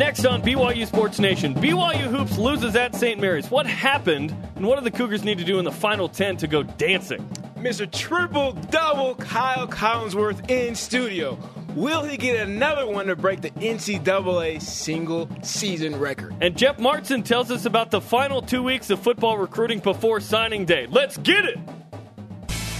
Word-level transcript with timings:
Next 0.00 0.24
on 0.24 0.40
BYU 0.40 0.86
Sports 0.86 1.18
Nation, 1.18 1.54
BYU 1.54 2.08
Hoops 2.10 2.38
loses 2.38 2.74
at 2.74 2.94
St. 2.94 3.20
Mary's. 3.20 3.50
What 3.50 3.66
happened, 3.66 4.34
and 4.56 4.66
what 4.66 4.78
do 4.78 4.82
the 4.82 4.90
Cougars 4.90 5.24
need 5.24 5.36
to 5.36 5.44
do 5.44 5.58
in 5.58 5.64
the 5.66 5.70
final 5.70 6.08
10 6.08 6.38
to 6.38 6.46
go 6.46 6.62
dancing? 6.62 7.20
Mr. 7.58 7.88
Triple 7.92 8.52
Double 8.70 9.14
Kyle 9.16 9.68
Collinsworth 9.68 10.48
in 10.48 10.74
studio. 10.74 11.38
Will 11.74 12.02
he 12.02 12.16
get 12.16 12.48
another 12.48 12.86
one 12.86 13.08
to 13.08 13.14
break 13.14 13.42
the 13.42 13.50
NCAA 13.50 14.62
single 14.62 15.28
season 15.42 16.00
record? 16.00 16.34
And 16.40 16.56
Jeff 16.56 16.78
Martin 16.78 17.22
tells 17.22 17.50
us 17.50 17.66
about 17.66 17.90
the 17.90 18.00
final 18.00 18.40
two 18.40 18.62
weeks 18.62 18.88
of 18.88 19.00
football 19.00 19.36
recruiting 19.36 19.80
before 19.80 20.18
signing 20.20 20.64
day. 20.64 20.86
Let's 20.88 21.18
get 21.18 21.44
it! 21.44 21.58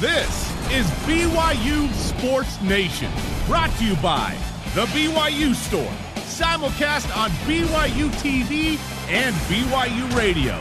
This 0.01 0.51
is 0.73 0.87
BYU 1.05 1.93
Sports 1.93 2.59
Nation, 2.63 3.13
brought 3.47 3.71
to 3.77 3.85
you 3.85 3.97
by 3.97 4.35
The 4.75 4.87
BYU 4.87 5.55
Store, 5.55 5.93
simulcast 6.31 7.15
on 7.17 7.29
BYU 7.47 8.09
TV 8.23 8.79
and 9.11 9.35
BYU 9.51 10.17
Radio. 10.17 10.53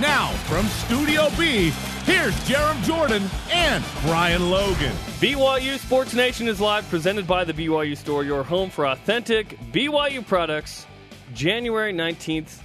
Now, 0.00 0.28
from 0.48 0.66
Studio 0.66 1.28
B, 1.38 1.70
here's 2.04 2.34
Jarom 2.48 2.82
Jordan 2.82 3.22
and 3.50 3.84
Brian 4.02 4.50
Logan. 4.50 4.92
BYU 5.20 5.78
Sports 5.78 6.12
Nation 6.14 6.48
is 6.48 6.60
live, 6.60 6.88
presented 6.88 7.26
by 7.26 7.44
the 7.44 7.52
BYU 7.52 7.96
Store, 7.96 8.24
your 8.24 8.42
home 8.42 8.68
for 8.68 8.86
authentic 8.88 9.56
BYU 9.70 10.26
products, 10.26 10.86
January 11.34 11.92
19th, 11.92 12.58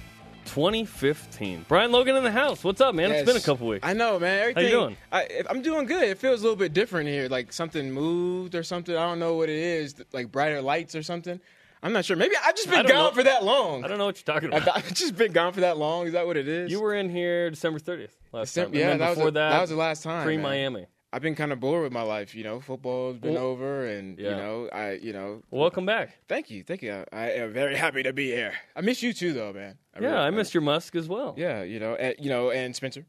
2015. 0.46 1.64
Brian 1.68 1.92
Logan 1.92 2.16
in 2.16 2.24
the 2.24 2.30
house. 2.32 2.64
What's 2.64 2.80
up, 2.80 2.94
man? 2.94 3.10
Yes. 3.10 3.20
It's 3.20 3.26
been 3.30 3.40
a 3.40 3.44
couple 3.44 3.68
weeks. 3.68 3.86
I 3.86 3.92
know, 3.92 4.18
man. 4.18 4.40
Everything, 4.40 4.64
How 4.64 4.68
you 4.68 4.74
doing? 4.74 4.96
I, 5.12 5.42
I'm 5.48 5.62
doing 5.62 5.86
good. 5.86 6.02
It 6.02 6.18
feels 6.18 6.40
a 6.40 6.42
little 6.42 6.56
bit 6.56 6.72
different 6.72 7.08
here. 7.08 7.28
Like 7.28 7.52
something 7.52 7.92
moved 7.92 8.54
or 8.54 8.62
something. 8.62 8.96
I 8.96 9.06
don't 9.06 9.18
know 9.18 9.34
what 9.34 9.48
it 9.48 9.58
is. 9.58 9.94
Like 10.12 10.32
brighter 10.32 10.60
lights 10.60 10.94
or 10.96 11.02
something. 11.02 11.38
I'm 11.82 11.92
not 11.92 12.04
sure. 12.04 12.16
Maybe 12.16 12.34
I've 12.44 12.56
just 12.56 12.68
been 12.68 12.86
gone 12.86 13.10
know. 13.10 13.10
for 13.12 13.22
that 13.22 13.44
long. 13.44 13.84
I 13.84 13.88
don't 13.88 13.98
know 13.98 14.06
what 14.06 14.16
you're 14.18 14.34
talking 14.34 14.52
about. 14.52 14.68
I've 14.76 14.92
just 14.94 15.16
been 15.16 15.32
gone 15.32 15.52
for 15.52 15.60
that 15.60 15.78
long. 15.78 16.06
Is 16.06 16.12
that 16.14 16.26
what 16.26 16.36
it 16.36 16.48
is? 16.48 16.70
You 16.70 16.80
were 16.80 16.94
in 16.94 17.08
here 17.08 17.50
December 17.50 17.78
30th 17.78 18.10
last 18.32 18.54
December- 18.54 18.76
time. 18.78 18.80
Yeah, 18.80 18.96
that 18.96 19.08
was 19.10 19.18
before 19.18 19.30
the- 19.30 19.40
that, 19.40 19.50
that 19.50 19.60
was 19.60 19.70
the 19.70 19.76
last 19.76 20.02
time, 20.02 20.24
Pre. 20.24 20.36
Miami. 20.38 20.86
I've 21.10 21.22
been 21.22 21.34
kind 21.36 21.52
of 21.52 21.60
bored 21.60 21.84
with 21.84 21.92
my 21.92 22.02
life. 22.02 22.34
You 22.34 22.44
know, 22.44 22.60
football's 22.60 23.16
been 23.18 23.34
Well- 23.34 23.44
over, 23.44 23.86
and 23.86 24.18
Yeah. 24.18 24.30
you 24.30 24.36
know, 24.36 24.68
I, 24.72 24.92
you 24.92 25.12
know, 25.12 25.42
Welcome 25.50 25.86
back. 25.86 26.10
thank 26.28 26.50
you, 26.50 26.62
thank 26.64 26.82
you. 26.82 27.04
I 27.12 27.30
am 27.30 27.52
very 27.52 27.76
happy 27.76 28.02
to 28.02 28.12
be 28.12 28.26
here. 28.26 28.52
I 28.76 28.80
miss 28.82 29.02
you 29.02 29.12
too, 29.14 29.32
though, 29.32 29.52
man. 29.52 29.78
I 29.94 30.00
Yeah, 30.00 30.06
really- 30.08 30.18
I 30.26 30.30
missed 30.30 30.52
your 30.52 30.62
Musk 30.62 30.96
as 30.96 31.08
well. 31.08 31.34
Yeah, 31.38 31.62
you 31.62 31.78
know, 31.80 31.94
and, 31.94 32.14
you 32.18 32.28
know, 32.28 32.50
and 32.50 32.74
Spencer. 32.76 33.06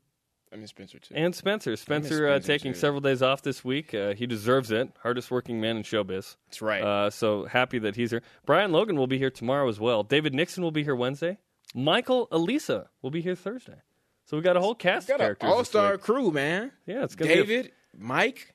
I 0.52 0.56
miss 0.56 0.72
Spencer 0.72 0.98
too. 1.00 1.14
And 1.16 1.36
Spencer. 1.36 1.76
Spencer, 1.76 2.28
uh, 2.28 2.40
taking 2.40 2.74
too. 2.74 2.80
several 2.80 3.02
days 3.02 3.22
off 3.22 3.42
this 3.44 3.64
week. 3.64 3.94
Uh, 3.94 4.14
he 4.14 4.26
deserves 4.26 4.72
it. 4.72 4.90
Hardest 5.04 5.30
working 5.30 5.62
man 5.62 5.78
in 5.78 5.84
showbiz. 5.84 6.38
That's 6.48 6.62
right. 6.62 6.82
Uh, 6.82 7.10
so 7.12 7.46
happy 7.46 7.78
that 7.80 7.96
he's 7.96 8.10
here. 8.12 8.24
Brian 8.46 8.72
Logan 8.72 8.96
will 8.96 9.08
be 9.08 9.18
here 9.20 9.30
tomorrow 9.30 9.70
as 9.70 9.80
well. 9.80 10.02
David 10.04 10.34
Nixon 10.34 10.64
will 10.64 10.72
be 10.72 10.84
here 10.84 10.96
Wednesday. 10.96 11.38
Michael 11.76 12.28
Elisa 12.32 12.90
will 13.04 13.12
be 13.12 13.22
here 13.22 13.36
Thursday. 13.36 13.82
So 14.26 14.38
we 14.38 14.44
got 14.44 14.58
a 14.58 14.60
whole 14.60 14.76
cast 14.76 15.08
Got 15.08 15.16
of 15.16 15.20
characters. 15.20 15.48
this 15.50 15.56
all-star 15.56 15.98
crew, 15.98 16.32
man. 16.32 16.72
Yeah, 16.86 17.04
it's 17.04 17.16
gonna 17.16 17.34
be 17.34 17.40
a, 17.40 17.46
David, 17.46 17.72
Mike. 17.98 18.54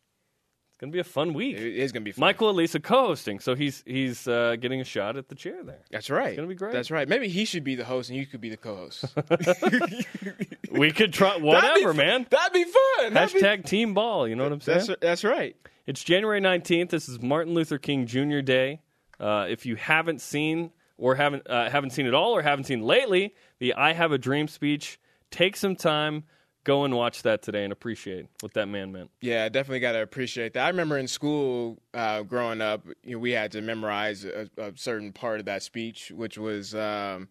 It's 0.75 0.81
gonna 0.81 0.91
be 0.91 0.99
a 0.99 1.05
fun 1.05 1.35
week. 1.35 1.57
It 1.57 1.77
is 1.77 1.93
gonna 1.93 2.05
be 2.05 2.11
fun. 2.11 2.21
Michael 2.21 2.51
Elisa 2.51 2.81
co-hosting, 2.81 3.39
so 3.39 3.55
he's 3.55 3.85
he's 3.87 4.27
uh, 4.27 4.57
getting 4.61 4.81
a 4.81 4.85
shot 4.85 5.17
at 5.17 5.29
the 5.29 5.37
chair 5.37 5.63
there. 5.63 5.79
That's 5.89 6.11
right. 6.11 6.31
It's 6.31 6.37
gonna 6.37 6.49
be 6.49 6.57
great. 6.57 6.73
That's 6.73 6.91
right. 6.91 7.09
Maybe 7.09 7.29
he 7.29 7.45
should 7.45 7.63
be 7.63 7.77
the 7.77 7.85
host 7.85 8.11
and 8.11 8.19
you 8.19 8.27
could 8.27 8.41
be 8.41 8.51
the 8.51 8.57
co-host. 8.57 9.05
We 10.71 10.91
could 10.91 11.13
try 11.13 11.29
That'd 11.29 11.43
be 11.43 11.47
whatever, 11.47 11.95
man. 11.95 12.27
That'd 12.29 12.53
be 12.53 12.65
fun. 12.65 13.15
That'd 13.15 13.33
be- 13.35 13.41
Hashtag 13.41 13.65
team 13.65 13.95
ball. 13.95 14.27
You 14.27 14.35
know 14.35 14.43
what 14.43 14.53
I'm 14.53 14.61
saying? 14.61 14.87
That's 14.87 15.01
that's 15.01 15.25
right. 15.25 15.57
It's 15.87 16.03
January 16.03 16.41
19th. 16.41 16.91
This 16.91 17.09
is 17.09 17.23
Martin 17.23 17.55
Luther 17.55 17.79
King 17.79 18.07
Jr. 18.07 18.41
Day. 18.41 18.81
Uh, 19.21 19.47
if 19.49 19.67
you 19.67 19.77
haven't 19.77 20.21
seen 20.21 20.73
or 20.99 21.15
haven't 21.15 21.49
uh, 21.49 21.71
haven't 21.71 21.91
seen 21.91 22.07
it 22.07 22.15
all 22.15 22.33
or 22.33 22.43
haven't 22.43 22.65
seen 22.65 22.83
lately, 22.83 23.35
the 23.61 23.75
"I 23.75 23.93
Have 23.93 24.11
a 24.11 24.19
Dream" 24.19 24.49
speech, 24.49 24.99
take 25.31 25.57
some 25.57 25.77
time, 25.77 26.25
go 26.65 26.85
and 26.85 26.97
watch 26.97 27.23
that 27.23 27.43
today 27.43 27.63
and 27.63 27.73
appreciate 27.73 28.27
what 28.41 28.55
that 28.55 28.67
man 28.67 28.91
meant. 28.91 29.11
Yeah, 29.21 29.49
definitely 29.49 29.81
got 29.81 29.93
to 29.93 30.03
appreciate 30.03 30.55
that. 30.55 30.65
I 30.65 30.69
remember 30.69 30.99
in 30.99 31.07
school 31.07 31.79
uh, 31.93 32.23
growing 32.23 32.61
up, 32.61 32.85
you 33.05 33.13
know, 33.13 33.19
we 33.19 33.31
had 33.31 33.53
to 33.53 33.61
memorize 33.61 34.25
a, 34.25 34.49
a 34.57 34.73
certain 34.75 35.13
part 35.13 35.41
of 35.41 35.47
that 35.47 35.63
speech, 35.63 36.11
which 36.11 36.39
was, 36.39 36.75
um, 36.75 37.29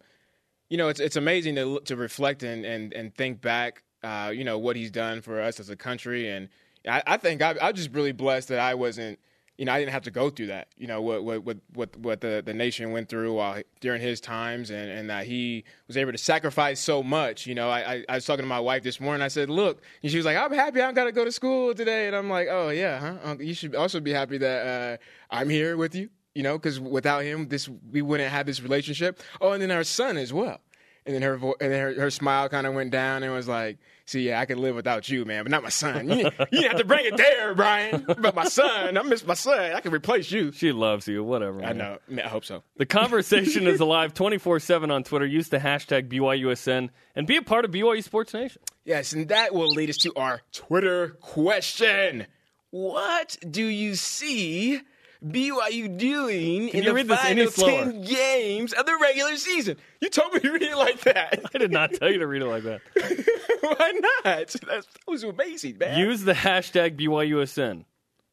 you 0.70 0.78
know, 0.78 0.88
it's 0.88 1.00
it's 1.00 1.16
amazing 1.16 1.56
to 1.56 1.80
to 1.80 1.96
reflect 1.96 2.42
and 2.42 2.64
and, 2.64 2.92
and 2.94 3.14
think 3.14 3.40
back, 3.40 3.82
uh, 4.02 4.32
you 4.34 4.44
know, 4.44 4.58
what 4.58 4.76
he's 4.76 4.90
done 4.90 5.20
for 5.20 5.40
us 5.40 5.60
as 5.60 5.68
a 5.68 5.76
country, 5.76 6.30
and 6.30 6.48
I, 6.88 7.02
I 7.06 7.16
think 7.16 7.42
I, 7.42 7.54
I'm 7.60 7.74
just 7.74 7.92
really 7.92 8.12
blessed 8.12 8.48
that 8.48 8.60
I 8.60 8.74
wasn't. 8.74 9.18
You 9.56 9.64
know, 9.66 9.72
I 9.72 9.78
didn't 9.78 9.92
have 9.92 10.02
to 10.02 10.10
go 10.10 10.30
through 10.30 10.48
that. 10.48 10.68
You 10.76 10.88
know, 10.88 11.00
what 11.00 11.22
what 11.22 11.44
what 11.74 11.96
what, 11.98 12.20
the, 12.20 12.42
the 12.44 12.52
nation 12.52 12.90
went 12.90 13.08
through 13.08 13.34
while 13.34 13.62
during 13.80 14.02
his 14.02 14.20
times, 14.20 14.70
and, 14.70 14.90
and 14.90 15.10
that 15.10 15.26
he 15.26 15.62
was 15.86 15.96
able 15.96 16.10
to 16.10 16.18
sacrifice 16.18 16.80
so 16.80 17.02
much. 17.04 17.46
You 17.46 17.54
know, 17.54 17.70
I, 17.70 17.94
I 17.94 18.04
I 18.08 18.14
was 18.16 18.24
talking 18.24 18.42
to 18.42 18.48
my 18.48 18.58
wife 18.58 18.82
this 18.82 18.98
morning. 19.00 19.22
I 19.22 19.28
said, 19.28 19.48
"Look," 19.50 19.80
and 20.02 20.10
she 20.10 20.16
was 20.16 20.26
like, 20.26 20.36
"I'm 20.36 20.52
happy 20.52 20.80
I 20.80 20.90
got 20.90 21.04
to 21.04 21.12
go 21.12 21.24
to 21.24 21.30
school 21.30 21.72
today," 21.72 22.08
and 22.08 22.16
I'm 22.16 22.28
like, 22.28 22.48
"Oh 22.50 22.70
yeah, 22.70 22.98
huh? 22.98 23.30
Uh, 23.30 23.36
You 23.38 23.54
should 23.54 23.76
also 23.76 24.00
be 24.00 24.10
happy 24.12 24.38
that 24.38 24.66
uh, 24.66 24.96
I'm 25.30 25.48
here 25.48 25.76
with 25.76 25.94
you." 25.94 26.10
You 26.34 26.42
know, 26.42 26.58
because 26.58 26.80
without 26.80 27.22
him, 27.22 27.46
this 27.46 27.68
we 27.92 28.02
wouldn't 28.02 28.30
have 28.30 28.46
this 28.46 28.60
relationship. 28.60 29.20
Oh, 29.40 29.52
and 29.52 29.62
then 29.62 29.70
our 29.70 29.84
son 29.84 30.16
as 30.16 30.32
well. 30.32 30.58
And 31.06 31.14
then 31.14 31.22
her 31.22 31.36
vo- 31.36 31.54
and 31.60 31.70
then 31.70 31.80
her, 31.80 32.00
her 32.00 32.10
smile 32.10 32.48
kind 32.48 32.66
of 32.66 32.74
went 32.74 32.90
down 32.90 33.22
and 33.22 33.32
was 33.32 33.46
like, 33.46 33.78
"See, 34.06 34.22
yeah, 34.22 34.40
I 34.40 34.46
could 34.46 34.58
live 34.58 34.74
without 34.74 35.08
you, 35.08 35.24
man, 35.24 35.44
but 35.44 35.50
not 35.50 35.62
my 35.62 35.68
son. 35.68 36.08
You, 36.08 36.30
you 36.52 36.68
have 36.68 36.76
to 36.76 36.84
bring 36.84 37.06
it 37.06 37.16
there, 37.16 37.54
Brian. 37.54 38.04
But 38.06 38.34
my 38.34 38.44
son, 38.44 38.96
I 38.96 39.02
miss 39.02 39.26
my 39.26 39.34
son. 39.34 39.72
I 39.72 39.80
can 39.80 39.92
replace 39.92 40.30
you." 40.30 40.52
She 40.52 40.72
loves 40.72 41.08
you, 41.08 41.24
whatever. 41.24 41.60
I 41.60 41.68
man. 41.68 41.78
know. 41.78 41.98
I, 42.08 42.10
mean, 42.10 42.24
I 42.24 42.28
hope 42.28 42.44
so. 42.44 42.62
The 42.76 42.86
conversation 42.86 43.66
is 43.66 43.80
alive 43.80 44.14
24 44.14 44.60
7 44.60 44.90
on 44.90 45.04
Twitter. 45.04 45.26
Use 45.26 45.48
the 45.48 45.58
hashtag 45.58 46.08
BYUSN 46.08 46.90
and 47.14 47.26
be 47.26 47.36
a 47.36 47.42
part 47.42 47.64
of 47.64 47.70
BYU 47.70 48.02
Sports 48.02 48.34
Nation. 48.34 48.62
Yes, 48.84 49.12
and 49.12 49.28
that 49.28 49.54
will 49.54 49.70
lead 49.70 49.90
us 49.90 49.96
to 49.98 50.12
our 50.14 50.42
Twitter 50.52 51.10
question. 51.20 52.26
What 52.70 53.36
do 53.48 53.64
you 53.64 53.94
see 53.94 54.80
BYU 55.24 55.96
doing 55.96 56.68
in 56.68 56.84
the 56.84 56.92
read 56.92 57.08
final 57.08 57.50
10 57.50 58.02
games 58.02 58.72
of 58.72 58.84
the 58.86 58.96
regular 59.00 59.36
season? 59.36 59.76
You 60.00 60.10
told 60.10 60.34
me 60.34 60.40
to 60.40 60.52
read 60.52 60.62
it 60.62 60.76
like 60.76 61.00
that. 61.02 61.44
I 61.54 61.58
did 61.58 61.70
not 61.72 61.94
tell 61.94 62.10
you 62.10 62.18
to 62.18 62.26
read 62.26 62.42
it 62.42 62.46
like 62.46 62.64
that. 62.64 62.80
Why 63.60 63.92
not? 63.92 64.24
That's, 64.24 64.52
that 64.54 64.86
was 65.06 65.22
amazing, 65.24 65.78
man. 65.78 65.98
Use 65.98 66.22
the 66.22 66.34
hashtag 66.34 66.98
BYUSN 66.98 67.84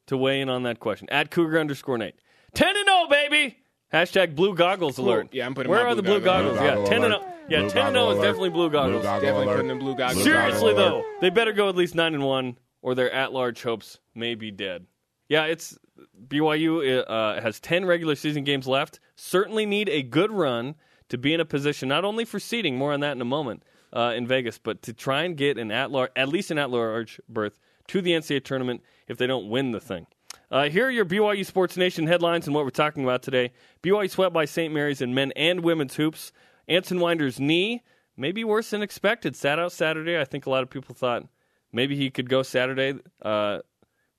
to 0.07 0.17
weigh 0.17 0.41
in 0.41 0.49
on 0.49 0.63
that 0.63 0.79
question. 0.79 1.07
At 1.09 1.31
Cougar 1.31 1.59
underscore 1.59 1.97
Nate. 1.97 2.15
10 2.53 2.75
and 2.75 2.85
0, 2.85 3.07
baby! 3.09 3.57
Hashtag 3.93 4.35
blue 4.35 4.55
goggles 4.55 4.97
alert. 4.97 5.29
Yeah, 5.31 5.45
I'm 5.45 5.53
putting 5.53 5.69
Where 5.69 5.83
my 5.83 5.91
are 5.91 5.95
the 5.95 6.03
blue 6.03 6.19
blue 6.19 6.25
goggles 6.25 6.57
goggles? 6.57 6.89
Blue 6.89 6.95
yeah, 6.95 6.99
10 6.99 7.03
and 7.03 7.13
0. 7.21 7.33
Yeah, 7.49 7.59
alert. 7.61 7.71
10 7.71 7.85
and 7.87 7.95
0 7.95 8.09
is 8.11 8.17
definitely 8.17 8.49
blue 8.49 8.69
goggles. 8.69 9.03
goggle 9.03 9.21
Definitely 9.21 9.45
alert. 9.45 9.55
putting 9.55 9.67
them 9.69 9.79
blue 9.79 9.95
goggles. 9.95 10.23
Blue 10.23 10.23
Seriously, 10.33 10.73
goggle 10.73 10.75
though, 10.75 10.95
alert. 10.97 11.21
they 11.21 11.29
better 11.29 11.53
go 11.53 11.69
at 11.69 11.75
least 11.75 11.95
9 11.95 12.13
and 12.13 12.23
1 12.25 12.57
or 12.81 12.95
their 12.95 13.11
at 13.11 13.31
large 13.31 13.61
hopes 13.63 13.99
may 14.15 14.35
be 14.35 14.51
dead. 14.51 14.85
Yeah, 15.31 15.45
it's 15.45 15.79
BYU 16.27 17.05
uh, 17.07 17.41
has 17.41 17.61
10 17.61 17.85
regular 17.85 18.15
season 18.15 18.43
games 18.43 18.67
left. 18.67 18.99
Certainly 19.15 19.65
need 19.65 19.87
a 19.87 20.03
good 20.03 20.29
run 20.29 20.75
to 21.07 21.17
be 21.17 21.33
in 21.33 21.39
a 21.39 21.45
position 21.45 21.87
not 21.87 22.03
only 22.03 22.25
for 22.25 22.37
seeding, 22.37 22.75
more 22.75 22.91
on 22.91 22.99
that 22.99 23.13
in 23.13 23.21
a 23.21 23.25
moment, 23.25 23.63
uh, 23.93 24.11
in 24.13 24.27
Vegas, 24.27 24.57
but 24.57 24.81
to 24.81 24.91
try 24.91 25.23
and 25.23 25.37
get 25.37 25.57
an 25.57 25.71
at 25.71 25.89
large, 25.89 26.11
at 26.17 26.27
least 26.27 26.51
an 26.51 26.57
at 26.57 26.69
large 26.69 27.21
berth 27.29 27.61
to 27.87 28.01
the 28.01 28.11
NCAA 28.11 28.43
tournament 28.43 28.83
if 29.07 29.17
they 29.17 29.25
don't 29.25 29.49
win 29.49 29.71
the 29.71 29.79
thing. 29.79 30.05
Uh, 30.51 30.67
here 30.67 30.87
are 30.87 30.91
your 30.91 31.05
BYU 31.05 31.45
Sports 31.45 31.77
Nation 31.77 32.07
headlines 32.07 32.45
and 32.45 32.53
what 32.53 32.65
we're 32.65 32.69
talking 32.69 33.05
about 33.05 33.23
today. 33.23 33.53
BYU 33.81 34.09
swept 34.09 34.33
by 34.33 34.43
St. 34.43 34.73
Mary's 34.73 34.99
in 34.99 35.13
men 35.13 35.31
and 35.37 35.61
women's 35.61 35.95
hoops. 35.95 36.33
Anson 36.67 36.99
Winder's 36.99 37.39
knee 37.39 37.83
may 38.17 38.33
be 38.33 38.43
worse 38.43 38.71
than 38.71 38.81
expected. 38.81 39.37
Sat 39.37 39.59
out 39.59 39.71
Saturday. 39.71 40.19
I 40.19 40.25
think 40.25 40.45
a 40.45 40.49
lot 40.49 40.63
of 40.63 40.69
people 40.69 40.93
thought 40.93 41.23
maybe 41.71 41.95
he 41.95 42.09
could 42.09 42.29
go 42.29 42.43
Saturday. 42.43 42.99
Uh, 43.21 43.59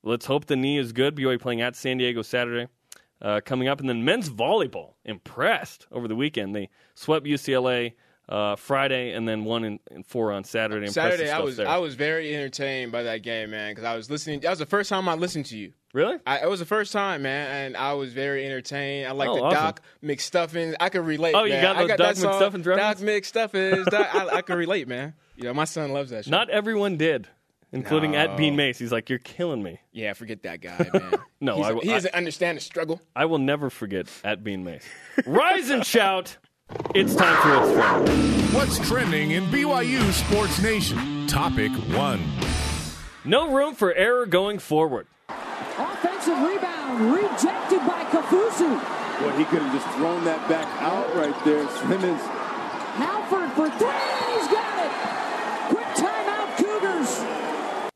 let's 0.03 0.25
hope 0.25 0.45
the 0.45 0.55
knee 0.55 0.77
is 0.77 0.91
good. 0.91 1.15
BYU 1.15 1.39
playing 1.39 1.61
at 1.61 1.75
San 1.75 1.97
Diego 1.97 2.21
Saturday 2.21 2.67
uh, 3.21 3.41
coming 3.43 3.67
up. 3.67 3.79
And 3.79 3.89
then 3.89 4.03
men's 4.05 4.29
volleyball, 4.29 4.93
impressed 5.05 5.87
over 5.91 6.07
the 6.07 6.15
weekend. 6.15 6.55
They 6.55 6.69
swept 6.95 7.25
UCLA 7.25 7.93
uh, 8.29 8.55
Friday 8.55 9.11
and 9.13 9.27
then 9.27 9.43
one 9.43 9.63
in, 9.65 9.79
in 9.91 10.03
four 10.03 10.31
on 10.31 10.43
Saturday. 10.43 10.87
Saturday, 10.87 11.29
I 11.29 11.39
was 11.39 11.57
there. 11.57 11.67
I 11.67 11.77
was 11.77 11.95
very 11.95 12.33
entertained 12.35 12.91
by 12.91 13.03
that 13.03 13.17
game, 13.23 13.51
man, 13.51 13.71
because 13.71 13.83
I 13.83 13.95
was 13.95 14.09
listening. 14.09 14.39
That 14.41 14.49
was 14.49 14.59
the 14.59 14.65
first 14.65 14.89
time 14.89 15.09
I 15.09 15.15
listened 15.15 15.45
to 15.47 15.57
you. 15.57 15.73
really? 15.93 16.17
I, 16.25 16.39
it 16.39 16.49
was 16.49 16.59
the 16.61 16.65
first 16.65 16.93
time, 16.93 17.23
man, 17.23 17.65
and 17.65 17.77
I 17.77 17.93
was 17.93 18.13
very 18.13 18.45
entertained. 18.45 19.07
I 19.07 19.11
like 19.11 19.27
Oh, 19.27 19.35
the 19.35 19.41
awesome. 19.43 19.61
Doc 19.61 19.81
McStuffins. 20.01 20.75
I 20.79 20.87
could 20.89 21.05
relate. 21.05 21.35
Oh, 21.35 21.43
you 21.43 21.51
man. 21.53 21.61
got 21.63 21.75
I 21.75 21.79
those 21.81 21.87
got 21.89 21.97
Doc 21.97 22.15
McStuffins 22.15 22.63
Doc? 22.63 22.97
McStuffins. 22.99 23.85
Doc, 23.85 24.15
I, 24.15 24.27
I 24.37 24.41
can 24.41 24.57
relate, 24.57 24.87
man. 24.87 25.13
You 25.35 25.43
know, 25.43 25.53
my 25.53 25.65
son 25.65 25.91
loves 25.91 26.11
that 26.11 26.23
shit. 26.25 26.31
Not 26.31 26.49
everyone 26.49 26.95
did, 26.95 27.27
including 27.73 28.15
at 28.15 28.37
Bean 28.37 28.55
Mace. 28.55 28.77
He's 28.79 28.91
like, 28.93 29.09
"You're 29.09 29.19
killing 29.19 29.61
me." 29.61 29.81
yeah, 29.91 30.13
forget 30.13 30.43
that 30.43 30.61
guy, 30.61 30.89
man. 30.93 31.15
No, 31.41 31.55
He's- 31.57 31.67
I- 31.71 31.79
he 31.83 31.91
I- 31.91 31.93
doesn't 31.95 32.13
understand 32.15 32.57
the 32.57 32.61
struggle. 32.61 33.01
I 33.15 33.25
will 33.25 33.39
never 33.39 33.69
forget 33.69 34.07
at 34.23 34.43
Bean 34.43 34.63
Mace. 34.63 34.85
Rise 35.25 35.69
and 35.69 35.85
shout! 35.85 36.37
It's 36.95 37.13
time 37.15 37.35
for 37.41 37.59
what's 37.59 37.73
trending. 37.73 38.41
What's 38.53 38.89
trending 38.89 39.31
in 39.31 39.43
BYU 39.45 40.11
Sports 40.13 40.61
Nation? 40.61 41.27
Topic 41.27 41.71
one. 41.95 42.21
No 43.25 43.51
room 43.53 43.73
for 43.75 43.93
error 43.93 44.25
going 44.25 44.59
forward. 44.59 45.07
Offensive 45.29 46.37
rebound 46.39 47.13
rejected 47.13 47.79
by 47.87 48.03
Kaufusi. 48.11 48.69
Well, 49.21 49.37
he 49.37 49.45
could 49.45 49.61
have 49.61 49.73
just 49.73 49.87
thrown 49.97 50.23
that 50.25 50.47
back 50.49 50.67
out 50.81 51.13
right 51.15 51.35
there. 51.45 51.67
Simmons. 51.87 52.21
Halford 52.99 53.49
for 53.51 53.69
three. 53.77 54.33
He's 54.33 54.47
got 54.51 54.75
it. 54.85 54.91
Quick 55.69 55.87
timeout, 55.95 56.57
Cougars. 56.57 57.89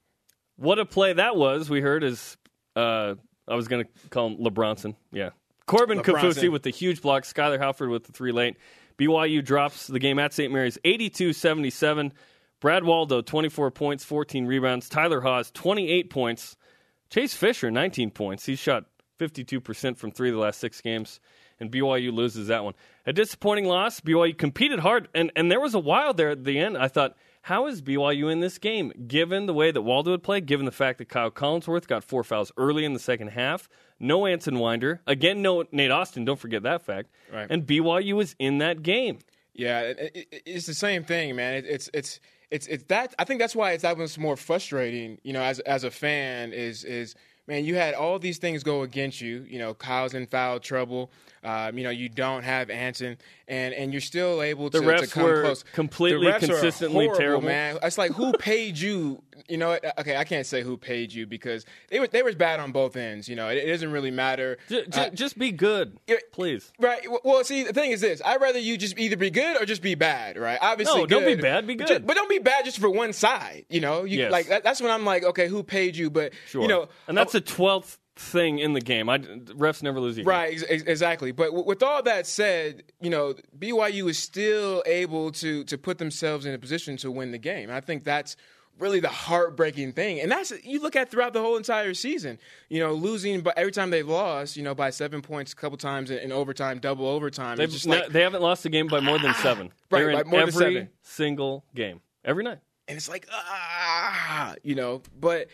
What 0.57 0.80
a 0.80 0.86
play 0.86 1.13
that 1.13 1.36
was. 1.36 1.69
We 1.69 1.81
heard 1.81 2.04
is 2.04 2.38
uh, 2.75 3.15
I 3.48 3.56
was 3.56 3.68
going 3.68 3.86
to 3.86 4.09
call 4.09 4.27
him 4.27 4.38
LeBronson. 4.38 4.95
Yeah. 5.12 5.30
Corbin 5.65 6.00
Kaufusi 6.00 6.51
with 6.51 6.63
the 6.63 6.69
huge 6.69 7.01
block. 7.01 7.24
Skyler 7.24 7.59
Halford 7.59 7.89
with 7.89 8.06
the 8.06 8.12
three 8.12 8.31
late. 8.31 8.57
BYU 8.98 9.44
drops 9.44 9.88
the 9.88 10.00
game 10.00 10.18
at 10.18 10.33
St. 10.33 10.51
Mary's 10.51 10.77
82 10.83 11.33
77. 11.33 12.13
Brad 12.59 12.83
Waldow, 12.83 13.24
24 13.24 13.69
points, 13.71 14.04
14 14.04 14.48
rebounds. 14.48 14.89
Tyler 14.89 15.21
Haws, 15.21 15.51
28 15.51 16.09
points. 16.09 16.56
Chase 17.09 17.33
Fisher, 17.33 17.69
19 17.69 18.12
points. 18.12 18.45
He 18.45 18.56
shot 18.56 18.86
52% 19.19 19.98
from 19.98 20.12
three 20.12 20.30
of 20.30 20.36
the 20.36 20.42
last 20.42 20.59
six 20.59 20.81
games, 20.81 21.19
and 21.59 21.71
BYU 21.71 22.12
loses 22.12 22.48
that 22.48 22.63
one. 22.63 22.74
A 23.06 23.13
disappointing 23.13 23.65
loss. 23.65 24.00
BYU 24.01 24.38
competed 24.38 24.80
hard, 24.80 25.07
and, 25.13 25.31
and 25.36 25.51
there 25.51 25.59
was 25.59 25.74
a 25.74 25.80
while 25.80 26.13
there 26.13 26.30
at 26.30 26.44
the 26.44 26.57
end. 26.59 26.77
I 26.77 26.88
thought, 26.88 27.15
how 27.47 27.67
is 27.67 27.81
BYU 27.81 28.29
in 28.29 28.41
this 28.41 28.57
game, 28.57 28.91
given 29.07 29.45
the 29.45 29.53
way 29.53 29.71
that 29.71 29.81
Waldow 29.81 30.11
would 30.11 30.21
play, 30.21 30.41
given 30.41 30.65
the 30.65 30.71
fact 30.71 30.97
that 30.97 31.07
Kyle 31.07 31.31
Collinsworth 31.31 31.88
got 31.88 32.03
four 32.03 32.25
fouls 32.25 32.51
early 32.57 32.83
in 32.83 32.91
the 32.91 32.99
second 32.99 33.29
half? 33.29 33.69
No 34.01 34.25
Anson 34.25 34.59
Winder. 34.59 34.99
Again, 35.07 35.41
no 35.41 35.63
Nate 35.71 35.89
Austin. 35.89 36.25
Don't 36.25 36.38
forget 36.38 36.63
that 36.63 36.81
fact. 36.81 37.09
Right. 37.31 37.47
And 37.49 37.65
BYU 37.65 38.17
was 38.17 38.35
in 38.38 38.57
that 38.57 38.83
game. 38.83 39.19
Yeah, 39.53 39.79
it, 39.79 40.11
it, 40.13 40.44
it's 40.45 40.65
the 40.65 40.73
same 40.73 41.05
thing, 41.05 41.38
man. 41.38 41.53
It, 41.53 41.65
it's 41.65 41.89
it's 41.94 42.19
it's 42.51 42.67
it's 42.67 42.83
that. 42.89 43.15
I 43.17 43.23
think 43.23 43.39
that's 43.39 43.55
why 43.55 43.71
it's 43.71 43.83
that 43.83 43.97
more 44.19 44.35
frustrating. 44.35 45.17
You 45.23 45.31
know, 45.31 45.41
as 45.41 45.59
as 45.59 45.85
a 45.85 45.89
fan, 45.89 46.51
is 46.51 46.83
is 46.83 47.15
man, 47.47 47.63
you 47.63 47.75
had 47.75 47.94
all 47.94 48.19
these 48.19 48.39
things 48.39 48.61
go 48.61 48.81
against 48.81 49.21
you. 49.21 49.45
You 49.47 49.59
know, 49.59 49.73
Kyle's 49.73 50.13
in 50.13 50.27
foul 50.27 50.59
trouble. 50.59 51.11
Um, 51.43 51.77
you 51.77 51.83
know, 51.83 51.89
you 51.91 52.09
don't 52.09 52.43
have 52.43 52.69
Anson, 52.69 53.17
and 53.47 53.73
and 53.73 53.91
you're 53.93 54.01
still 54.01 54.41
able 54.41 54.69
to, 54.69 54.79
The 54.79 54.85
refs 54.85 54.99
to 55.01 55.07
come 55.07 55.23
were 55.23 55.41
close. 55.43 55.63
completely, 55.73 56.25
the 56.25 56.31
refs 56.33 56.43
are 56.43 56.47
consistently 56.47 57.05
horrible, 57.05 57.19
terrible. 57.19 57.41
man. 57.47 57.77
It's 57.83 57.97
like 57.97 58.11
who 58.11 58.33
paid 58.39 58.77
you? 58.77 59.21
You 59.47 59.57
know, 59.57 59.69
what? 59.69 59.99
okay, 59.99 60.17
I 60.17 60.23
can't 60.23 60.45
say 60.47 60.63
who 60.63 60.77
paid 60.77 61.13
you 61.13 61.27
because 61.27 61.63
they 61.89 61.99
were 61.99 62.07
they 62.07 62.23
were 62.23 62.33
bad 62.33 62.59
on 62.59 62.71
both 62.71 62.95
ends. 62.95 63.29
You 63.29 63.35
know, 63.35 63.49
it, 63.49 63.57
it 63.57 63.67
doesn't 63.67 63.91
really 63.91 64.11
matter. 64.11 64.57
J- 64.67 64.85
j- 64.87 65.05
Uh, 65.07 65.09
just 65.11 65.37
be 65.37 65.51
good, 65.51 65.97
please. 66.31 66.71
Right. 66.79 67.05
Well, 67.23 67.43
see, 67.43 67.63
the 67.63 67.71
thing 67.73 67.91
is 67.91 68.01
this: 68.01 68.21
I'd 68.25 68.41
rather 68.41 68.59
you 68.59 68.77
just 68.77 68.97
either 68.97 69.15
be 69.15 69.29
good 69.29 69.61
or 69.61 69.65
just 69.65 69.81
be 69.83 69.95
bad. 69.95 70.37
Right. 70.37 70.57
Obviously, 70.59 71.01
No, 71.01 71.05
don't 71.05 71.25
be 71.25 71.35
bad, 71.35 71.67
be 71.67 71.75
But 71.75 71.87
good. 71.87 71.99
ju- 72.01 72.05
But 72.07 72.15
don't 72.15 72.29
be 72.29 72.39
bad 72.39 72.65
just 72.65 72.79
for 72.79 72.89
one 72.89 73.13
side. 73.13 73.65
You 73.69 73.79
know, 73.79 74.03
you, 74.03 74.17
Yes. 74.19 74.31
like 74.31 74.47
that, 74.47 74.63
that's 74.63 74.81
when 74.81 74.91
I'm 74.91 75.05
like, 75.05 75.23
okay, 75.23 75.47
who 75.47 75.61
paid 75.63 75.95
you? 75.95 76.09
But 76.09 76.33
Sure. 76.47 76.63
you 76.63 76.67
know, 76.67 76.89
and 77.07 77.15
that's 77.17 77.33
oh, 77.35 77.39
the 77.39 77.45
twelfth 77.45 77.99
thing 78.17 78.59
in 78.59 78.73
the 78.73 78.81
game. 78.81 79.09
I, 79.09 79.19
refs 79.19 79.81
never 79.83 79.99
lose 79.99 80.15
game. 80.17 80.25
Right, 80.25 80.53
ex- 80.53 80.63
ex- 80.67 80.83
exactly. 80.83 81.31
But 81.31 81.45
w- 81.47 81.65
with 81.65 81.83
all 81.83 82.01
that 82.03 82.27
said, 82.27 82.83
you 83.01 83.09
know, 83.09 83.35
BYU 83.57 84.09
is 84.09 84.17
still 84.17 84.83
able 84.85 85.31
to 85.33 85.63
to 85.65 85.77
put 85.77 85.97
themselves 85.97 86.45
in 86.45 86.53
a 86.53 86.57
position 86.57 86.97
to 86.97 87.11
win 87.11 87.31
the 87.31 87.37
game. 87.37 87.69
I 87.71 87.79
think 87.81 88.03
that's 88.03 88.35
really 88.79 88.99
the 88.99 89.09
heartbreaking 89.09 89.91
thing, 89.93 90.19
and 90.19 90.31
that's 90.31 90.51
you 90.63 90.79
look 90.81 90.95
at 90.95 91.09
throughout 91.09 91.33
the 91.33 91.41
whole 91.41 91.57
entire 91.57 91.93
season. 91.93 92.37
You 92.69 92.79
know, 92.79 92.93
losing, 92.93 93.41
but 93.41 93.57
every 93.57 93.71
time 93.71 93.89
they've 93.89 94.07
lost, 94.07 94.55
you 94.57 94.63
know, 94.63 94.75
by 94.75 94.89
seven 94.91 95.21
points, 95.21 95.53
a 95.53 95.55
couple 95.55 95.77
times 95.77 96.11
in, 96.11 96.19
in 96.19 96.31
overtime, 96.31 96.79
double 96.79 97.07
overtime. 97.07 97.57
They've, 97.57 97.69
just 97.69 97.87
no- 97.87 97.97
like, 97.97 98.09
they 98.09 98.21
haven't 98.21 98.41
lost 98.41 98.65
a 98.65 98.69
game 98.69 98.87
by 98.87 98.99
more 98.99 99.17
than 99.19 99.33
seven. 99.35 99.71
Right, 99.89 99.99
They're 100.01 100.09
in 100.11 100.17
by 100.17 100.23
more 100.23 100.39
than 100.41 100.49
every 100.49 100.73
seven. 100.75 100.89
single 101.01 101.65
game, 101.73 102.01
every 102.25 102.43
night. 102.43 102.59
and 102.87 102.97
it's 102.97 103.09
like 103.09 103.27
ah, 103.31 104.55
you 104.63 104.75
know. 104.75 105.01
But 105.19 105.47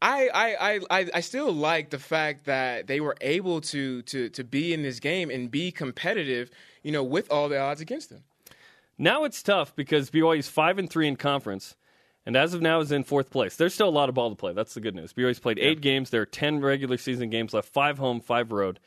I, 0.00 0.28
I, 0.32 0.80
I, 0.90 1.10
I, 1.14 1.20
still 1.20 1.52
like 1.52 1.90
the 1.90 1.98
fact 1.98 2.44
that 2.44 2.86
they 2.86 3.00
were 3.00 3.16
able 3.20 3.60
to 3.62 4.02
to 4.02 4.28
to 4.30 4.44
be 4.44 4.72
in 4.72 4.82
this 4.82 5.00
game 5.00 5.28
and 5.28 5.50
be 5.50 5.72
competitive, 5.72 6.50
you 6.84 6.92
know, 6.92 7.02
with 7.02 7.30
all 7.32 7.48
the 7.48 7.58
odds 7.58 7.80
against 7.80 8.10
them. 8.10 8.22
Now 8.96 9.24
it's 9.24 9.42
tough 9.42 9.74
because 9.74 10.10
BYU's 10.10 10.48
five 10.48 10.78
and 10.78 10.88
three 10.88 11.08
in 11.08 11.16
conference, 11.16 11.74
and 12.24 12.36
as 12.36 12.54
of 12.54 12.62
now 12.62 12.80
is 12.80 12.92
in 12.92 13.02
fourth 13.02 13.30
place. 13.30 13.56
There's 13.56 13.74
still 13.74 13.88
a 13.88 13.90
lot 13.90 14.08
of 14.08 14.14
ball 14.14 14.30
to 14.30 14.36
play. 14.36 14.52
That's 14.52 14.74
the 14.74 14.80
good 14.80 14.94
news. 14.94 15.12
BYU's 15.12 15.40
played 15.40 15.58
eight 15.58 15.80
games. 15.80 16.10
There 16.10 16.22
are 16.22 16.26
ten 16.26 16.60
regular 16.60 16.96
season 16.96 17.28
games 17.28 17.52
left, 17.52 17.68
five 17.68 17.98
home, 17.98 18.20
five 18.20 18.52
road. 18.52 18.78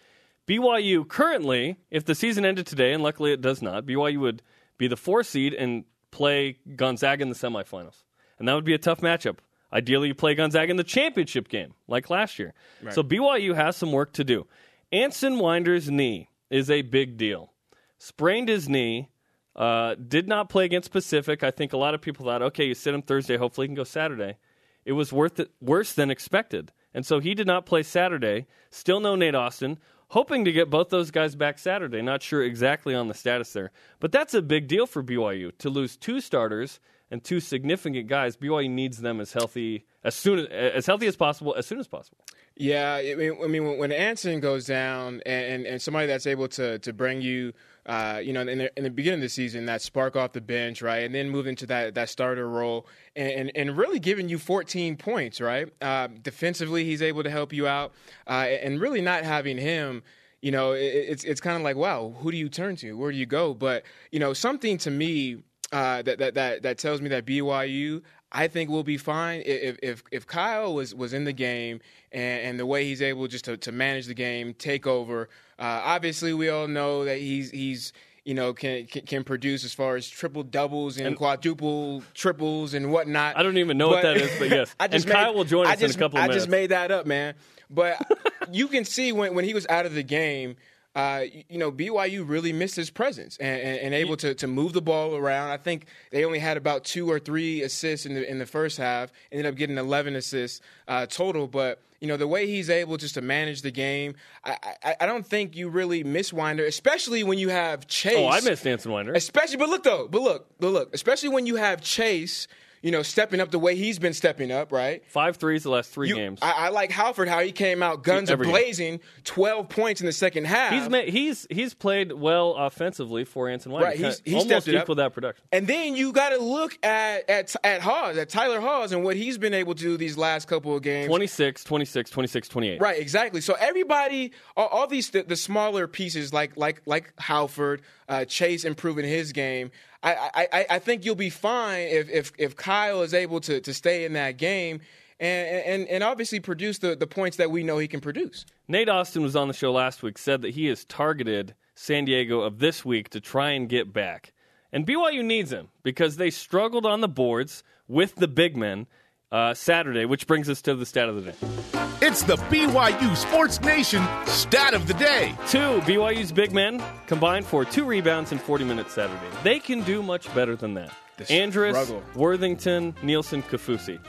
BYU 0.48 1.08
currently, 1.08 1.76
if 1.90 2.06
the 2.06 2.16
season 2.16 2.46
ended 2.46 2.68
today, 2.68 2.94
and 2.94 3.04
luckily 3.04 3.34
it 3.34 3.42
does 3.42 3.62
not, 3.62 3.86
BYU 3.86 4.20
would 4.20 4.42
be 4.78 4.88
the 4.88 4.98
four 4.98 5.24
seed 5.24 5.54
and 5.54 5.84
play 6.10 6.58
Gonzaga 6.76 7.22
in 7.22 7.30
the 7.30 7.36
semifinals, 7.36 8.04
and 8.40 8.48
that 8.48 8.54
would 8.54 8.66
be 8.66 8.74
a 8.74 8.78
tough 8.78 9.02
matchup. 9.02 9.38
Ideally, 9.74 10.10
you 10.10 10.16
play 10.16 10.36
Gonzaga 10.36 10.70
in 10.70 10.78
the 10.78 10.84
championship 10.84 11.48
game, 11.48 11.74
like 11.88 12.10
last 12.10 12.38
year. 12.40 12.54
So 12.94 13.04
BYU 13.04 13.56
has 13.56 13.78
some 13.78 13.92
work 13.92 14.14
to 14.14 14.24
do. 14.24 14.48
Anson 14.92 15.40
Winder's 15.40 15.90
knee 15.90 16.30
is 16.50 16.70
a 16.70 16.82
big 16.82 17.18
deal. 17.18 17.54
Sprained 17.98 18.50
his 18.50 18.68
knee. 18.68 19.10
Uh, 19.56 19.96
did 19.96 20.28
not 20.30 20.48
play 20.50 20.64
against 20.64 20.92
Pacific. 20.92 21.44
I 21.44 21.52
think 21.52 21.74
a 21.74 21.78
lot 21.78 21.94
of 21.94 22.02
people 22.02 22.26
thought, 22.26 22.42
okay, 22.42 22.66
you 22.66 22.74
sit 22.74 22.94
him 22.94 23.02
Thursday, 23.02 23.36
hopefully 23.36 23.66
he 23.66 23.70
can 23.70 23.76
go 23.76 23.84
Saturday. 23.84 24.38
It 24.86 24.94
was 24.94 25.12
worth 25.12 25.40
it, 25.42 25.52
worse 25.60 25.94
than 25.94 26.10
expected. 26.10 26.72
And 26.94 27.06
so 27.06 27.20
he 27.20 27.34
did 27.34 27.48
not 27.48 27.66
play 27.66 27.84
Saturday. 27.84 28.48
Still 28.70 29.00
no 29.00 29.16
Nate 29.16 29.36
Austin. 29.36 29.78
Hoping 30.12 30.44
to 30.44 30.52
get 30.52 30.70
both 30.70 30.90
those 30.90 31.10
guys 31.10 31.36
back 31.36 31.58
Saturday. 31.58 32.02
Not 32.02 32.22
sure 32.22 32.44
exactly 32.44 32.94
on 32.94 33.08
the 33.08 33.14
status 33.14 33.54
there. 33.54 33.72
But 34.02 34.12
that's 34.12 34.34
a 34.34 34.42
big 34.42 34.68
deal 34.68 34.86
for 34.86 35.02
BYU 35.02 35.58
to 35.60 35.70
lose 35.70 35.96
two 35.96 36.20
starters 36.20 36.82
and 37.10 37.24
two 37.24 37.40
significant 37.40 38.08
guys. 38.08 38.36
BYU 38.36 38.70
needs 38.70 38.98
them 38.98 39.22
as 39.22 39.32
healthy 39.32 39.86
as 40.04 40.14
soon 40.14 40.48
as, 40.48 40.86
healthy 40.86 41.08
as 41.08 41.16
possible, 41.16 41.56
as 41.58 41.66
soon 41.66 41.80
as 41.80 41.88
possible. 41.88 42.18
Yeah, 42.58 42.96
I 42.96 43.16
mean, 43.16 43.38
I 43.42 43.48
mean, 43.48 43.64
when- 43.66 43.78
when 43.78 43.92
Anson 43.94 44.42
goes 44.42 44.66
down, 44.66 45.22
and, 45.26 45.46
and, 45.46 45.66
and 45.66 45.82
somebody 45.82 46.08
that's 46.08 46.28
able 46.28 46.50
to 46.50 46.78
to 46.80 46.92
bring 46.92 47.22
you, 47.22 47.54
uh, 47.86 48.22
you 48.24 48.32
know, 48.34 48.42
in 48.42 48.60
the, 48.60 48.78
in 48.78 48.84
the 48.84 48.90
beginning 48.90 49.20
of 49.20 49.24
the 49.24 49.30
season, 49.30 49.66
that 49.66 49.82
spark 49.82 50.16
off 50.16 50.34
the 50.34 50.42
bench, 50.42 50.82
right, 50.82 51.04
and 51.04 51.16
then 51.16 51.30
move 51.30 51.48
into 51.48 51.66
that 51.66 51.96
that 51.96 52.10
starter 52.10 52.48
role, 52.48 52.88
and 53.16 53.32
and, 53.32 53.52
and 53.56 53.78
really 53.78 54.00
giving 54.00 54.30
you 54.30 54.38
14 54.38 54.98
points, 54.98 55.42
right. 55.42 55.68
Uh, 55.82 56.08
defensively, 56.22 56.86
he's 56.86 57.02
able 57.02 57.24
to 57.24 57.30
help 57.30 57.52
you 57.52 57.68
out, 57.68 57.94
uh, 58.28 58.48
and 58.62 58.80
really 58.80 59.02
not 59.02 59.24
having 59.24 59.58
him. 59.58 60.04
You 60.42 60.52
know, 60.52 60.74
it, 60.74 60.82
it's 60.82 61.24
it's 61.24 61.42
kind 61.42 61.58
of 61.58 61.64
like, 61.64 61.76
wow, 61.76 62.14
who 62.20 62.32
do 62.32 62.38
you 62.38 62.50
turn 62.50 62.76
to? 62.78 62.94
Where 62.94 63.12
do 63.12 63.18
you 63.18 63.26
go? 63.26 63.54
But 63.54 63.84
you 64.12 64.20
know, 64.20 64.34
something 64.34 64.78
to 64.80 64.92
me 64.92 65.44
uh, 65.72 66.02
that, 66.04 66.20
that 66.20 66.34
that 66.36 66.64
that 66.64 66.78
tells 66.78 67.02
me 67.02 67.10
that 67.10 67.26
BYU, 67.26 68.02
I 68.32 68.48
think 68.48 68.70
will 68.70 68.84
be 68.84 68.98
fine 68.98 69.42
if 69.46 69.78
if 69.82 70.04
if 70.12 70.28
Kyle 70.28 70.74
was 70.74 70.94
was 70.94 71.14
in 71.14 71.24
the 71.24 71.34
game 71.34 71.80
and, 72.12 72.42
and 72.42 72.60
the 72.60 72.66
way 72.66 72.86
he's 72.86 73.02
able 73.02 73.28
just 73.28 73.46
to, 73.46 73.58
to 73.58 73.72
manage 73.72 74.06
the 74.06 74.14
game, 74.14 74.54
take 74.54 74.86
over. 74.86 75.30
Uh, 75.62 75.82
obviously, 75.86 76.34
we 76.34 76.50
all 76.50 76.68
know 76.68 77.06
that 77.06 77.20
he's 77.20 77.52
he's 77.52 77.94
you 78.26 78.34
know 78.34 78.52
can 78.54 78.88
can, 78.88 79.06
can 79.06 79.24
produce 79.24 79.64
as 79.64 79.74
far 79.74 79.96
as 79.96 80.10
triple 80.10 80.42
doubles 80.44 80.98
and, 80.98 81.16
quadruple 81.16 82.04
triples 82.16 82.74
and 82.74 82.92
whatnot. 82.92 83.38
I 83.38 83.44
don't 83.44 83.58
even 83.58 83.78
know 83.78 83.90
what 83.90 84.02
that 84.02 84.18
is, 84.18 84.32
but 84.40 84.50
yes. 84.50 84.76
I 84.80 84.88
just 84.88 85.06
And 85.06 85.14
Kyle 85.14 85.28
made- 85.28 85.38
will 85.38 85.44
join 85.46 85.68
I 85.68 85.74
us 85.74 85.82
in 85.82 85.92
a 85.92 85.94
couple 85.94 86.18
of 86.20 86.26
I 86.26 86.34
just 86.34 86.50
made 86.50 86.72
that 86.72 86.90
up, 86.92 87.06
man. 87.06 87.36
But 87.70 88.02
you 88.52 88.68
can 88.68 88.86
see 88.86 89.12
when 89.12 89.36
when 89.36 89.46
he 89.46 89.54
was 89.54 89.68
out 89.70 89.86
of 89.86 89.94
the 89.94 90.04
game 90.04 90.56
uh, 90.94 91.24
you 91.48 91.58
know, 91.58 91.72
BYU 91.72 92.28
really 92.28 92.52
missed 92.52 92.76
his 92.76 92.90
presence 92.90 93.38
and, 93.38 93.62
and, 93.62 93.80
and 93.80 93.94
able 93.94 94.18
to, 94.18 94.34
to 94.36 94.48
move 94.48 94.74
the 94.74 94.82
ball 94.82 95.16
around. 95.16 95.52
I 95.52 95.58
think 95.58 95.86
they 96.12 96.26
only 96.26 96.40
had 96.40 96.58
about 96.58 96.84
two 96.84 97.10
or 97.10 97.18
three 97.18 97.62
assists 97.62 98.06
in 98.06 98.16
the 98.16 98.30
in 98.30 98.40
the 98.40 98.46
first 98.46 98.78
half. 98.78 99.12
Ended 99.32 99.46
up 99.46 99.56
getting 99.56 99.78
11 99.78 100.16
assists 100.16 100.60
uh, 100.90 101.06
total, 101.06 101.48
but 101.48 101.82
you 102.02 102.08
know 102.08 102.18
the 102.18 102.28
way 102.28 102.46
he's 102.46 102.70
able 102.70 102.98
just 102.98 103.14
to 103.14 103.22
manage 103.22 103.62
the 103.62 103.72
game, 103.72 104.16
I, 104.44 104.58
I, 104.84 104.96
I 105.02 105.06
don't 105.06 105.26
think 105.26 105.56
you 105.56 105.70
really 105.70 106.04
miss 106.04 106.34
Winder, 106.34 106.66
especially 106.66 107.24
when 107.24 107.38
you 107.38 107.50
have 107.50 107.88
Chase. 107.88 108.18
Oh, 108.18 108.28
I 108.28 108.42
miss 108.42 108.66
Anson 108.66 108.92
Winder. 108.92 109.14
Especially, 109.14 109.58
but 109.58 109.70
look 109.70 109.84
though, 109.84 110.10
but 110.10 110.22
look, 110.22 110.48
but 110.60 110.74
look, 110.74 110.94
especially 110.94 111.30
when 111.30 111.46
you 111.46 111.56
have 111.56 111.80
Chase, 111.80 112.50
you 112.82 112.92
know, 112.92 113.02
stepping 113.04 113.40
up 113.40 113.52
the 113.52 113.60
way 113.60 113.76
he's 113.76 114.00
been 114.00 114.14
stepping 114.14 114.52
up, 114.52 114.72
right? 114.72 115.04
Five 115.08 115.38
threes 115.38 115.64
the 115.64 115.70
last 115.70 115.92
three 115.92 116.08
You- 116.10 116.16
games. 116.16 116.40
I, 116.42 116.52
I 116.52 116.70
like 116.70 116.92
Halford 116.92 117.28
how 117.28 117.40
he 117.42 117.52
came 117.52 117.84
out 117.84 118.04
guns 118.04 118.32
are 118.32 118.38
game. 118.38 118.50
blazing, 118.50 119.00
twelve 119.24 119.70
points 119.70 120.02
in 120.02 120.08
the 120.08 120.12
second 120.14 120.46
half. 120.46 120.74
He's 120.74 120.90
ma- 120.90 121.02
he's 121.02 121.46
he's 121.50 121.74
played 121.74 122.12
well 122.12 122.56
offensively 122.56 123.24
for 123.26 123.48
Anson 123.50 123.72
Winder. 123.72 123.88
Right, 123.88 123.98
he's- 123.98 124.22
he 124.26 124.34
almost 124.34 124.48
stepped 124.66 124.68
up. 124.76 124.84
equal 124.84 124.96
that 124.96 125.14
production. 125.14 125.44
and 125.52 125.68
then 125.68 125.96
you 125.96 126.12
got 126.12 126.30
to 126.30 126.38
look 126.38 126.78
at 126.84 127.30
at 127.30 127.56
at 127.64 127.82
Haws, 127.82 128.18
at 128.18 128.30
Tyler 128.30 128.60
Haws, 128.60 128.92
and 128.92 129.04
what 129.04 129.16
he's 129.16 129.38
been 129.38 129.54
able 129.54 129.76
to 129.76 129.82
do 129.84 129.98
these 129.98 130.18
last 130.18 130.48
couple 130.48 130.76
of 130.76 130.82
games. 130.82 131.08
26, 131.08 131.64
26, 131.64 132.10
26, 132.10 132.48
28. 132.48 132.82
Right, 132.82 133.00
exactly. 133.00 133.42
So 133.42 133.54
everybody, 133.60 134.32
all, 134.58 134.68
all 134.68 134.88
these 134.88 135.10
the, 135.12 135.24
the 135.24 135.36
smaller 135.36 135.88
pieces 135.88 136.34
like 136.34 136.58
like 136.58 136.82
like 136.86 137.14
Halford, 137.20 137.82
uh, 138.12 138.26
Chase 138.26 138.66
improving 138.66 139.06
his 139.06 139.32
game. 139.32 139.72
I, 140.04 140.48
I 140.52 140.66
I 140.72 140.80
think 140.80 141.06
you'll 141.06 141.16
be 141.16 141.30
fine 141.30 141.88
if 141.88 142.10
if 142.10 142.32
if 142.38 142.56
Kyle 142.56 143.02
is 143.02 143.14
able 143.14 143.40
to 143.42 143.62
to 143.62 143.74
stay 143.74 144.06
in 144.06 144.14
that 144.14 144.38
game. 144.38 144.82
And, 145.20 145.84
and, 145.84 145.88
and 145.88 146.04
obviously 146.04 146.40
produce 146.40 146.80
the, 146.80 146.96
the 146.96 147.06
points 147.06 147.38
that 147.38 147.52
we 147.52 147.62
know 147.62 147.78
he 147.78 147.88
can 147.88 148.00
produce. 148.00 148.44
Nate 148.68 148.90
Austin 148.90 149.22
was 149.22 149.36
on 149.36 149.48
the 149.48 149.54
show 149.54 149.72
last 149.72 150.02
week, 150.02 150.18
said 150.18 150.42
that 150.42 150.56
he 150.56 150.66
has 150.66 150.84
targeted 150.86 151.54
San 151.76 152.06
Diego 152.06 152.42
of 152.42 152.58
this 152.58 152.84
week 152.84 153.10
to 153.10 153.22
try 153.22 153.52
and 153.52 153.70
get 153.70 153.94
back. 153.94 154.34
And 154.74 154.84
BYU 154.84 155.24
needs 155.24 155.52
him 155.52 155.68
because 155.84 156.18
they 156.18 156.32
struggled 156.32 156.88
on 156.88 157.02
the 157.02 157.08
boards 157.08 157.64
with 157.88 158.16
the 158.16 158.28
big 158.28 158.58
men 158.58 158.88
uh, 159.32 159.54
Saturday, 159.54 160.06
which 160.06 160.26
brings 160.26 160.50
us 160.50 160.60
to 160.64 160.74
the 160.74 160.88
stat 160.88 161.08
of 161.08 161.24
the 161.24 161.34
day. 161.34 161.91
It's 162.04 162.24
the 162.24 162.36
BYU 162.36 163.16
Sports 163.16 163.62
Nation 163.62 164.04
stat 164.26 164.74
of 164.74 164.88
the 164.88 164.94
day. 164.96 165.36
Two, 165.48 165.80
BYU's 165.82 166.32
big 166.32 166.52
men 166.52 166.84
combined 167.06 167.46
for 167.46 167.64
two 167.64 167.86
rebounds 167.86 168.32
in 168.32 168.40
40 168.40 168.64
minutes 168.64 168.94
Saturday. 168.94 169.28
They 169.44 169.60
can 169.60 169.84
do 169.84 170.02
much 170.02 170.34
better 170.34 170.56
than 170.56 170.74
that. 170.74 170.92
The 171.18 171.32
Andrus, 171.32 171.78
struggle. 171.78 172.04
Worthington, 172.16 172.94
Neilson, 173.04 173.44
Kaufusi. 173.44 174.00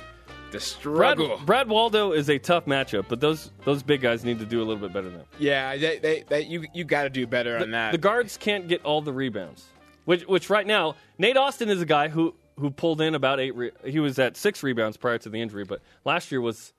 The 0.52 0.52
Brad, 0.52 0.62
struggle. 0.62 1.38
Brad 1.44 1.68
Waldow 1.68 2.12
is 2.16 2.30
a 2.30 2.38
tough 2.38 2.64
matchup, 2.64 3.08
but 3.10 3.20
those 3.20 3.50
those 3.66 3.82
big 3.82 4.00
guys 4.00 4.24
need 4.24 4.38
to 4.38 4.46
do 4.46 4.62
a 4.62 4.64
little 4.64 4.80
bit 4.80 4.94
better 4.94 5.10
than 5.10 5.18
that. 5.18 5.26
Yeah, 5.38 5.76
they, 5.76 5.98
they, 5.98 6.24
they, 6.26 6.40
you 6.44 6.64
you 6.72 6.84
got 6.84 7.02
to 7.02 7.10
do 7.10 7.26
better 7.26 7.58
on 7.58 7.72
that. 7.72 7.92
The 7.92 7.98
guards 7.98 8.38
can't 8.38 8.68
get 8.68 8.82
all 8.86 9.02
the 9.02 9.12
rebounds, 9.12 9.66
which 10.06 10.26
which 10.26 10.48
right 10.48 10.66
now 10.66 10.96
Nate 11.18 11.36
Austin 11.36 11.68
is 11.68 11.82
a 11.82 11.86
guy 11.86 12.08
who 12.08 12.34
who 12.58 12.70
pulled 12.70 13.02
in 13.02 13.14
about 13.14 13.38
eight. 13.38 13.54
Re- 13.54 13.72
he 13.84 14.00
was 14.00 14.18
at 14.18 14.38
six 14.38 14.62
rebounds 14.62 14.96
prior 14.96 15.18
to 15.18 15.28
the 15.28 15.42
injury, 15.42 15.64
but 15.64 15.82
last 16.06 16.32
year 16.32 16.40
was 16.40 16.72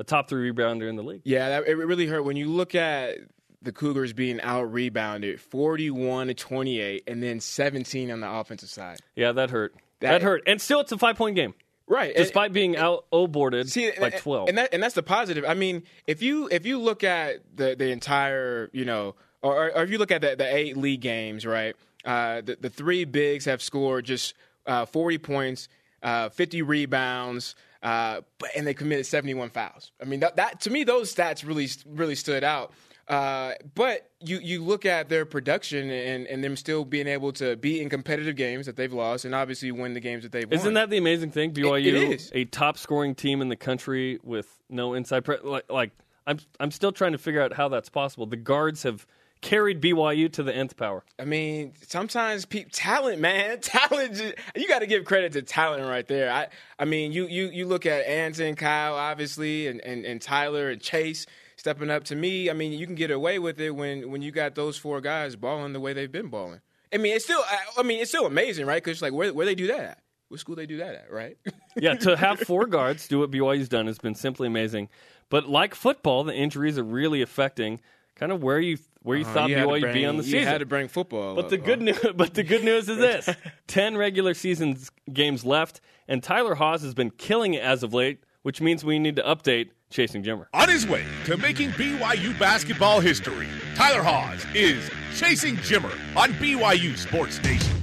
a 0.00 0.04
top 0.04 0.28
three 0.28 0.50
rebounder 0.50 0.88
in 0.88 0.96
the 0.96 1.02
league. 1.04 1.20
Yeah, 1.24 1.48
that, 1.50 1.68
it 1.68 1.76
really 1.76 2.06
hurt 2.06 2.22
when 2.24 2.36
you 2.36 2.48
look 2.48 2.74
at 2.74 3.18
the 3.62 3.70
Cougars 3.70 4.12
being 4.14 4.40
out 4.40 4.72
rebounded 4.72 5.40
41 5.40 6.28
to 6.28 6.34
28 6.34 7.04
and 7.06 7.22
then 7.22 7.38
17 7.40 8.10
on 8.10 8.20
the 8.20 8.28
offensive 8.30 8.70
side. 8.70 8.98
Yeah, 9.14 9.32
that 9.32 9.50
hurt. 9.50 9.74
That, 10.00 10.12
That- 10.12 10.22
hurt, 10.22 10.42
and 10.46 10.60
still 10.60 10.80
it's 10.80 10.90
a 10.92 10.96
five 10.98 11.16
point 11.16 11.36
game, 11.36 11.52
Right. 11.86 12.14
despite 12.16 12.52
being 12.54 12.74
out 12.76 13.04
o 13.12 13.26
boarded 13.26 13.68
See, 13.68 13.90
by 14.00 14.06
and- 14.06 14.16
twelve. 14.16 14.48
and 14.48 14.56
that 14.56 14.72
and 14.72 14.82
that's 14.82 14.94
the 14.94 15.02
positive. 15.02 15.44
I 15.46 15.52
mean, 15.52 15.82
if 16.06 16.22
you 16.22 16.48
if 16.50 16.64
you 16.64 16.78
look 16.80 17.04
at 17.04 17.40
the 17.54 17.76
the 17.76 17.90
entire, 17.90 18.70
you 18.72 18.86
know, 18.86 19.14
or, 19.42 19.70
or 19.76 19.82
if 19.82 19.90
you 19.90 19.98
look 19.98 20.10
at 20.10 20.22
the, 20.22 20.36
the 20.36 20.56
eight 20.56 20.76
league 20.78 21.02
games, 21.02 21.44
right? 21.44 21.76
Uh, 22.02 22.40
the 22.40 22.56
the 22.58 22.70
three 22.70 23.04
bigs 23.04 23.44
have 23.44 23.60
scored 23.60 24.06
just 24.06 24.32
uh, 24.66 24.86
40 24.86 25.18
points, 25.18 25.68
uh, 26.02 26.30
50 26.30 26.62
rebounds, 26.62 27.54
uh, 27.82 28.20
but 28.38 28.50
and 28.56 28.66
they 28.66 28.74
committed 28.74 29.06
71 29.06 29.50
fouls. 29.50 29.92
I 30.00 30.04
mean, 30.04 30.20
that, 30.20 30.36
that 30.36 30.60
to 30.62 30.70
me 30.70 30.84
those 30.84 31.14
stats 31.14 31.46
really 31.46 31.68
really 31.86 32.14
stood 32.14 32.44
out. 32.44 32.72
Uh, 33.08 33.54
but 33.74 34.08
you, 34.20 34.38
you 34.38 34.62
look 34.62 34.86
at 34.86 35.08
their 35.08 35.24
production 35.26 35.90
and, 35.90 36.28
and 36.28 36.44
them 36.44 36.54
still 36.54 36.84
being 36.84 37.08
able 37.08 37.32
to 37.32 37.56
be 37.56 37.80
in 37.80 37.88
competitive 37.88 38.36
games 38.36 38.66
that 38.66 38.76
they've 38.76 38.92
lost 38.92 39.24
and 39.24 39.34
obviously 39.34 39.72
win 39.72 39.94
the 39.94 40.00
games 40.00 40.22
that 40.22 40.30
they've 40.30 40.48
won. 40.48 40.54
Isn't 40.54 40.74
that 40.74 40.90
the 40.90 40.96
amazing 40.96 41.32
thing? 41.32 41.52
BYU, 41.52 41.86
it 41.86 41.94
is. 41.94 42.30
a 42.32 42.44
top 42.44 42.78
scoring 42.78 43.16
team 43.16 43.42
in 43.42 43.48
the 43.48 43.56
country 43.56 44.20
with 44.22 44.46
no 44.68 44.94
inside 44.94 45.24
pre- 45.24 45.38
like, 45.42 45.68
like 45.68 45.90
I'm 46.24 46.38
I'm 46.60 46.70
still 46.70 46.92
trying 46.92 47.10
to 47.12 47.18
figure 47.18 47.42
out 47.42 47.52
how 47.52 47.68
that's 47.68 47.88
possible. 47.88 48.26
The 48.26 48.36
guards 48.36 48.84
have 48.84 49.04
carried 49.40 49.80
BYU 49.80 50.32
to 50.32 50.42
the 50.42 50.54
nth 50.54 50.76
power. 50.76 51.04
I 51.18 51.24
mean, 51.24 51.72
sometimes 51.86 52.44
pe- 52.44 52.64
talent, 52.64 53.20
man, 53.20 53.58
talent. 53.62 54.20
You 54.54 54.68
got 54.68 54.80
to 54.80 54.86
give 54.86 55.04
credit 55.04 55.32
to 55.32 55.42
talent 55.42 55.84
right 55.84 56.06
there. 56.06 56.30
I, 56.30 56.48
I 56.78 56.84
mean, 56.84 57.12
you 57.12 57.26
you 57.26 57.48
you 57.48 57.66
look 57.66 57.86
at 57.86 58.06
Anson, 58.06 58.56
Kyle, 58.56 58.94
obviously, 58.94 59.66
and, 59.66 59.80
and, 59.80 60.04
and 60.04 60.20
Tyler 60.20 60.70
and 60.70 60.80
Chase 60.80 61.26
stepping 61.56 61.90
up. 61.90 62.04
To 62.04 62.16
me, 62.16 62.50
I 62.50 62.52
mean, 62.52 62.72
you 62.72 62.86
can 62.86 62.94
get 62.94 63.10
away 63.10 63.38
with 63.38 63.60
it 63.60 63.70
when 63.70 64.10
when 64.10 64.22
you 64.22 64.30
got 64.30 64.54
those 64.54 64.76
four 64.76 65.00
guys 65.00 65.36
balling 65.36 65.72
the 65.72 65.80
way 65.80 65.92
they've 65.92 66.12
been 66.12 66.28
balling. 66.28 66.60
I 66.92 66.96
mean, 66.96 67.14
it's 67.14 67.24
still, 67.24 67.42
I, 67.46 67.80
I 67.80 67.82
mean, 67.84 68.00
it's 68.00 68.10
still 68.10 68.26
amazing, 68.26 68.66
right? 68.66 68.82
Because 68.82 69.00
like, 69.00 69.12
where 69.12 69.32
where 69.32 69.46
they 69.46 69.54
do 69.54 69.68
that 69.68 69.80
at? 69.80 69.98
What 70.28 70.40
school 70.40 70.54
they 70.56 70.66
do 70.66 70.78
that 70.78 70.94
at, 70.94 71.12
right? 71.12 71.36
Yeah, 71.76 71.94
to 71.94 72.16
have 72.16 72.40
four 72.40 72.66
guards 72.78 73.06
do 73.06 73.20
what 73.20 73.30
BYU's 73.30 73.68
done 73.68 73.86
has 73.86 73.98
been 73.98 74.16
simply 74.16 74.48
amazing. 74.48 74.88
But 75.28 75.48
like 75.48 75.72
football, 75.72 76.24
the 76.24 76.34
injuries 76.34 76.76
are 76.78 76.82
really 76.82 77.22
affecting 77.22 77.80
kind 78.16 78.32
of 78.32 78.42
where 78.42 78.58
you 78.58 78.76
where 79.02 79.16
you 79.18 79.24
thought 79.24 79.36
Uh-huh. 79.36 79.46
You 79.48 79.54
to 79.56 79.60
BYU 79.66 79.82
would 79.82 79.92
be 79.94 80.04
on 80.06 80.16
the 80.16 80.22
season. 80.22 80.34
you 80.34 80.40
season. 80.42 80.52
had 80.52 80.58
to 80.58 80.66
bring 80.66 80.88
football. 80.88 81.34
But 81.34 81.48
the 81.50 81.58
good 81.58 81.78
huh? 81.78 81.84
news, 81.84 82.06
but 82.16 82.34
the 82.34 82.42
good 82.42 82.64
news 82.64 82.88
is 82.88 82.98
this: 82.98 83.28
ten 83.66 83.96
regular 83.96 84.34
season 84.34 84.76
games 85.12 85.44
left, 85.44 85.80
and 86.08 86.22
Tyler 86.22 86.54
Haws 86.54 86.82
has 86.82 86.94
been 86.94 87.10
killing 87.10 87.54
it 87.54 87.62
as 87.62 87.82
of 87.82 87.94
late, 87.94 88.22
which 88.42 88.60
means 88.60 88.84
we 88.84 88.98
need 88.98 89.16
to 89.16 89.22
update 89.22 89.70
chasing 89.90 90.22
Jimmer. 90.22 90.46
On 90.54 90.68
his 90.68 90.86
way 90.86 91.04
to 91.24 91.36
making 91.36 91.70
BYU 91.70 92.38
basketball 92.38 93.00
history, 93.00 93.48
Tyler 93.74 94.02
Haws 94.02 94.44
is 94.54 94.88
chasing 95.16 95.56
Jimmer 95.56 95.92
on 96.16 96.32
BYU 96.34 96.96
Sports 96.96 97.42
Nation. 97.42 97.76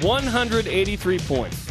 183 0.00 1.18
points. 1.20 1.66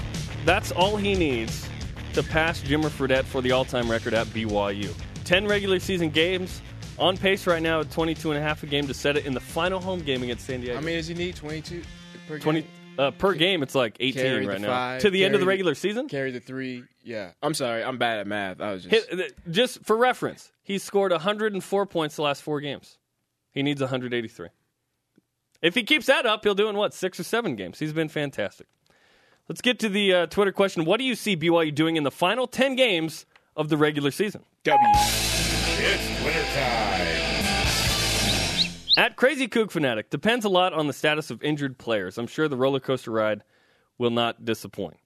That's 0.45 0.71
all 0.71 0.97
he 0.97 1.15
needs 1.15 1.67
to 2.13 2.23
pass 2.23 2.61
Jimmer 2.61 2.89
Fredette 2.89 3.25
for 3.25 3.41
the 3.41 3.51
all-time 3.51 3.89
record 3.89 4.13
at 4.13 4.27
BYU. 4.27 4.93
10 5.23 5.47
regular 5.47 5.79
season 5.79 6.09
games, 6.09 6.61
on 6.99 7.17
pace 7.17 7.47
right 7.47 7.61
now 7.61 7.81
at 7.81 7.91
22 7.91 8.31
and 8.31 8.39
a 8.39 8.41
half 8.41 8.63
a 8.63 8.65
game 8.65 8.87
to 8.87 8.93
set 8.93 9.17
it 9.17 9.25
in 9.25 9.33
the 9.33 9.39
final 9.39 9.79
home 9.79 10.01
game 10.01 10.23
against 10.23 10.45
San 10.45 10.61
Diego. 10.61 10.77
I 10.77 10.81
mean, 10.81 10.97
does 10.97 11.07
he 11.07 11.13
need 11.13 11.35
twenty 11.35 11.61
two 11.61 11.83
per 12.27 12.39
20 12.39 12.61
game? 12.61 12.69
uh, 12.97 13.11
per 13.11 13.33
game, 13.33 13.63
it's 13.63 13.75
like 13.75 13.97
18 13.99 14.21
Carry 14.21 14.47
right 14.47 14.61
now. 14.61 14.67
five, 14.67 15.01
to 15.01 15.09
the 15.09 15.23
end 15.23 15.35
of 15.35 15.41
the 15.41 15.47
regular 15.47 15.75
season? 15.75 16.07
Carry 16.07 16.31
the 16.31 16.39
three. 16.39 16.83
Yeah, 17.03 17.31
I'm 17.41 17.53
sorry, 17.53 17.83
I'm 17.83 17.97
bad 17.97 18.19
at 18.19 18.27
math. 18.27 18.61
I 18.61 18.71
was 18.73 18.83
just. 18.83 19.09
Hit, 19.09 19.35
just 19.51 19.83
for 19.85 19.95
reference, 19.95 20.51
he's 20.63 20.83
scored 20.83 21.11
104 21.11 21.85
points 21.85 22.15
the 22.15 22.21
last 22.23 22.41
four 22.41 22.59
games. 22.59 22.97
He 23.51 23.63
needs 23.63 23.81
183. 23.81 24.49
If 25.61 25.73
he 25.73 25.83
keeps 25.83 26.05
that 26.07 26.25
up, 26.25 26.43
he'll 26.43 26.55
do 26.55 26.69
in 26.69 26.75
what 26.75 26.93
six 26.93 27.19
or 27.19 27.23
seven 27.23 27.55
games. 27.55 27.79
He's 27.79 27.93
been 27.93 28.09
fantastic. 28.09 28.67
Let's 29.47 29.61
get 29.61 29.79
to 29.79 29.89
the 29.89 30.13
uh, 30.13 30.25
Twitter 30.27 30.51
question. 30.51 30.85
What 30.85 30.97
do 30.97 31.05
you 31.05 31.15
see 31.15 31.37
BYU 31.37 31.73
doing 31.73 31.95
in 31.95 32.03
the 32.03 32.11
final 32.11 32.47
10 32.47 32.75
games 32.75 33.25
of 33.55 33.69
the 33.69 33.77
regular 33.77 34.11
season? 34.11 34.43
W. 34.65 35.46
It's 35.79 36.23
winter 36.23 36.43
time. 36.55 37.37
At 38.97 39.15
Crazy 39.15 39.47
Kook 39.47 39.69
Fanatic, 39.69 40.09
depends 40.09 40.43
a 40.43 40.49
lot 40.49 40.73
on 40.73 40.87
the 40.87 40.93
status 40.93 41.29
of 41.29 41.43
injured 41.43 41.77
players. 41.77 42.17
I'm 42.17 42.25
sure 42.25 42.47
the 42.47 42.57
roller 42.57 42.79
coaster 42.79 43.11
ride 43.11 43.43
will 43.99 44.09
not 44.09 44.43
disappoint. 44.43 44.97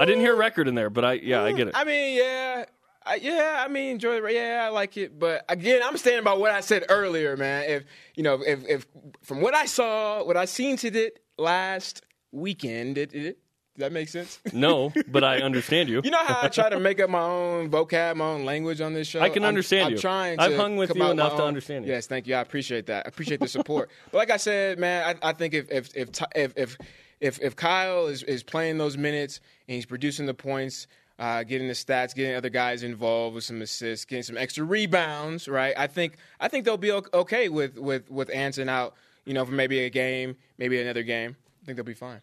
I 0.00 0.06
didn't 0.06 0.22
hear 0.22 0.32
a 0.32 0.36
record 0.36 0.68
in 0.68 0.74
there, 0.74 0.88
but 0.88 1.04
I 1.04 1.12
yeah, 1.14 1.42
I 1.42 1.52
get 1.52 1.68
it. 1.68 1.74
I 1.76 1.84
mean, 1.84 2.16
yeah, 2.16 2.64
I, 3.04 3.16
yeah. 3.16 3.62
I 3.64 3.68
mean, 3.68 3.90
enjoy 3.90 4.16
it. 4.16 4.32
Yeah, 4.32 4.62
I 4.64 4.70
like 4.70 4.96
it. 4.96 5.18
But 5.18 5.44
again, 5.50 5.82
I'm 5.84 5.98
standing 5.98 6.24
by 6.24 6.32
what 6.32 6.50
I 6.50 6.60
said 6.60 6.84
earlier, 6.88 7.36
man. 7.36 7.64
If 7.68 7.84
you 8.14 8.22
know, 8.22 8.40
if 8.44 8.66
if 8.66 8.86
from 9.22 9.42
what 9.42 9.54
I 9.54 9.66
saw, 9.66 10.24
what 10.24 10.38
I 10.38 10.46
seen 10.46 10.78
to 10.78 10.88
it 10.88 11.20
last 11.36 12.02
weekend, 12.32 12.96
it, 12.96 13.14
it 13.14 13.38
does 13.76 13.80
that 13.80 13.92
make 13.92 14.08
sense? 14.08 14.38
No, 14.52 14.92
but 15.08 15.24
I 15.24 15.38
understand 15.38 15.88
you. 15.88 16.00
You 16.04 16.10
know 16.10 16.24
how 16.24 16.40
I 16.42 16.48
try 16.48 16.68
to 16.70 16.78
make 16.78 17.00
up 17.00 17.10
my 17.10 17.20
own 17.22 17.70
vocab, 17.70 18.16
my 18.16 18.26
own 18.26 18.44
language 18.44 18.80
on 18.80 18.94
this 18.94 19.08
show. 19.08 19.20
I 19.20 19.28
can 19.28 19.42
I'm- 19.42 19.48
understand 19.48 19.86
I'm 19.86 19.92
you. 19.92 19.98
trying. 19.98 20.38
To 20.38 20.44
I've 20.44 20.56
hung 20.56 20.76
with 20.76 20.94
you 20.94 21.04
enough 21.04 21.36
to 21.36 21.42
own- 21.42 21.48
understand 21.48 21.84
you. 21.84 21.92
Yes, 21.92 22.06
thank 22.06 22.26
you. 22.26 22.34
I 22.36 22.40
appreciate 22.40 22.86
that. 22.86 23.06
I 23.06 23.08
appreciate 23.08 23.40
the 23.40 23.48
support. 23.48 23.90
but 24.12 24.18
like 24.18 24.30
I 24.30 24.36
said, 24.36 24.78
man, 24.78 25.16
I, 25.22 25.30
I 25.30 25.32
think 25.32 25.54
if 25.54 25.70
if 25.72 25.96
if 25.96 26.08
if 26.34 26.52
if 26.56 26.78
if, 27.20 27.40
if 27.40 27.56
Kyle 27.56 28.06
is, 28.06 28.22
is 28.24 28.42
playing 28.42 28.78
those 28.78 28.96
minutes 28.96 29.40
and 29.68 29.74
he's 29.76 29.86
producing 29.86 30.26
the 30.26 30.34
points. 30.34 30.86
Uh, 31.16 31.44
getting 31.44 31.68
the 31.68 31.74
stats, 31.74 32.12
getting 32.12 32.34
other 32.34 32.48
guys 32.48 32.82
involved 32.82 33.36
with 33.36 33.44
some 33.44 33.62
assists, 33.62 34.04
getting 34.04 34.24
some 34.24 34.36
extra 34.36 34.64
rebounds, 34.64 35.46
right? 35.46 35.72
I 35.78 35.86
think 35.86 36.16
I 36.40 36.48
think 36.48 36.64
they'll 36.64 36.76
be 36.76 36.90
okay 36.90 37.48
with 37.48 37.78
with 37.78 38.10
with 38.10 38.30
Anson 38.34 38.68
out, 38.68 38.94
you 39.24 39.32
know, 39.32 39.44
for 39.44 39.52
maybe 39.52 39.78
a 39.84 39.90
game, 39.90 40.34
maybe 40.58 40.80
another 40.82 41.04
game. 41.04 41.36
I 41.62 41.66
think 41.66 41.76
they'll 41.76 41.84
be 41.84 41.94
fine. 41.94 42.20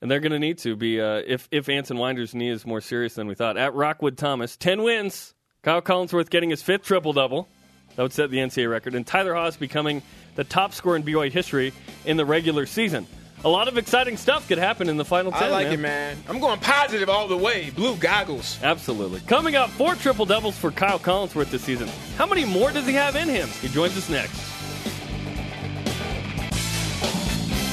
And 0.00 0.10
they're 0.10 0.20
going 0.20 0.32
to 0.32 0.38
need 0.38 0.58
to 0.58 0.76
be 0.76 1.00
uh, 1.00 1.22
if 1.26 1.48
if 1.50 1.68
Anson 1.68 1.98
Winder's 1.98 2.34
knee 2.34 2.50
is 2.50 2.64
more 2.64 2.80
serious 2.80 3.14
than 3.14 3.26
we 3.26 3.34
thought. 3.34 3.56
At 3.56 3.74
Rockwood 3.74 4.16
Thomas, 4.16 4.56
ten 4.56 4.82
wins. 4.82 5.34
Kyle 5.62 5.82
Collinsworth 5.82 6.30
getting 6.30 6.50
his 6.50 6.62
fifth 6.62 6.84
triple 6.84 7.12
double. 7.12 7.48
That 7.96 8.02
would 8.02 8.12
set 8.12 8.30
the 8.30 8.38
NCAA 8.38 8.70
record. 8.70 8.94
And 8.94 9.04
Tyler 9.04 9.34
Haws 9.34 9.56
becoming 9.56 10.02
the 10.36 10.44
top 10.44 10.72
scorer 10.72 10.94
in 10.94 11.02
BYU 11.02 11.32
history 11.32 11.72
in 12.04 12.16
the 12.16 12.24
regular 12.24 12.64
season. 12.64 13.08
A 13.44 13.48
lot 13.48 13.68
of 13.68 13.78
exciting 13.78 14.16
stuff 14.16 14.48
could 14.48 14.58
happen 14.58 14.88
in 14.88 14.96
the 14.96 15.04
final 15.04 15.30
ten. 15.32 15.44
I 15.44 15.48
like 15.48 15.66
man. 15.66 15.74
it, 15.74 15.80
man. 15.80 16.16
I'm 16.28 16.40
going 16.40 16.58
positive 16.60 17.08
all 17.08 17.28
the 17.28 17.36
way. 17.36 17.70
Blue 17.70 17.96
goggles. 17.96 18.58
Absolutely. 18.62 19.20
Coming 19.20 19.56
up, 19.56 19.70
four 19.70 19.94
triple 19.94 20.26
doubles 20.26 20.56
for 20.56 20.70
Kyle 20.72 20.98
Collinsworth 20.98 21.50
this 21.50 21.62
season. 21.62 21.88
How 22.16 22.26
many 22.26 22.44
more 22.44 22.72
does 22.72 22.86
he 22.86 22.94
have 22.94 23.14
in 23.14 23.28
him? 23.28 23.48
He 23.60 23.68
joins 23.68 23.96
us 23.96 24.08
next. 24.08 24.47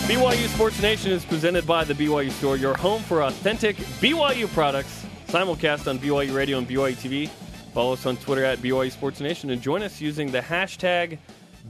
BYU 0.05 0.47
Sports 0.53 0.79
Nation 0.83 1.11
is 1.11 1.25
presented 1.25 1.65
by 1.65 1.83
the 1.83 1.95
BYU 1.95 2.29
Store, 2.29 2.57
your 2.57 2.77
home 2.77 3.01
for 3.01 3.23
authentic 3.23 3.75
BYU 3.75 4.47
products. 4.53 5.03
Simulcast 5.29 5.89
on 5.89 5.97
BYU 5.97 6.35
Radio 6.35 6.59
and 6.59 6.69
BYU 6.69 6.93
TV. 6.93 7.27
Follow 7.73 7.93
us 7.93 8.05
on 8.05 8.15
Twitter 8.17 8.45
at 8.45 8.59
BYU 8.59 8.91
Sports 8.91 9.19
Nation 9.19 9.49
and 9.49 9.63
join 9.63 9.81
us 9.81 9.99
using 9.99 10.29
the 10.31 10.41
hashtag 10.41 11.17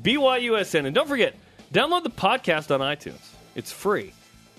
BYUSN. 0.02 0.86
And 0.86 0.94
don't 0.94 1.08
forget, 1.08 1.34
download 1.74 2.04
the 2.04 2.10
podcast 2.10 2.78
on 2.78 2.82
iTunes. 2.82 3.26
It's 3.56 3.72
free. 3.72 4.12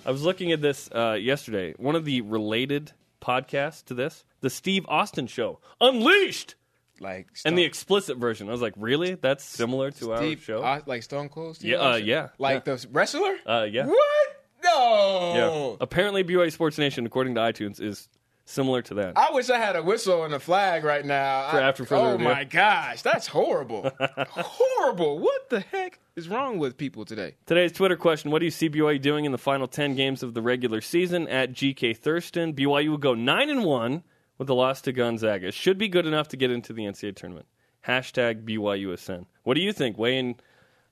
I 0.07 0.11
was 0.11 0.23
looking 0.23 0.53
at 0.53 0.63
this 0.63 0.89
uh, 0.95 1.19
yesterday. 1.21 1.75
One 1.77 1.97
of 1.97 2.07
the 2.07 2.23
related 2.23 2.93
podcasts 3.21 3.85
to 3.85 3.95
this, 3.95 4.25
the 4.41 4.49
Steve 4.49 4.87
Austin 4.89 5.27
Show, 5.27 5.61
Unleashed, 5.83 6.55
Like 7.01 7.29
and 7.45 7.57
the 7.59 7.65
explicit 7.65 8.17
version. 8.19 8.49
I 8.49 8.53
was 8.53 8.63
like, 8.63 8.75
really? 8.77 9.15
That's 9.15 9.45
similar 9.45 9.91
to 9.93 10.13
our 10.13 10.19
Steve, 10.19 10.43
show? 10.43 10.63
uh, 10.63 10.81
like 10.87 11.03
Stone 11.03 11.29
Cold. 11.29 11.57
Steve 11.57 11.73
Yeah, 11.73 11.77
uh, 11.79 11.89
Austin? 11.91 12.07
yeah, 12.07 12.29
Like 12.39 12.65
the 12.65 12.87
wrestler. 12.93 13.37
Uh, 13.47 13.67
yeah. 13.71 13.87
What? 13.87 14.29
No. 14.65 15.71
yeah. 15.73 15.77
Apparently, 15.81 16.25
BYU 16.25 16.51
Sports 16.53 16.79
Nation, 16.79 17.07
according 17.07 17.35
to 17.37 17.41
iTunes, 17.41 17.81
is 17.81 18.09
similar 18.47 18.81
to 18.83 18.95
that. 18.95 19.13
I 19.17 19.31
wish 19.33 19.51
I 19.51 19.59
had 19.59 19.77
a 19.77 19.83
whistle 19.83 20.25
and 20.25 20.33
a 20.35 20.41
flag 20.41 20.85
right 20.85 21.05
now. 21.05 21.51
For 21.51 21.59
I- 21.61 21.69
after 21.69 21.85
further 21.85 22.03
oh 22.07 22.13
review. 22.13 22.29
my 22.29 22.45
gosh, 22.45 23.03
that's 23.03 23.27
horrible. 23.27 23.91
horrible. 24.31 25.19
What 25.19 25.51
the 25.51 25.61
heck 25.61 25.99
is 26.17 26.29
wrong 26.29 26.59
with 26.59 26.77
people 26.77 27.05
today? 27.05 27.35
Today's 27.47 27.73
Twitter 27.73 27.97
question 27.97 28.31
What 28.31 28.39
do 28.41 28.45
you 28.45 28.51
see 28.51 28.69
BYU 28.71 29.01
doing 29.01 29.25
in 29.25 29.33
the 29.33 29.39
final 29.39 29.67
10 29.69 29.95
games 29.95 30.23
of 30.23 30.35
the 30.35 30.43
regular 30.43 30.81
season? 30.81 31.29
At 31.29 31.53
GK 31.53 31.97
Thurston, 31.97 32.55
BYU 32.55 32.89
will 32.91 32.99
go 32.99 33.15
9 33.15 33.51
and 33.51 33.65
1 33.65 34.03
with 34.39 34.49
the 34.49 34.55
loss 34.55 34.81
to 34.83 34.93
Gonzaga 34.93 35.53
should 35.53 35.79
be 35.79 35.89
good 35.89 36.07
enough 36.07 36.29
to 36.29 36.37
get 36.37 36.51
into 36.51 36.73
the 36.73 36.85
NCAA 36.85 37.17
tournament. 37.17 37.47
Hashtag 37.87 38.45
BYUSN. 38.45 39.27
What 39.45 39.55
do 39.55 39.61
you 39.61 39.73
think? 39.73 39.97
Weigh 39.97 40.19
in 40.19 40.37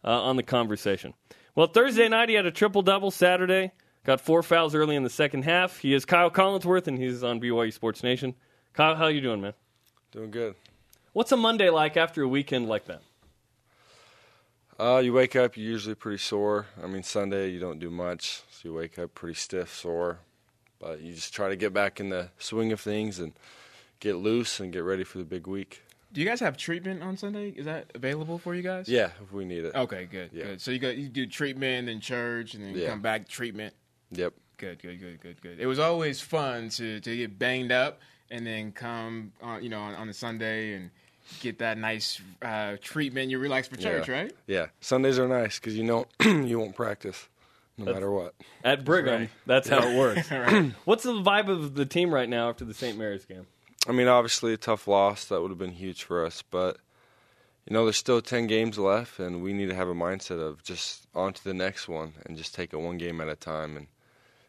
uh, 0.05 0.23
on 0.23 0.37
the 0.37 0.43
conversation. 0.43 1.15
Well, 1.55 1.67
Thursday 1.67 2.09
night 2.09 2.29
he 2.29 2.35
had 2.35 2.47
a 2.47 2.51
triple 2.51 2.83
double. 2.83 3.11
Saturday 3.11 3.73
got 4.05 4.21
four 4.21 4.43
fouls 4.43 4.75
early 4.75 4.97
in 4.97 5.03
the 5.03 5.11
second 5.11 5.45
half. 5.45 5.79
He 5.79 5.95
is 5.95 6.05
Kyle 6.05 6.31
Collinsworth, 6.31 6.87
and 6.87 6.99
he's 6.99 7.23
on 7.25 7.41
BYU 7.41 7.73
Sports 7.73 8.03
Nation. 8.03 8.35
Kyle, 8.73 8.95
how 8.95 9.07
you 9.07 9.21
doing, 9.21 9.41
man? 9.41 9.55
Doing 10.13 10.31
good. 10.31 10.55
What's 11.13 11.33
a 11.33 11.37
Monday 11.37 11.71
like 11.71 11.97
after 11.97 12.23
a 12.23 12.29
weekend 12.29 12.69
like 12.69 12.87
that? 12.87 13.03
Uh, 14.79 14.99
you 14.99 15.13
wake 15.13 15.37
up, 15.37 15.57
you're 15.57 15.71
usually 15.71 15.95
pretty 15.95 16.19
sore. 16.19 16.67
I 16.83 16.89
mean, 16.89 17.05
Sunday 17.05 17.51
you 17.51 17.61
don't 17.61 17.79
do 17.79 17.91
much, 17.91 18.43
so 18.51 18.69
you 18.69 18.75
wake 18.75 18.99
up 18.99 19.15
pretty 19.15 19.35
stiff, 19.35 19.73
sore. 19.73 20.19
But 20.85 21.01
you 21.01 21.15
just 21.15 21.33
try 21.33 21.49
to 21.49 21.57
get 21.57 21.73
back 21.73 21.99
in 21.99 22.11
the 22.11 22.29
swing 22.39 22.71
of 22.71 22.79
things 22.81 23.19
and 23.19 23.33
get 24.01 24.17
loose 24.17 24.61
and 24.61 24.71
get 24.71 24.81
ready 24.81 25.03
for 25.03 25.17
the 25.17 25.25
big 25.25 25.47
week. 25.47 25.81
Do 26.13 26.21
you 26.21 26.27
guys 26.27 26.41
have 26.41 26.59
treatment 26.59 27.03
on 27.03 27.17
Sunday? 27.17 27.49
Is 27.57 27.65
that 27.65 27.91
available 27.95 28.39
for 28.39 28.55
you 28.55 28.61
guys? 28.63 28.87
Yeah, 28.87 29.11
if 29.23 29.33
we 29.33 29.47
need 29.47 29.65
it. 29.65 29.75
Okay, 29.75 30.05
good, 30.05 30.31
Yeah. 30.33 30.45
good. 30.45 30.61
So 30.61 30.71
you 30.71 30.79
got 30.79 30.97
you 30.97 31.09
do 31.09 31.27
treatment, 31.27 31.87
then 31.87 32.01
church, 32.01 32.53
and 32.55 32.63
then 32.63 32.77
Yeah. 32.77 32.91
come 32.91 33.01
back 33.01 33.27
treatment. 33.29 33.75
Yep. 34.11 34.35
Good, 34.59 34.83
good, 34.83 35.01
good, 35.01 35.21
good, 35.21 35.41
good. 35.41 35.59
It 35.59 35.67
was 35.67 35.79
always 35.79 36.21
fun 36.21 36.69
to 36.71 37.01
to 37.01 37.17
get 37.17 37.39
banged 37.39 37.73
up 37.73 38.01
and 38.31 38.47
then 38.47 38.71
come 38.71 39.33
on, 39.43 39.63
you 39.63 39.71
know, 39.71 39.81
on, 39.81 39.95
on 39.95 40.09
a 40.11 40.15
Sunday 40.15 40.75
and 40.75 40.91
get 41.41 41.59
that 41.61 41.79
nice 41.79 42.21
uh, 42.43 42.77
treatment. 42.83 43.31
You 43.31 43.39
relax 43.39 43.69
for 43.69 43.77
church, 43.77 44.07
yeah. 44.09 44.15
right? 44.15 44.33
Yeah. 44.47 44.67
Sundays 44.81 45.19
are 45.19 45.27
nice 45.29 45.59
because 45.59 45.75
you 45.77 45.83
know 45.85 46.07
you 46.25 46.59
won't 46.59 46.77
practice 46.77 47.27
no 47.77 47.93
matter 47.93 48.11
what. 48.11 48.35
At 48.63 48.85
Brigham, 48.85 49.21
right. 49.23 49.31
that's 49.47 49.69
how 49.69 49.87
it 49.87 49.97
works. 49.97 50.31
right. 50.31 50.73
What's 50.85 51.05
the 51.05 51.13
vibe 51.13 51.49
of 51.49 51.75
the 51.75 51.87
team 51.87 52.13
right 52.13 52.29
now 52.29 52.51
after 52.51 52.65
the 52.65 52.75
St. 52.75 52.97
Mary's 52.97 53.25
game? 53.25 53.47
I 53.89 53.93
mean, 53.93 54.09
obviously 54.09 54.53
a 54.53 54.57
tough 54.57 54.89
loss 54.89 55.27
that 55.27 55.41
would 55.43 55.51
have 55.51 55.59
been 55.59 55.73
huge 55.73 56.05
for 56.05 56.25
us, 56.25 56.43
but 56.43 56.79
you 57.67 57.73
know, 57.73 57.85
there's 57.85 57.97
still 57.97 58.21
10 58.21 58.47
games 58.47 58.79
left, 58.79 59.19
and 59.19 59.43
we 59.43 59.53
need 59.53 59.69
to 59.71 59.75
have 59.75 59.89
a 59.89 59.95
mindset 59.95 60.41
of 60.41 60.63
just 60.63 61.07
on 61.15 61.33
to 61.33 61.45
the 61.45 61.55
next 61.55 61.89
one 61.89 62.13
and 62.25 62.37
just 62.37 62.55
take 62.55 62.73
it 62.73 62.77
one 62.77 62.99
game 62.99 63.21
at 63.21 63.29
a 63.29 63.37
time 63.37 63.77
and 63.77 63.87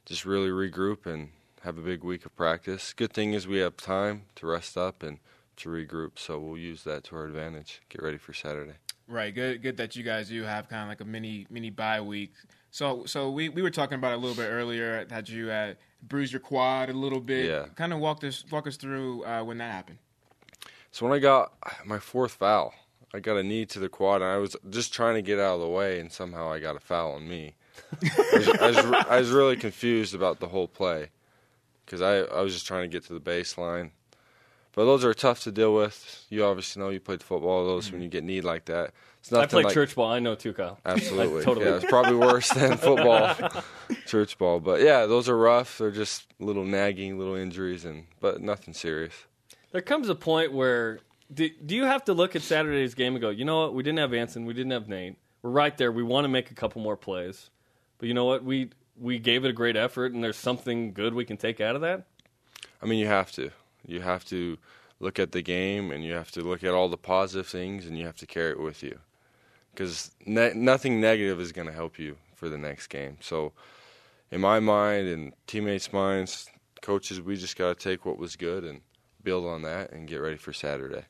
just 0.06 0.26
really 0.26 0.50
regroup 0.50 1.06
and 1.06 1.30
have 1.62 1.78
a 1.78 1.82
big 1.82 2.04
week 2.04 2.26
of 2.26 2.36
practice. 2.36 2.94
Good 2.94 3.14
thing 3.14 3.34
is 3.34 3.48
we 3.48 3.60
have 3.60 3.78
time 3.78 4.24
to 4.36 4.46
rest 4.46 4.78
up 4.78 5.02
and 5.02 5.20
to 5.58 5.70
regroup, 5.70 6.20
so 6.20 6.40
we'll 6.40 6.58
use 6.58 6.84
that 6.84 7.06
to 7.06 7.16
our 7.16 7.26
advantage. 7.26 7.82
Get 7.90 8.04
ready 8.04 8.18
for 8.18 8.34
Saturday. 8.34 8.76
Right. 9.08 9.34
Good. 9.34 9.62
Good 9.62 9.78
that 9.78 9.96
you 9.96 10.04
guys 10.04 10.30
do 10.30 10.44
have 10.44 10.68
kind 10.68 10.84
of 10.84 10.90
like 10.90 11.02
a 11.02 11.06
mini 11.06 11.48
mini 11.50 11.70
bye 11.70 12.02
week. 12.02 12.34
So 12.76 13.06
so 13.06 13.30
we, 13.30 13.48
we 13.48 13.62
were 13.62 13.70
talking 13.70 13.96
about 13.96 14.12
it 14.12 14.16
a 14.16 14.18
little 14.18 14.36
bit 14.36 14.50
earlier 14.50 15.06
that 15.06 15.30
you 15.30 15.50
uh, 15.50 15.76
bruised 16.04 16.34
your 16.34 16.42
quad 16.42 16.90
a 16.90 16.94
little 16.94 17.22
bit. 17.22 17.46
Yeah. 17.46 17.68
Kind 17.76 17.94
of 17.94 18.00
walk 18.00 18.22
us 18.26 18.44
walk 18.52 18.68
us 18.68 18.76
through 18.76 19.24
uh, 19.24 19.46
when 19.46 19.60
that 19.60 19.72
happened. 19.72 20.00
So 20.92 21.06
when 21.06 21.16
I 21.16 21.20
got 21.20 21.54
my 21.86 22.00
fourth 22.00 22.34
foul, 22.34 22.74
I 23.14 23.22
got 23.22 23.38
a 23.38 23.44
knee 23.44 23.66
to 23.68 23.80
the 23.80 23.88
quad, 23.88 24.22
and 24.22 24.30
I 24.30 24.36
was 24.36 24.58
just 24.70 24.94
trying 24.94 25.16
to 25.16 25.22
get 25.22 25.40
out 25.40 25.56
of 25.56 25.62
the 25.62 25.70
way, 25.70 26.02
and 26.02 26.12
somehow 26.12 26.52
I 26.52 26.60
got 26.60 26.76
a 26.76 26.82
foul 26.82 27.14
on 27.14 27.30
me. 27.30 27.56
I, 28.04 28.10
was, 28.34 28.50
I, 28.50 28.68
was, 28.68 28.78
I 29.10 29.20
was 29.20 29.32
really 29.32 29.56
confused 29.56 30.14
about 30.14 30.42
the 30.42 30.50
whole 30.50 30.68
play 30.68 31.12
because 31.86 32.02
I, 32.02 32.24
I 32.24 32.42
was 32.42 32.54
just 32.54 32.68
trying 32.68 32.90
to 32.90 32.94
get 32.94 33.06
to 33.06 33.14
the 33.14 33.22
baseline. 33.22 33.92
But 34.74 34.84
those 34.84 35.06
are 35.06 35.14
tough 35.14 35.44
to 35.44 35.52
deal 35.54 35.74
with. 35.74 36.26
You 36.30 36.44
obviously 36.44 36.82
know 36.82 36.90
you 36.90 37.00
played 37.00 37.24
football. 37.24 37.66
Those 37.66 37.90
when 37.90 38.02
you 38.02 38.10
get 38.10 38.26
kneed 38.26 38.44
like 38.44 38.66
that, 38.66 38.92
I 39.32 39.36
nothing 39.36 39.50
played 39.50 39.66
like 39.66 39.74
church 39.74 39.96
ball. 39.96 40.12
I 40.12 40.20
know 40.20 40.36
too, 40.36 40.54
Kyle. 40.54 40.78
Absolutely. 40.86 41.44
totally- 41.44 41.66
Yeah, 41.66 41.76
it's 41.78 41.86
probably 41.86 42.16
worse 42.16 42.50
than 42.50 42.78
football, 42.78 43.36
church 44.06 44.38
ball. 44.38 44.60
But 44.60 44.82
yeah, 44.82 45.06
those 45.06 45.30
are 45.30 45.38
rough. 45.38 45.78
They're 45.78 45.92
just 45.92 46.28
little 46.40 46.66
nagging, 46.66 47.18
little 47.18 47.36
injuries, 47.36 47.86
and 47.86 48.06
but 48.20 48.42
nothing 48.42 48.74
serious. 48.74 49.14
There 49.72 49.82
comes 49.82 50.10
a 50.10 50.16
point 50.16 50.54
where 50.54 51.00
do, 51.34 51.50
do 51.66 51.76
you 51.76 51.86
have 51.86 52.06
to 52.06 52.14
look 52.14 52.36
at 52.36 52.42
Saturday's 52.44 52.94
game 52.94 53.14
and 53.16 53.22
go, 53.22 53.30
you 53.30 53.46
know 53.46 53.62
what? 53.64 53.74
We 53.74 53.84
didn't 53.84 54.00
have 54.00 54.14
Anson. 54.14 54.46
We 54.46 54.54
didn't 54.54 54.72
have 54.72 54.88
Nate. 54.88 55.18
We're 55.42 55.50
right 55.52 55.76
there. 55.78 55.92
We 55.92 56.04
want 56.04 56.26
to 56.26 56.30
make 56.30 56.52
a 56.52 56.54
couple 56.56 56.82
more 56.82 56.96
plays, 56.98 57.50
but 57.98 58.08
you 58.08 58.14
know 58.14 58.26
what? 58.26 58.44
We 58.44 58.70
we 59.00 59.20
gave 59.20 59.44
it 59.44 59.50
a 59.50 59.54
great 59.54 59.76
effort, 59.76 60.14
and 60.14 60.24
there's 60.24 60.38
something 60.38 60.94
good 60.94 61.14
we 61.14 61.26
can 61.26 61.38
take 61.38 61.60
out 61.60 61.76
of 61.76 61.82
that. 61.82 62.06
I 62.82 62.86
mean, 62.86 63.00
you 63.00 63.08
have 63.08 63.32
to. 63.34 63.52
You 63.88 64.02
have 64.02 64.24
to 64.26 64.58
look 65.00 65.20
at 65.20 65.32
the 65.34 65.42
game, 65.42 65.92
and 65.92 66.04
you 66.04 66.14
have 66.14 66.32
to 66.32 66.42
look 66.42 66.64
at 66.64 66.74
all 66.74 66.88
the 66.90 66.98
positive 66.98 67.48
things, 67.48 67.86
and 67.86 67.98
you 67.98 68.06
have 68.06 68.16
to 68.18 68.26
carry 68.26 68.52
it 68.52 68.60
with 68.60 68.82
you. 68.82 69.00
Because 69.76 70.12
ne- 70.26 70.54
nothing 70.54 71.02
negative 71.02 71.40
is 71.40 71.52
going 71.52 71.68
to 71.68 71.74
help 71.74 72.00
you 72.00 72.16
for 72.34 72.48
the 72.48 72.58
next 72.58 72.88
game. 72.88 73.18
So, 73.20 73.52
in 74.32 74.42
my 74.42 74.60
mind 74.60 75.08
and 75.08 75.34
teammates' 75.48 75.92
minds, 75.92 76.50
coaches, 76.82 77.22
we 77.22 77.36
just 77.36 77.58
got 77.58 77.78
to 77.78 77.90
take 77.90 78.06
what 78.06 78.18
was 78.18 78.36
good 78.36 78.64
and 78.64 78.82
build 79.22 79.46
on 79.46 79.64
that 79.64 79.92
and 79.92 80.08
get 80.08 80.18
ready 80.18 80.38
for 80.38 80.54
Saturday. 80.54 81.04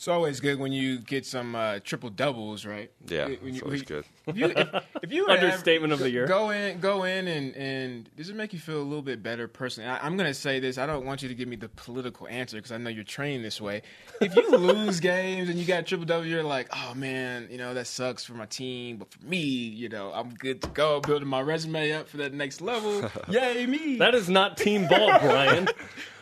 It's 0.00 0.08
always 0.08 0.40
good 0.40 0.58
when 0.58 0.72
you 0.72 0.98
get 0.98 1.26
some 1.26 1.54
uh, 1.54 1.80
triple 1.84 2.08
doubles, 2.08 2.64
right? 2.64 2.90
Yeah, 3.06 3.26
When 3.26 3.38
it's 3.54 3.60
always 3.60 3.80
when- 3.80 3.86
good. 3.86 4.04
If 4.28 4.34
you, 4.38 4.46
if, 4.46 4.68
if 5.02 5.12
you 5.12 5.22
were 5.28 5.36
to 5.36 5.44
Understatement 5.44 5.92
of 5.92 5.98
the 5.98 6.08
year. 6.08 6.26
Go 6.26 6.48
in, 6.48 6.80
go 6.80 7.04
in, 7.04 7.28
and 7.28 7.54
and 7.54 8.08
does 8.16 8.30
it 8.30 8.34
make 8.36 8.54
you 8.54 8.58
feel 8.58 8.78
a 8.78 8.82
little 8.82 9.02
bit 9.02 9.22
better 9.22 9.46
personally? 9.46 9.90
I, 9.90 9.98
I'm 9.98 10.16
going 10.16 10.26
to 10.26 10.32
say 10.32 10.58
this. 10.58 10.78
I 10.78 10.86
don't 10.86 11.04
want 11.04 11.20
you 11.20 11.28
to 11.28 11.34
give 11.34 11.48
me 11.48 11.56
the 11.56 11.68
political 11.68 12.26
answer 12.28 12.56
because 12.56 12.72
I 12.72 12.78
know 12.78 12.88
you're 12.88 13.04
trained 13.04 13.44
this 13.44 13.60
way. 13.60 13.82
If 14.22 14.34
you 14.34 14.50
lose 14.56 15.00
games 15.00 15.50
and 15.50 15.58
you 15.58 15.66
got 15.66 15.84
triple 15.84 16.06
double, 16.06 16.24
you're 16.24 16.42
like, 16.44 16.68
oh 16.74 16.94
man, 16.94 17.48
you 17.50 17.58
know 17.58 17.74
that 17.74 17.86
sucks 17.86 18.24
for 18.24 18.32
my 18.32 18.46
team, 18.46 18.96
but 18.96 19.12
for 19.12 19.22
me, 19.26 19.36
you 19.38 19.90
know, 19.90 20.12
I'm 20.14 20.30
good 20.30 20.62
to 20.62 20.68
go, 20.68 21.00
building 21.00 21.28
my 21.28 21.42
resume 21.42 21.92
up 21.92 22.08
for 22.08 22.16
that 22.18 22.32
next 22.32 22.62
level. 22.62 23.04
Yay 23.28 23.66
me! 23.66 23.98
That 23.98 24.14
is 24.14 24.30
not 24.30 24.56
team 24.56 24.88
ball, 24.88 25.18
Brian. 25.18 25.68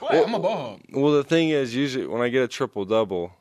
What? 0.00 0.14
I'm 0.26 0.34
a 0.34 0.40
ball. 0.40 0.80
Well, 0.92 1.12
the 1.12 1.22
thing 1.22 1.50
is, 1.50 1.76
usually 1.76 2.06
when 2.08 2.22
I 2.22 2.28
get 2.28 2.42
a 2.42 2.48
triple 2.48 2.84
double, 2.84 3.32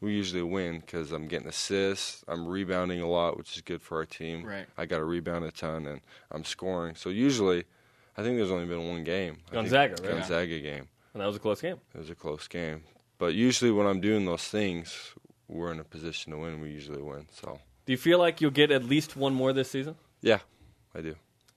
we 0.00 0.12
usually 0.12 0.42
win 0.42 0.80
because 0.80 1.12
I'm 1.12 1.26
getting 1.28 1.48
assists, 1.48 2.24
I'm 2.28 2.46
rebounding 2.46 3.00
a 3.00 3.08
lot, 3.08 3.36
which 3.38 3.56
is 3.56 3.62
good 3.62 3.82
for 3.82 3.98
our 3.98 4.04
team. 4.06 4.44
Right. 4.44 4.66
I 4.76 4.86
got 4.86 4.98
to 4.98 5.04
rebound 5.04 5.44
a 5.44 5.50
ton, 5.50 5.86
and 5.86 6.00
I'm 6.30 6.44
scoring. 6.44 6.94
So 6.94 7.08
usually, 7.10 7.64
I 8.16 8.22
think 8.22 8.36
there's 8.36 8.50
only 8.50 8.66
been 8.66 8.86
one 8.88 9.04
game. 9.04 9.38
Gonzaga, 9.50 10.02
right? 10.02 10.12
Gonzaga 10.12 10.60
game. 10.60 10.88
And 11.14 11.22
that 11.22 11.26
was 11.26 11.36
a 11.36 11.40
close 11.40 11.60
game. 11.62 11.78
It 11.94 11.98
was 11.98 12.10
a 12.10 12.14
close 12.14 12.46
game. 12.46 12.82
But 13.18 13.34
usually, 13.34 13.70
when 13.70 13.86
I'm 13.86 14.00
doing 14.00 14.26
those 14.26 14.44
things, 14.44 15.14
we're 15.48 15.72
in 15.72 15.80
a 15.80 15.84
position 15.84 16.32
to 16.32 16.38
win. 16.38 16.60
We 16.60 16.70
usually 16.70 17.00
win. 17.02 17.26
So 17.30 17.58
Do 17.86 17.92
you 17.92 17.96
feel 17.96 18.18
like 18.18 18.40
you'll 18.42 18.50
get 18.50 18.70
at 18.70 18.84
least 18.84 19.16
one 19.16 19.32
more 19.34 19.52
this 19.52 19.70
season? 19.70 19.96
yeah, 20.20 20.40
I 20.94 21.00
do. 21.00 21.14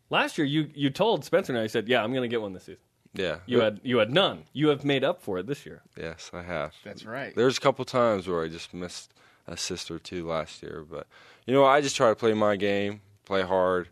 Last 0.09 0.37
year, 0.37 0.47
you 0.47 0.69
you 0.73 0.89
told 0.89 1.23
Spencer 1.25 1.51
and 1.51 1.59
I, 1.59 1.63
you 1.63 1.67
said, 1.69 1.87
"Yeah, 1.87 2.03
I'm 2.03 2.11
going 2.13 2.23
to 2.23 2.33
get 2.33 2.41
one 2.41 2.53
this 2.53 2.63
season." 2.63 2.81
Yeah. 3.13 3.37
You 3.45 3.59
had 3.61 3.79
you 3.83 3.97
had 3.97 4.11
none. 4.11 4.43
You 4.53 4.67
have 4.69 4.85
made 4.85 5.03
up 5.03 5.21
for 5.21 5.39
it 5.39 5.47
this 5.47 5.65
year. 5.65 5.81
Yes, 5.97 6.29
I 6.33 6.43
have. 6.43 6.73
That's 6.83 7.05
right. 7.05 7.35
There's 7.35 7.57
a 7.57 7.61
couple 7.61 7.83
times 7.85 8.27
where 8.27 8.43
I 8.43 8.47
just 8.47 8.73
missed 8.73 9.11
a 9.47 9.53
assist 9.53 9.89
or 9.89 9.97
two 9.99 10.27
last 10.27 10.61
year, 10.61 10.85
but 10.89 11.07
you 11.45 11.53
know, 11.53 11.65
I 11.65 11.81
just 11.81 11.95
try 11.95 12.09
to 12.09 12.15
play 12.15 12.33
my 12.33 12.55
game, 12.55 13.01
play 13.25 13.41
hard, 13.41 13.89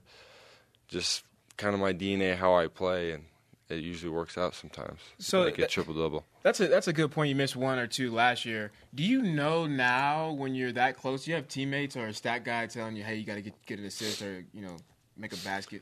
just 0.88 1.24
kind 1.58 1.74
of 1.74 1.80
my 1.82 1.94
DNA 1.94 2.36
how 2.38 2.56
I 2.56 2.68
play, 2.68 3.12
and 3.12 3.24
it 3.70 3.78
usually 3.84 4.12
works 4.12 4.38
out 4.38 4.54
sometimes. 4.54 5.00
So 5.18 5.42
I 5.44 5.50
get 5.50 5.58
that- 5.58 5.70
triple 5.72 5.94
double. 5.96 6.24
That's 6.44 6.60
a 6.62 6.68
that's 6.68 6.88
a 6.88 6.94
good 6.94 7.12
point. 7.12 7.28
You 7.30 7.36
missed 7.36 7.56
one 7.58 7.78
or 7.78 7.88
two 7.88 8.10
last 8.12 8.46
year. 8.46 8.72
Do 8.96 9.04
you 9.04 9.22
know 9.22 9.66
now 9.68 10.32
when 10.32 10.56
you're 10.56 10.72
that 10.74 10.96
close? 10.96 11.28
You 11.28 11.34
have 11.36 11.48
teammates 11.50 11.98
or 11.98 12.08
a 12.08 12.14
stat 12.14 12.46
guy 12.46 12.68
telling 12.68 12.96
you, 12.96 13.04
"Hey, 13.04 13.16
you 13.16 13.26
got 13.26 13.36
to 13.36 13.42
get 13.42 13.66
get 13.66 13.80
an 13.80 13.86
assist 13.86 14.22
or 14.22 14.46
you 14.54 14.62
know 14.62 14.78
make 15.18 15.34
a 15.34 15.38
basket." 15.38 15.82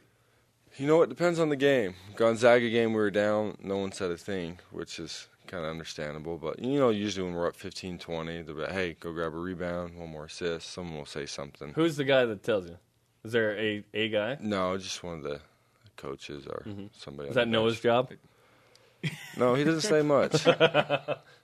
You 0.77 0.87
know, 0.87 1.01
it 1.01 1.09
depends 1.09 1.39
on 1.39 1.49
the 1.49 1.55
game. 1.55 1.95
Gonzaga 2.15 2.69
game, 2.69 2.91
we 2.91 2.97
were 2.97 3.11
down, 3.11 3.57
no 3.61 3.77
one 3.77 3.93
said 3.93 4.11
a 4.11 4.17
thing, 4.17 4.59
which 4.71 4.99
is 4.99 5.29
kind 5.47 5.63
of 5.63 5.69
understandable. 5.69 6.37
But 6.37 6.59
you 6.59 6.79
know, 6.79 6.89
usually 6.89 7.25
when 7.25 7.33
we're 7.33 7.47
up 7.47 7.55
15-20, 7.55 8.45
they'll 8.45 8.55
be 8.55 8.61
like, 8.61 8.71
"Hey, 8.71 8.97
go 8.99 9.13
grab 9.13 9.33
a 9.33 9.37
rebound, 9.37 9.97
one 9.97 10.09
more 10.09 10.25
assist." 10.25 10.71
Someone 10.71 10.97
will 10.97 11.05
say 11.05 11.25
something. 11.25 11.71
Who's 11.73 11.95
the 11.95 12.03
guy 12.03 12.25
that 12.25 12.43
tells 12.43 12.67
you? 12.67 12.77
Is 13.23 13.31
there 13.31 13.57
a 13.57 13.83
a 13.93 14.09
guy? 14.09 14.37
No, 14.41 14.77
just 14.77 15.03
one 15.03 15.17
of 15.17 15.23
the 15.23 15.39
coaches 15.97 16.45
or 16.45 16.63
mm-hmm. 16.67 16.87
somebody. 16.97 17.29
Is 17.29 17.35
that 17.35 17.47
Noah's 17.47 17.79
bench. 17.79 17.83
job? 17.83 18.11
No, 19.37 19.53
he 19.53 19.63
doesn't 19.63 19.81
say 19.81 20.01
much. 20.01 20.45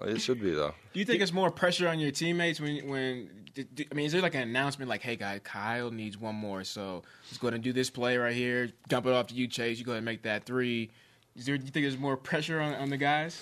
it 0.00 0.20
should 0.20 0.40
be 0.40 0.50
though. 0.52 0.74
Do 0.92 0.98
you 1.00 1.04
think 1.04 1.20
it's 1.22 1.32
more 1.32 1.50
pressure 1.50 1.86
on 1.88 2.00
your 2.00 2.10
teammates 2.10 2.60
when 2.60 2.88
when 2.88 3.28
do- 3.54 3.64
do- 3.64 3.84
I 3.90 3.94
mean, 3.94 4.06
is 4.06 4.12
there 4.12 4.22
like 4.22 4.34
an 4.34 4.42
announcement 4.42 4.88
like, 4.88 5.02
"Hey, 5.02 5.16
guys, 5.16 5.40
Kyle 5.44 5.90
needs 5.90 6.16
one 6.18 6.34
more, 6.34 6.64
so 6.64 7.02
he's 7.28 7.38
going 7.38 7.52
to 7.52 7.58
do 7.58 7.72
this 7.72 7.90
play 7.90 8.16
right 8.16 8.34
here, 8.34 8.70
dump 8.88 9.06
it 9.06 9.12
off 9.12 9.26
to 9.28 9.34
you, 9.34 9.46
Chase. 9.46 9.78
You 9.78 9.84
go 9.84 9.92
ahead 9.92 9.98
and 9.98 10.06
make 10.06 10.22
that 10.22 10.44
three. 10.44 10.90
Is 11.36 11.46
there? 11.46 11.56
Do 11.58 11.64
you 11.64 11.70
think 11.70 11.84
there's 11.84 11.98
more 11.98 12.16
pressure 12.16 12.60
on, 12.60 12.74
on 12.74 12.88
the 12.90 12.96
guys? 12.96 13.40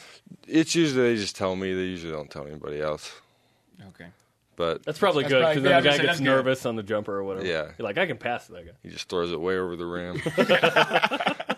It's 0.49 0.75
usually 0.75 1.15
they 1.15 1.17
just 1.21 1.37
tell 1.37 1.55
me. 1.57 1.73
They 1.73 1.83
usually 1.83 2.13
don't 2.13 2.31
tell 2.31 2.47
anybody 2.47 2.81
else. 2.81 3.13
Okay. 3.89 4.07
But 4.57 4.83
That's 4.85 4.99
probably 4.99 5.23
That's 5.25 5.33
good 5.33 5.41
probably- 5.41 5.63
because 5.63 5.71
yeah, 5.71 5.81
then 5.81 5.83
the 5.85 5.89
guy 5.89 5.97
gets 5.97 6.07
that's 6.07 6.19
good. 6.19 6.25
nervous 6.27 6.67
on 6.67 6.77
the 6.77 6.83
jumper 6.83 7.17
or 7.17 7.25
whatever. 7.25 7.47
Yeah. 7.47 7.71
You're 7.79 7.85
like, 7.85 7.97
I 7.97 8.05
can 8.07 8.19
pass 8.19 8.47
that 8.49 8.67
guy. 8.67 8.73
he 8.83 8.91
just 8.91 9.09
throws 9.09 9.33
it 9.33 9.41
way 9.41 9.57
over 9.57 9.75
the 9.77 9.87
rim. 9.87 10.21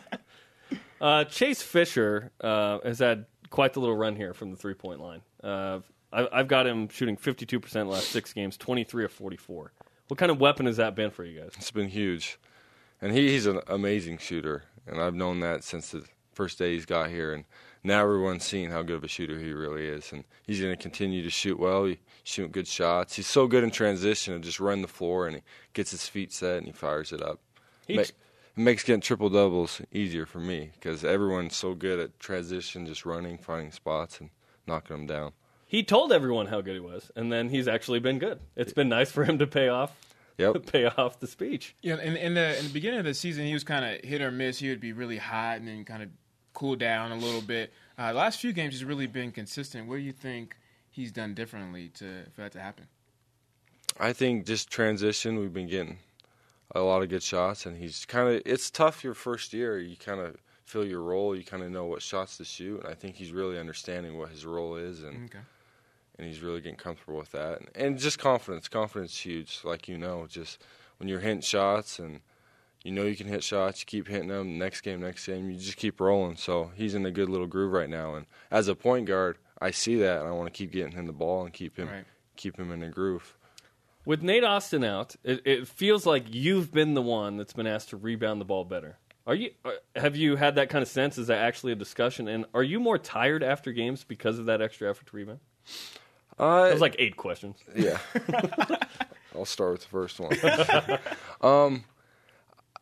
Uh, 1.00 1.24
Chase 1.24 1.60
Fisher 1.62 2.30
uh, 2.40 2.78
has 2.84 3.00
had 3.00 3.26
quite 3.52 3.74
the 3.74 3.80
little 3.80 3.96
run 3.96 4.16
here 4.16 4.34
from 4.34 4.50
the 4.50 4.56
three 4.56 4.74
point 4.74 5.00
line. 5.00 5.20
Uh, 5.44 5.80
I, 6.12 6.26
I've 6.32 6.48
got 6.48 6.66
him 6.66 6.88
shooting 6.88 7.16
52% 7.16 7.86
last 7.86 8.08
six 8.08 8.32
games, 8.32 8.56
23 8.56 9.04
of 9.04 9.12
44. 9.12 9.72
What 10.08 10.18
kind 10.18 10.32
of 10.32 10.40
weapon 10.40 10.66
has 10.66 10.78
that 10.78 10.96
been 10.96 11.10
for 11.10 11.24
you 11.24 11.40
guys? 11.40 11.52
it's 11.56 11.70
been 11.70 11.88
huge, 11.88 12.38
and 13.00 13.12
he, 13.12 13.28
he's 13.28 13.46
an 13.46 13.60
amazing 13.68 14.18
shooter, 14.18 14.64
and 14.86 15.00
I've 15.00 15.14
known 15.14 15.40
that 15.40 15.62
since 15.62 15.90
the 15.90 16.04
first 16.32 16.58
day 16.58 16.74
he's 16.74 16.86
got 16.86 17.10
here, 17.10 17.32
and 17.32 17.44
now 17.84 18.02
everyone's 18.02 18.44
seeing 18.44 18.70
how 18.70 18.82
good 18.82 18.96
of 18.96 19.04
a 19.04 19.08
shooter 19.08 19.38
he 19.38 19.52
really 19.52 19.86
is, 19.86 20.12
and 20.12 20.24
he's 20.46 20.60
going 20.60 20.74
to 20.74 20.82
continue 20.82 21.22
to 21.22 21.30
shoot 21.30 21.58
well. 21.58 21.84
He 21.84 22.00
shooting 22.24 22.52
good 22.52 22.68
shots. 22.68 23.16
He's 23.16 23.26
so 23.26 23.46
good 23.46 23.64
in 23.64 23.70
transition 23.70 24.34
and 24.34 24.44
just 24.44 24.60
run 24.60 24.82
the 24.82 24.88
floor, 24.88 25.26
and 25.26 25.36
he 25.36 25.42
gets 25.72 25.90
his 25.90 26.06
feet 26.06 26.32
set 26.32 26.58
and 26.58 26.66
he 26.66 26.72
fires 26.72 27.12
it 27.12 27.22
up. 27.22 27.40
He 27.86 27.96
Ma- 27.96 28.02
t- 28.02 28.12
it 28.56 28.60
makes 28.60 28.82
getting 28.84 29.00
triple 29.00 29.30
doubles 29.30 29.80
easier 29.92 30.26
for 30.26 30.38
me 30.40 30.70
because 30.74 31.04
everyone's 31.04 31.56
so 31.56 31.74
good 31.74 31.98
at 31.98 32.18
transition, 32.20 32.86
just 32.86 33.06
running, 33.06 33.38
finding 33.38 33.72
spots, 33.72 34.20
and 34.20 34.30
knocking 34.66 34.96
them 34.96 35.06
down. 35.06 35.32
He 35.66 35.82
told 35.82 36.12
everyone 36.12 36.46
how 36.46 36.60
good 36.60 36.74
he 36.74 36.80
was, 36.80 37.10
and 37.16 37.32
then 37.32 37.48
he's 37.48 37.66
actually 37.66 37.98
been 38.00 38.18
good. 38.18 38.40
It's 38.56 38.74
been 38.74 38.90
nice 38.90 39.10
for 39.10 39.24
him 39.24 39.38
to 39.38 39.46
pay 39.46 39.68
off 39.68 39.96
Yep. 40.38 40.66
pay 40.72 40.86
off 40.86 41.20
the 41.20 41.26
speech. 41.26 41.74
Yeah, 41.82 42.00
in, 42.00 42.16
in 42.16 42.34
the 42.34 42.58
in 42.58 42.66
the 42.66 42.72
beginning 42.72 42.98
of 42.98 43.04
the 43.04 43.14
season, 43.14 43.46
he 43.46 43.54
was 43.54 43.64
kind 43.64 43.84
of 43.84 44.04
hit 44.04 44.20
or 44.20 44.30
miss. 44.30 44.58
He 44.58 44.68
would 44.68 44.80
be 44.80 44.92
really 44.92 45.18
hot 45.18 45.58
and 45.58 45.68
then 45.68 45.84
kind 45.84 46.02
of 46.02 46.08
cool 46.52 46.76
down 46.76 47.12
a 47.12 47.16
little 47.16 47.40
bit. 47.40 47.72
Uh, 47.98 48.12
last 48.12 48.40
few 48.40 48.52
games, 48.52 48.74
he's 48.74 48.84
really 48.84 49.06
been 49.06 49.30
consistent. 49.32 49.88
What 49.88 49.96
do 49.96 50.02
you 50.02 50.12
think 50.12 50.56
he's 50.90 51.12
done 51.12 51.34
differently 51.34 51.88
to 51.94 52.24
for 52.34 52.42
that 52.42 52.52
to 52.52 52.60
happen? 52.60 52.86
I 54.00 54.12
think 54.12 54.46
just 54.46 54.70
transition. 54.70 55.38
We've 55.38 55.52
been 55.52 55.68
getting 55.68 55.98
a 56.74 56.80
lot 56.80 57.02
of 57.02 57.08
good 57.08 57.22
shots, 57.22 57.66
and 57.66 57.76
he's 57.76 58.04
kind 58.06 58.28
of. 58.28 58.42
It's 58.46 58.70
tough 58.70 59.04
your 59.04 59.14
first 59.14 59.52
year. 59.52 59.78
You 59.78 59.96
kind 59.96 60.20
of 60.20 60.36
feel 60.64 60.84
your 60.84 61.02
role. 61.02 61.36
You 61.36 61.44
kind 61.44 61.62
of 61.62 61.70
know 61.70 61.84
what 61.84 62.02
shots 62.02 62.36
to 62.38 62.44
shoot, 62.44 62.80
and 62.80 62.88
I 62.88 62.94
think 62.94 63.16
he's 63.16 63.32
really 63.32 63.58
understanding 63.58 64.16
what 64.18 64.30
his 64.30 64.44
role 64.46 64.76
is, 64.76 65.02
and 65.02 65.24
Okay. 65.26 65.44
and 66.18 66.26
he's 66.26 66.40
really 66.40 66.60
getting 66.60 66.76
comfortable 66.76 67.18
with 67.18 67.32
that. 67.32 67.60
And, 67.60 67.68
and 67.74 67.98
just 67.98 68.18
confidence. 68.18 68.68
Confidence 68.68 69.12
is 69.12 69.18
huge. 69.18 69.60
Like 69.64 69.88
you 69.88 69.98
know, 69.98 70.26
just 70.28 70.62
when 70.98 71.08
you're 71.08 71.20
hitting 71.20 71.40
shots 71.40 71.98
and 71.98 72.20
you 72.84 72.92
know 72.92 73.04
you 73.04 73.16
can 73.16 73.28
hit 73.28 73.42
shots, 73.44 73.80
you 73.80 73.86
keep 73.86 74.08
hitting 74.08 74.28
them. 74.28 74.58
Next 74.58 74.80
game, 74.80 75.00
next 75.00 75.26
game, 75.26 75.50
you 75.50 75.58
just 75.58 75.76
keep 75.76 76.00
rolling. 76.00 76.36
So 76.36 76.70
he's 76.74 76.94
in 76.94 77.04
a 77.06 77.10
good 77.10 77.28
little 77.28 77.46
groove 77.46 77.72
right 77.72 77.90
now. 77.90 78.14
And 78.14 78.26
as 78.50 78.68
a 78.68 78.74
point 78.74 79.06
guard, 79.06 79.38
I 79.60 79.70
see 79.72 79.96
that, 79.96 80.20
and 80.20 80.28
I 80.28 80.32
want 80.32 80.52
to 80.52 80.56
keep 80.56 80.72
getting 80.72 80.92
him 80.92 81.06
the 81.06 81.12
ball 81.12 81.44
and 81.44 81.52
keep 81.52 81.76
him 81.76 81.88
Right. 81.88 82.04
keep 82.36 82.56
him 82.58 82.72
in 82.72 82.82
a 82.82 82.88
groove. 82.88 83.36
With 84.04 84.22
Nate 84.22 84.44
Austin 84.44 84.82
out, 84.84 85.14
it, 85.22 85.42
it 85.44 85.68
feels 85.68 86.06
like 86.06 86.24
you've 86.28 86.72
been 86.72 86.94
the 86.94 87.02
one 87.02 87.36
that's 87.36 87.52
been 87.52 87.66
asked 87.66 87.90
to 87.90 87.96
rebound 87.96 88.40
the 88.40 88.44
ball 88.44 88.64
better. 88.64 88.98
Are 89.26 89.34
you? 89.34 89.50
Are, 89.64 89.74
have 89.94 90.16
you 90.16 90.34
had 90.36 90.56
that 90.56 90.68
kind 90.68 90.82
of 90.82 90.88
sense? 90.88 91.16
Is 91.18 91.28
that 91.28 91.38
actually 91.38 91.72
a 91.72 91.76
discussion? 91.76 92.26
And 92.26 92.44
are 92.54 92.62
you 92.64 92.80
more 92.80 92.98
tired 92.98 93.44
after 93.44 93.70
games 93.72 94.02
because 94.02 94.38
of 94.40 94.46
that 94.46 94.60
extra 94.60 94.90
effort 94.90 95.06
to 95.06 95.16
rebound? 95.16 95.38
Uh, 96.38 96.64
That 96.64 96.72
was 96.72 96.80
like 96.80 96.96
eight 96.98 97.16
questions. 97.16 97.56
Yeah. 97.76 97.98
I'll 99.36 99.44
start 99.44 99.72
with 99.72 99.82
the 99.82 99.88
first 99.88 100.18
one. 100.18 100.98
um, 101.40 101.84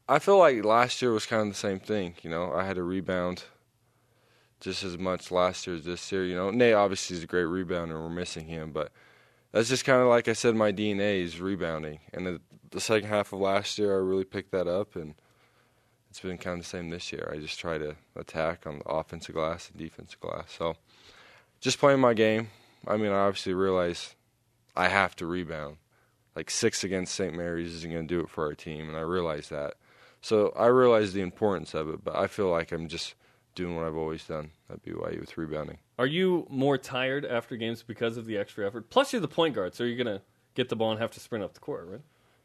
I 0.09 0.18
feel 0.18 0.38
like 0.38 0.64
last 0.64 1.02
year 1.02 1.12
was 1.12 1.26
kind 1.26 1.42
of 1.42 1.48
the 1.48 1.54
same 1.54 1.78
thing. 1.78 2.14
You 2.22 2.30
know, 2.30 2.52
I 2.52 2.64
had 2.64 2.76
to 2.76 2.83
rebound 2.83 3.44
just 4.61 4.83
as 4.83 4.96
much 4.98 5.30
last 5.30 5.66
year 5.66 5.76
as 5.76 5.85
this 5.85 6.11
year. 6.11 6.24
You 6.24 6.35
know, 6.35 6.50
Nate 6.50 6.74
obviously 6.74 7.16
is 7.18 7.22
a 7.22 7.26
great 7.26 7.44
rebounder, 7.46 7.92
and 7.94 8.02
we're 8.02 8.09
missing 8.09 8.46
him, 8.46 8.72
but 8.72 8.90
that's 9.52 9.68
just 9.68 9.84
kind 9.84 10.00
of 10.00 10.08
like 10.08 10.28
I 10.28 10.32
said, 10.32 10.54
my 10.54 10.72
DNA 10.72 11.22
is 11.22 11.40
rebounding. 11.40 12.00
And 12.12 12.26
the, 12.26 12.40
the 12.70 12.80
second 12.80 13.08
half 13.08 13.32
of 13.32 13.40
last 13.40 13.78
year, 13.78 13.92
I 13.94 13.98
really 13.98 14.24
picked 14.24 14.52
that 14.52 14.68
up, 14.68 14.96
and 14.96 15.14
it's 16.10 16.20
been 16.20 16.38
kind 16.38 16.58
of 16.58 16.64
the 16.64 16.68
same 16.68 16.90
this 16.90 17.12
year. 17.12 17.30
I 17.32 17.38
just 17.38 17.58
try 17.58 17.78
to 17.78 17.96
attack 18.16 18.66
on 18.66 18.78
the 18.78 18.88
offensive 18.88 19.34
glass 19.34 19.68
and 19.70 19.78
defensive 19.78 20.20
glass. 20.20 20.52
So 20.56 20.74
just 21.60 21.78
playing 21.78 22.00
my 22.00 22.14
game. 22.14 22.48
I 22.86 22.96
mean, 22.96 23.12
I 23.12 23.26
obviously 23.26 23.54
realize 23.54 24.14
I 24.76 24.88
have 24.88 25.14
to 25.16 25.26
rebound. 25.26 25.76
Like 26.34 26.48
six 26.48 26.84
against 26.84 27.14
St. 27.14 27.34
Mary's 27.34 27.74
isn't 27.74 27.92
going 27.92 28.06
to 28.06 28.14
do 28.14 28.20
it 28.20 28.30
for 28.30 28.44
our 28.44 28.54
team, 28.54 28.88
and 28.88 28.96
I 28.96 29.00
realize 29.00 29.48
that. 29.48 29.74
So 30.22 30.52
I 30.56 30.66
realize 30.66 31.12
the 31.12 31.22
importance 31.22 31.74
of 31.74 31.88
it, 31.88 32.04
but 32.04 32.14
I 32.14 32.26
feel 32.26 32.50
like 32.50 32.72
I'm 32.72 32.88
just 32.88 33.14
doing 33.61 33.77
what 33.77 33.85
I've 33.85 33.96
always 33.96 34.25
done 34.25 34.51
at 34.73 34.83
BYU 34.83 35.20
with 35.20 35.37
rebounding. 35.37 35.79
Are 35.99 36.07
you 36.07 36.46
more 36.49 36.79
tired 36.79 37.25
after 37.25 37.57
games 37.57 37.83
because 37.83 38.16
of 38.16 38.27
the 38.27 38.37
extra 38.37 38.66
effort? 38.66 38.90
Plus, 38.90 39.12
you're 39.12 39.20
the 39.20 39.29
point 39.29 39.55
guard, 39.55 39.75
so 39.75 39.85
you're 39.85 40.03
gonna 40.03 40.23
get 40.55 40.68
the 40.68 40.77
ball 40.77 40.90
and 40.90 41.01
have 41.01 41.11
to 41.12 41.20
sprint 41.20 41.44
up 41.44 41.55
the 41.55 41.61
court, 41.61 41.87
right? 41.88 42.01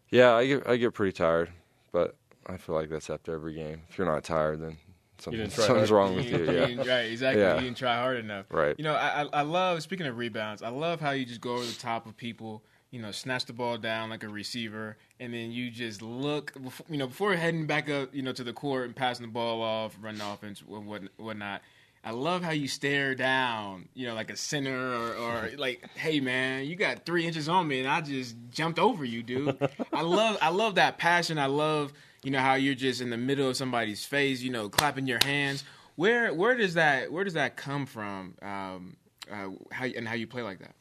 Yeah, 0.10 0.34
I 0.36 0.46
get 0.46 0.68
I 0.68 0.76
get 0.76 0.94
pretty 0.94 1.14
tired, 1.14 1.50
but 1.92 2.16
I 2.46 2.58
feel 2.58 2.76
like 2.76 2.90
that's 2.90 3.10
after 3.10 3.34
every 3.34 3.54
game. 3.54 3.84
If 3.90 3.98
you're 3.98 4.08
not 4.08 4.24
tired, 4.24 4.62
then 4.62 4.78
something, 5.18 5.50
something's 5.50 5.90
hard. 5.90 5.90
wrong 5.90 6.16
with 6.16 6.26
you. 6.30 6.44
Yeah, 6.44 6.78
right, 6.88 7.12
exactly. 7.12 7.42
Yeah. 7.42 7.56
You 7.56 7.62
didn't 7.62 7.78
try 7.78 7.96
hard 7.96 8.18
enough. 8.18 8.46
Right. 8.52 8.76
You 8.78 8.84
know, 8.84 8.94
I 8.94 9.24
I 9.32 9.42
love 9.42 9.82
speaking 9.82 10.06
of 10.06 10.18
rebounds. 10.18 10.62
I 10.62 10.70
love 10.70 11.00
how 11.00 11.12
you 11.12 11.26
just 11.26 11.42
go 11.42 11.54
over 11.54 11.66
the 11.66 11.74
top 11.74 12.06
of 12.06 12.16
people. 12.18 12.64
You 12.92 13.02
know, 13.02 13.12
snatch 13.12 13.46
the 13.46 13.54
ball 13.54 13.78
down 13.78 14.10
like 14.10 14.24
a 14.24 14.30
receiver, 14.30 14.98
and 15.20 15.34
then 15.34 15.52
you 15.52 15.70
just 15.70 16.02
look. 16.02 16.54
You 16.90 16.98
know, 16.98 17.08
before 17.08 17.36
heading 17.36 17.66
back 17.66 17.90
up, 17.90 18.14
you 18.14 18.22
know, 18.22 18.32
to 18.34 18.44
the 18.44 18.54
court 18.54 18.86
and 18.86 18.96
passing 18.96 19.26
the 19.26 19.32
ball 19.32 19.62
off, 19.62 19.98
running 20.02 20.22
offense, 20.22 20.64
and 20.68 20.88
what 20.88 21.02
whatnot. 21.18 21.62
I 22.06 22.12
love 22.12 22.44
how 22.44 22.52
you 22.52 22.68
stare 22.68 23.16
down, 23.16 23.90
you 23.96 24.06
know, 24.06 24.14
like 24.14 24.30
a 24.30 24.38
center 24.38 24.94
or, 24.94 25.16
or 25.16 25.52
like, 25.58 25.90
hey 25.96 26.20
man, 26.20 26.66
you 26.66 26.76
got 26.76 27.04
three 27.04 27.26
inches 27.26 27.50
on 27.50 27.68
me 27.68 27.80
and 27.80 27.90
I 27.90 28.02
just 28.02 28.36
jumped 28.52 28.78
over 28.78 29.04
you, 29.04 29.24
dude. 29.24 29.58
I 29.92 30.02
love 30.04 30.38
I 30.40 30.50
love 30.50 30.76
that 30.76 31.00
passion. 31.00 31.40
I 31.40 31.48
love, 31.48 31.94
you 32.24 32.30
know, 32.30 32.40
how 32.40 32.54
you're 32.54 32.76
just 32.76 33.02
in 33.02 33.10
the 33.10 33.18
middle 33.18 33.50
of 33.50 33.58
somebody's 33.58 34.06
face, 34.06 34.42
you 34.42 34.52
know, 34.52 34.70
clapping 34.70 35.08
your 35.08 35.18
hands. 35.24 35.64
Where 35.96 36.32
where 36.32 36.56
does 36.56 36.76
that 36.76 37.12
where 37.12 37.24
does 37.24 37.34
that 37.34 37.58
come 37.58 37.88
from? 37.88 38.36
Um, 38.40 38.98
uh, 39.32 39.50
how 39.72 39.86
and 39.86 40.08
how 40.08 40.14
you 40.14 40.28
play 40.28 40.44
like 40.44 40.60
that? 40.60 40.76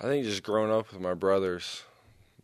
I 0.00 0.04
think 0.04 0.24
just 0.24 0.42
growing 0.42 0.70
up 0.70 0.90
with 0.92 1.00
my 1.00 1.14
brothers, 1.14 1.82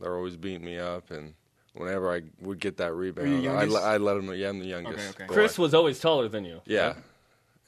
they're 0.01 0.15
always 0.15 0.37
beating 0.37 0.65
me 0.65 0.79
up, 0.79 1.11
and 1.11 1.35
whenever 1.75 2.13
I 2.13 2.23
would 2.41 2.61
get 2.61 2.77
that 2.79 2.93
rebound, 2.95 3.47
I'd, 3.49 3.73
I'd 3.73 4.01
let 4.01 4.15
them 4.15 4.27
know. 4.27 4.33
Yeah, 4.33 4.51
I'm 4.51 4.59
the 4.59 4.67
youngest. 4.67 4.99
Okay, 4.99 5.09
okay. 5.09 5.27
boy. 5.27 5.33
Chris 5.33 5.59
was 5.59 5.75
always 5.75 5.99
taller 5.99 6.29
than 6.29 6.45
you. 6.45 6.61
Yeah. 6.67 6.95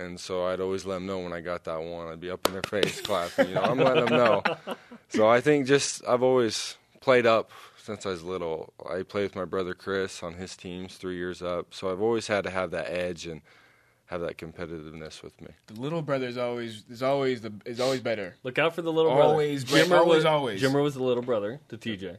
And 0.00 0.20
so 0.20 0.46
I'd 0.46 0.60
always 0.60 0.84
let 0.84 0.94
them 0.96 1.06
know 1.06 1.18
when 1.18 1.32
I 1.32 1.40
got 1.40 1.64
that 1.64 1.82
one. 1.82 2.06
I'd 2.06 2.20
be 2.20 2.30
up 2.30 2.46
in 2.46 2.52
their 2.52 2.62
face 2.62 3.00
clapping. 3.00 3.48
You 3.48 3.54
know, 3.56 3.62
I'm 3.62 3.78
letting 3.78 4.04
them 4.06 4.16
know. 4.16 4.42
So 5.10 5.26
I 5.26 5.40
think 5.40 5.66
just 5.66 6.06
I've 6.06 6.22
always 6.22 6.76
played 7.00 7.24
up 7.24 7.50
since 7.82 8.04
I 8.04 8.10
was 8.10 8.22
little. 8.22 8.74
I 8.86 9.02
played 9.02 9.22
with 9.22 9.34
my 9.34 9.46
brother 9.46 9.72
Chris 9.72 10.22
on 10.22 10.34
his 10.34 10.54
teams 10.54 10.96
three 10.96 11.16
years 11.16 11.40
up. 11.40 11.72
So 11.72 11.90
I've 11.90 12.02
always 12.02 12.26
had 12.26 12.44
to 12.44 12.50
have 12.50 12.72
that 12.72 12.92
edge 12.92 13.26
and 13.26 13.40
have 14.08 14.20
that 14.22 14.36
competitiveness 14.38 15.22
with 15.22 15.40
me. 15.40 15.48
The 15.66 15.80
little 15.80 16.02
brother 16.02 16.26
is 16.26 16.36
always 16.38 16.84
is 16.88 17.02
always 17.02 17.40
the 17.42 17.52
is 17.64 17.80
always 17.80 18.00
better. 18.00 18.36
Look 18.42 18.58
out 18.58 18.74
for 18.74 18.82
the 18.82 18.92
little 18.92 19.14
brother. 19.14 19.30
Always, 19.30 19.64
Brett, 19.64 19.86
Jimmer 19.86 19.98
always, 19.98 20.16
was, 20.16 20.24
always. 20.24 20.62
Jimmer 20.62 20.82
was 20.82 20.94
the 20.94 21.02
little 21.02 21.22
brother 21.22 21.60
to 21.68 21.76
TJ, 21.78 22.18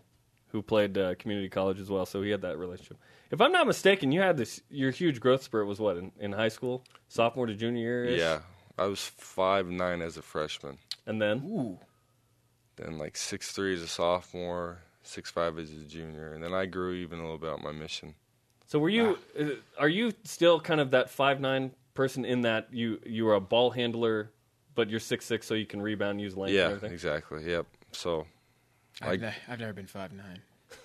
who 0.50 0.62
played 0.62 0.98
uh, 0.98 1.16
community 1.16 1.50
college 1.50 1.80
as 1.80 1.90
well, 1.90 2.06
so 2.06 2.22
he 2.22 2.30
had 2.30 2.42
that 2.42 2.58
relationship. 2.58 2.98
If 3.32 3.42
I'm 3.42 3.52
not 3.52 3.68
mistaken, 3.68 4.12
you 4.12 4.22
had 4.22 4.38
this. 4.38 4.62
Your 4.70 4.92
huge 4.92 5.20
growth 5.20 5.44
spurt 5.44 5.68
was 5.68 5.80
what 5.80 5.98
in, 5.98 6.12
in 6.20 6.32
high 6.32 6.48
school, 6.50 6.84
sophomore 7.08 7.46
to 7.46 7.54
junior 7.54 8.06
year. 8.06 8.10
Yeah. 8.18 8.40
I 8.78 8.86
was 8.86 9.00
five 9.18 9.68
nine 9.68 10.02
as 10.02 10.16
a 10.16 10.22
freshman. 10.22 10.78
and 11.06 11.22
then 11.22 11.44
Ooh, 11.46 11.80
Then 12.78 12.98
like 12.98 13.18
six 13.18 13.52
three 13.52 13.74
as 13.74 13.82
a 13.82 13.88
sophomore, 13.88 14.80
six 15.04 15.30
five 15.30 15.60
as 15.60 15.70
a 15.72 15.84
junior, 15.86 16.34
and 16.34 16.42
then 16.44 16.54
I 16.54 16.66
grew 16.66 16.94
even 16.94 17.20
a 17.20 17.24
little 17.24 17.38
bit 17.38 17.50
on 17.50 17.62
my 17.62 17.72
mission. 17.74 18.16
So 18.70 18.78
were 18.78 18.90
you? 18.90 19.18
uh, 19.40 19.46
Are 19.80 19.90
you 19.90 20.14
still 20.24 20.60
kind 20.60 20.80
of 20.80 20.92
that 20.92 21.10
five 21.10 21.42
nine 21.42 21.72
person 21.96 22.24
in 22.24 22.42
that 22.42 22.68
you 22.72 23.00
you 23.04 23.28
are 23.28 23.34
a 23.34 23.42
ball 23.42 23.72
handler, 23.72 24.30
but 24.76 24.90
you're 24.92 25.00
six 25.00 25.26
six, 25.26 25.48
so 25.48 25.56
you 25.56 25.66
can 25.66 25.82
rebound, 25.82 26.12
and 26.12 26.22
use 26.22 26.38
length, 26.38 26.50
and 26.52 26.58
Yeah, 26.58 26.66
everything. 26.66 26.92
exactly. 26.94 27.44
Yep. 27.50 27.66
So 27.94 28.28
I've, 29.02 29.10
Like- 29.10 29.22
ne- 29.22 29.34
I've 29.48 29.60
never 29.60 29.74
been 29.74 29.88
five 29.88 30.14
nine. 30.14 30.40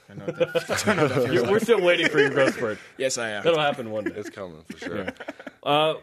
I 0.09 0.14
know 0.14 0.25
that, 0.25 0.83
I 0.88 0.94
know 0.94 1.09
that 1.09 1.14
feels 1.14 1.27
You're- 1.29 1.40
like. 1.42 1.51
We're 1.51 1.59
still 1.61 1.83
waiting 1.83 2.09
for 2.09 2.18
your 2.20 2.31
growth 2.31 2.55
spurt. 2.55 2.79
Yes, 2.97 3.18
I 3.18 3.29
am. 3.31 3.44
That'll 3.44 3.61
happen 3.61 3.90
one 3.90 4.05
day. 4.05 4.14
it's 4.16 4.31
coming 4.31 4.62
for 4.70 4.79
sure. 4.79 5.07
Uh, 5.62 5.94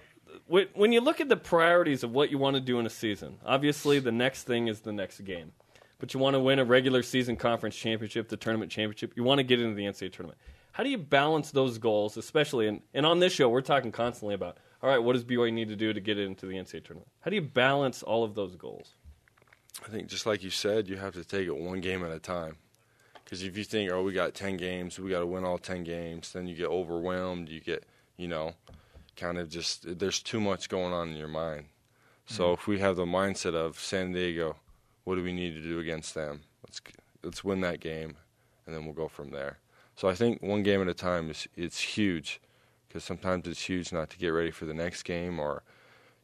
when 0.46 0.68
when 0.76 0.92
you 0.92 1.02
look 1.02 1.20
at 1.20 1.30
the 1.30 1.36
priorities 1.38 2.04
of 2.04 2.12
what 2.12 2.30
you 2.30 2.38
want 2.38 2.54
to 2.58 2.62
do 2.62 2.78
in 2.80 2.86
a 2.86 2.92
season, 2.92 3.38
obviously 3.44 3.98
the 4.00 4.12
next 4.12 4.44
thing 4.44 4.68
is 4.68 4.82
the 4.82 4.94
next 4.94 5.22
game. 5.22 5.52
But 5.98 6.14
you 6.14 6.20
want 6.20 6.36
to 6.36 6.40
win 6.40 6.60
a 6.60 6.64
regular 6.66 7.02
season 7.02 7.36
conference 7.38 7.76
championship, 7.76 8.30
the 8.30 8.38
tournament 8.38 8.72
championship. 8.72 9.14
You 9.16 9.24
want 9.24 9.40
to 9.40 9.44
get 9.44 9.60
into 9.60 9.74
the 9.76 9.84
NCAA 9.86 10.12
tournament. 10.12 10.38
How 10.72 10.84
do 10.84 10.90
you 10.90 10.98
balance 10.98 11.52
those 11.52 11.78
goals, 11.78 12.18
especially? 12.18 12.68
And, 12.68 12.82
and 12.94 13.06
on 13.06 13.20
this 13.20 13.34
show, 13.34 13.50
we're 13.50 13.62
talking 13.62 13.92
constantly 13.92 14.36
about, 14.36 14.58
all 14.82 14.90
right, 14.90 15.00
what 15.00 15.14
does 15.14 15.24
BYU 15.24 15.52
need 15.52 15.70
to 15.70 15.76
do 15.76 15.94
to 15.94 16.00
get 16.00 16.18
into 16.18 16.46
the 16.46 16.56
NCAA 16.56 16.84
tournament? 16.84 17.08
How 17.20 17.30
do 17.30 17.36
you 17.36 17.42
balance 17.42 18.04
all 18.04 18.24
of 18.24 18.36
those 18.36 18.56
goals? 18.56 18.96
I 19.86 19.90
think 19.90 20.08
just 20.08 20.26
like 20.26 20.44
you 20.44 20.50
said, 20.50 20.88
you 20.88 20.98
have 20.98 21.14
to 21.14 21.24
take 21.24 21.48
it 21.48 21.56
one 21.56 21.82
game 21.82 22.04
at 22.04 22.12
a 22.12 22.20
time. 22.20 22.58
Because 23.24 23.44
if 23.44 23.58
you 23.58 23.64
think, 23.64 23.92
oh, 23.92 24.04
we 24.04 24.12
got 24.12 24.34
ten 24.34 24.58
games, 24.58 25.00
we 25.00 25.10
got 25.10 25.22
to 25.22 25.26
win 25.26 25.46
all 25.46 25.58
ten 25.58 25.84
games, 25.84 26.34
then 26.34 26.48
you 26.48 26.56
get 26.56 26.68
overwhelmed. 26.68 27.48
You 27.48 27.62
get, 27.62 27.86
you 28.18 28.28
know, 28.28 28.56
kind 29.16 29.38
of 29.38 29.50
just 29.50 30.00
there's 30.00 30.22
too 30.22 30.42
much 30.42 30.68
going 30.68 30.94
on 30.94 31.10
in 31.10 31.16
your 31.16 31.30
mind. 31.30 31.68
So 32.26 32.44
mm-hmm. 32.44 32.54
if 32.54 32.68
we 32.68 32.80
have 32.80 32.98
the 32.98 33.06
mindset 33.06 33.56
of 33.56 33.80
San 33.80 34.12
Diego, 34.12 34.58
what 35.06 35.16
do 35.16 35.24
we 35.24 35.32
need 35.32 35.54
to 35.54 35.62
do 35.62 35.80
against 35.80 36.14
them? 36.14 36.42
Let's 36.68 36.82
let's 37.24 37.44
win 37.44 37.62
that 37.62 37.80
game, 37.80 38.16
and 38.66 38.76
then 38.76 38.84
we'll 38.84 38.94
go 38.94 39.08
from 39.08 39.32
there. 39.32 39.60
So 40.02 40.10
I 40.10 40.16
think 40.16 40.42
one 40.42 40.64
game 40.64 40.82
at 40.82 40.88
a 40.88 40.96
time 40.96 41.30
is 41.30 41.48
it's 41.56 41.80
huge, 41.80 42.42
because 42.88 43.04
sometimes 43.04 43.48
it's 43.48 43.62
huge 43.62 43.94
not 43.94 44.10
to 44.10 44.18
get 44.18 44.30
ready 44.30 44.50
for 44.50 44.66
the 44.66 44.74
next 44.74 45.04
game 45.04 45.40
or 45.40 45.62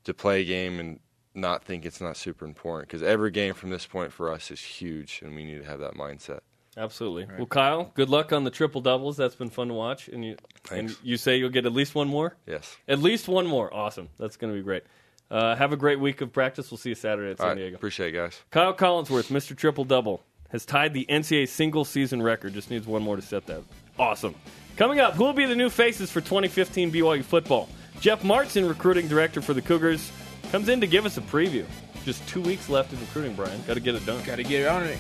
to 0.04 0.16
play 0.16 0.42
a 0.42 0.44
game 0.44 0.80
and 0.80 1.00
not 1.36 1.64
think 1.64 1.86
it's 1.86 2.02
not 2.02 2.18
super 2.18 2.44
important 2.44 2.90
because 2.90 3.04
every 3.04 3.30
game 3.30 3.54
from 3.54 3.70
this 3.70 3.86
point 3.86 4.12
for 4.12 4.34
us 4.34 4.50
is 4.50 4.60
huge 4.60 5.22
and 5.24 5.36
we 5.36 5.46
need 5.46 5.60
to 5.60 5.64
have 5.64 5.80
that 5.80 5.94
mindset. 5.94 6.40
Absolutely. 6.76 7.28
Well, 7.38 7.46
Kyle, 7.46 7.92
good 7.94 8.10
luck 8.10 8.34
on 8.34 8.46
the 8.46 8.50
triple 8.50 8.82
doubles. 8.82 9.16
That's 9.16 9.36
been 9.36 9.52
fun 9.52 9.68
to 9.68 9.76
watch. 9.76 10.08
And 10.08 10.26
you 10.26 10.38
Thanks. 10.64 10.96
and 10.96 11.06
you 11.06 11.16
say 11.16 11.38
you'll 11.38 11.52
get 11.52 11.68
at 11.68 11.74
least 11.74 11.94
one 11.94 12.08
more. 12.08 12.36
Yes. 12.48 12.78
At 12.88 12.98
least 12.98 13.28
one 13.28 13.46
more. 13.46 13.72
Awesome. 13.72 14.10
That's 14.18 14.38
going 14.38 14.52
to 14.52 14.58
be 14.58 14.64
great. 14.64 14.86
Uh, 15.30 15.56
have 15.56 15.72
a 15.72 15.78
great 15.78 16.00
week 16.00 16.22
of 16.22 16.34
practice. 16.34 16.72
We'll 16.72 16.80
see 16.80 16.90
you 16.90 16.96
Saturday 16.96 17.30
at 17.30 17.40
All 17.40 17.44
San 17.44 17.50
right. 17.50 17.62
Diego. 17.62 17.76
Appreciate 17.76 18.16
it, 18.16 18.18
guys. 18.18 18.42
Kyle 18.50 18.74
Collinsworth, 18.74 19.28
Mr. 19.28 19.56
Triple 19.56 19.84
Double, 19.84 20.24
has 20.50 20.66
tied 20.66 20.94
the 20.94 21.06
NCAA 21.10 21.48
single 21.48 21.86
season 21.86 22.22
record. 22.22 22.54
Just 22.54 22.70
needs 22.70 22.88
one 22.88 23.02
more 23.02 23.16
to 23.16 23.22
set 23.22 23.46
that. 23.48 23.64
Awesome. 24.00 24.36
Coming 24.76 25.00
up, 25.00 25.16
who 25.16 25.24
will 25.24 25.34
be 25.34 25.46
the 25.46 25.56
new 25.56 25.70
faces 25.70 26.12
for 26.12 26.22
2015 26.22 26.92
BYU 26.92 27.24
football? 27.24 27.68
Jeff 28.00 28.24
Martin, 28.24 28.68
recruiting 28.68 29.08
director 29.08 29.42
for 29.42 29.54
the 29.54 29.62
Cougars, 29.62 30.12
comes 30.52 30.70
in 30.70 30.80
to 30.82 30.88
give 30.88 31.06
us 31.06 31.18
a 31.18 31.22
preview. 31.22 31.66
Just 32.06 32.28
two 32.30 32.42
weeks 32.42 32.70
left 32.70 32.94
in 32.94 33.00
recruiting, 33.00 33.34
Brian. 33.34 33.62
Got 33.66 33.74
to 33.74 33.80
get 33.80 33.96
it 33.96 34.06
done. 34.06 34.24
Got 34.24 34.36
to 34.36 34.44
get 34.44 34.62
it 34.62 34.68
on 34.68 34.84
it. 34.84 35.00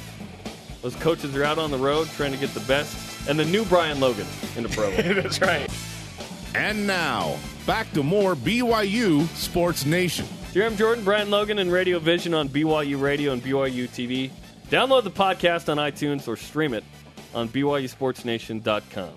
Those 0.82 0.96
coaches 0.96 1.36
are 1.36 1.44
out 1.44 1.58
on 1.58 1.72
the 1.72 1.78
road 1.78 2.08
trying 2.10 2.32
to 2.32 2.38
get 2.38 2.50
the 2.54 2.60
best 2.62 3.30
and 3.30 3.38
the 3.38 3.46
new 3.46 3.66
Brian 3.66 4.00
Logan 4.00 4.28
in 4.56 4.64
the 4.64 4.70
program. 4.70 5.16
That's 5.22 5.42
right. 5.42 5.70
And 6.56 6.88
now, 6.88 7.38
back 7.66 7.92
to 7.94 8.04
more 8.04 8.36
BYU 8.36 9.28
Sports 9.36 9.86
Nation. 9.86 10.26
Jarom 10.54 10.76
Jordan, 10.78 11.04
Brian 11.04 11.30
Logan, 11.30 11.60
and 11.60 11.72
Radio 11.72 12.00
Vision 12.00 12.34
on 12.34 12.50
BYU 12.50 13.00
Radio 13.00 13.34
and 13.34 13.44
BYU 13.44 13.88
TV. 13.88 14.32
Download 14.70 15.02
the 15.04 15.12
podcast 15.12 15.70
on 15.70 15.78
iTunes 15.78 16.28
or 16.28 16.36
stream 16.36 16.74
it 16.74 16.84
on 17.34 17.48
BYUSportsNation.com. 17.48 19.12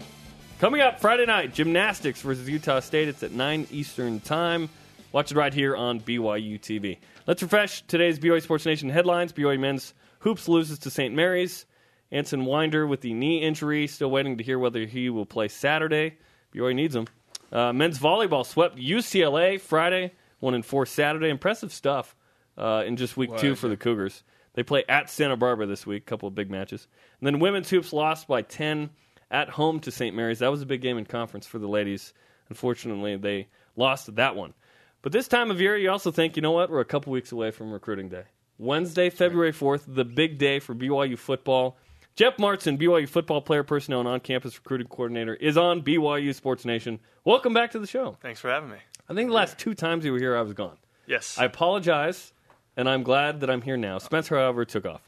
Coming 0.61 0.81
up 0.81 1.01
Friday 1.01 1.27
night, 1.27 1.53
gymnastics 1.53 2.23
versus 2.23 2.49
Utah 2.49 2.79
State. 2.79 3.09
It's 3.09 3.25
at 3.25 3.33
9 3.33 3.67
Eastern 3.73 4.21
Time. 4.21 4.69
Watch 5.11 5.33
it 5.33 5.37
right 5.37 5.53
here 5.53 5.75
on 5.75 5.99
BYU 5.99 6.61
TV. 6.61 6.99
Let's 7.27 7.43
refresh 7.43 7.83
today's 7.83 8.21
BYU 8.21 8.41
Sports 8.43 8.65
Nation 8.65 8.91
headlines. 8.91 9.33
BYU 9.33 9.59
men's 9.59 9.93
hoops 10.21 10.47
loses 10.47 10.79
to 10.81 10.91
St. 10.91 11.13
Mary's. 11.13 11.67
Anson 12.13 12.45
Winder 12.45 12.87
with 12.87 13.01
the 13.01 13.13
knee 13.13 13.39
injury, 13.39 13.89
still 13.89 14.11
waiting 14.11 14.39
to 14.39 14.45
hear 14.45 14.59
whether 14.59 14.85
he 14.85 15.11
will 15.11 15.27
play 15.27 15.49
Saturday. 15.49 16.17
BYU 16.55 16.77
needs 16.77 16.95
him. 16.95 17.07
Uh, 17.51 17.73
men's 17.73 17.99
volleyball 17.99 18.47
swept 18.47 18.77
UCLA 18.77 19.61
Friday, 19.61 20.13
one 20.39 20.55
in 20.55 20.63
four 20.63 20.87
Saturday. 20.87 21.29
Impressive 21.29 21.73
stuff 21.73 22.15
uh, 22.57 22.85
in 22.87 22.97
just 22.97 23.17
week 23.17 23.37
two 23.37 23.57
for 23.57 23.67
the 23.67 23.77
Cougars. 23.77 24.23
They 24.61 24.65
play 24.65 24.85
at 24.91 25.09
Santa 25.09 25.39
Barbara 25.39 25.65
this 25.65 25.87
week, 25.87 26.05
couple 26.05 26.29
of 26.29 26.35
big 26.35 26.51
matches. 26.51 26.87
And 27.19 27.27
then 27.27 27.41
women's 27.41 27.71
hoops 27.71 27.95
lost 27.95 28.29
by 28.29 28.43
10 28.43 28.91
at 29.31 29.49
home 29.49 29.81
to 29.81 29.91
St. 29.91 30.15
Mary's. 30.15 30.41
That 30.41 30.51
was 30.51 30.61
a 30.61 30.67
big 30.67 30.83
game 30.83 30.99
in 30.99 31.07
conference 31.07 31.47
for 31.47 31.59
the 31.59 31.67
ladies. 31.67 32.13
Unfortunately, 32.51 33.17
they 33.17 33.49
lost 33.75 34.15
that 34.17 34.37
one. 34.37 34.53
But 35.01 35.13
this 35.13 35.29
time 35.29 35.51
of 35.51 35.63
year, 35.63 35.79
you 35.79 35.91
also 35.91 36.11
think, 36.11 36.37
you 36.37 36.43
know 36.43 36.51
what? 36.51 36.69
We're 36.69 36.81
a 36.81 36.85
couple 36.85 37.11
weeks 37.11 37.33
away 37.33 37.53
from 37.53 37.73
recruiting 37.73 38.11
day. 38.11 38.25
Wednesday, 38.59 39.09
February 39.09 39.55
4th, 39.55 39.85
the 39.87 40.05
big 40.05 40.37
day 40.37 40.59
for 40.59 40.75
BYU 40.75 41.17
football. 41.17 41.79
Jeff 42.15 42.39
Martin, 42.39 42.77
BYU 42.77 43.09
football 43.09 43.41
player, 43.41 43.63
personnel, 43.63 44.01
and 44.01 44.09
on 44.11 44.21
campus 44.21 44.59
recruiting 44.59 44.89
coordinator, 44.89 45.37
is 45.37 45.57
on 45.57 45.81
BYU 45.81 46.35
Sports 46.35 46.67
Nation. 46.67 47.01
Welcome 47.25 47.55
back 47.55 47.71
to 47.71 47.79
the 47.79 47.87
show. 47.87 48.19
Thanks 48.21 48.41
for 48.41 48.51
having 48.51 48.69
me. 48.69 48.77
I 49.09 49.15
think 49.15 49.31
the 49.31 49.35
last 49.35 49.59
two 49.59 49.73
times 49.73 50.05
you 50.05 50.13
were 50.13 50.19
here, 50.19 50.37
I 50.37 50.43
was 50.43 50.53
gone. 50.53 50.77
Yes, 51.07 51.39
I 51.39 51.47
apologize, 51.47 52.35
and 52.77 52.89
I'm 52.89 53.03
glad 53.03 53.41
that 53.41 53.51
I'm 53.51 53.63
here 53.63 53.77
now. 53.77 53.99
Spencer, 53.99 54.37
however, 54.37 54.65
took 54.65 54.87
off. 54.87 55.03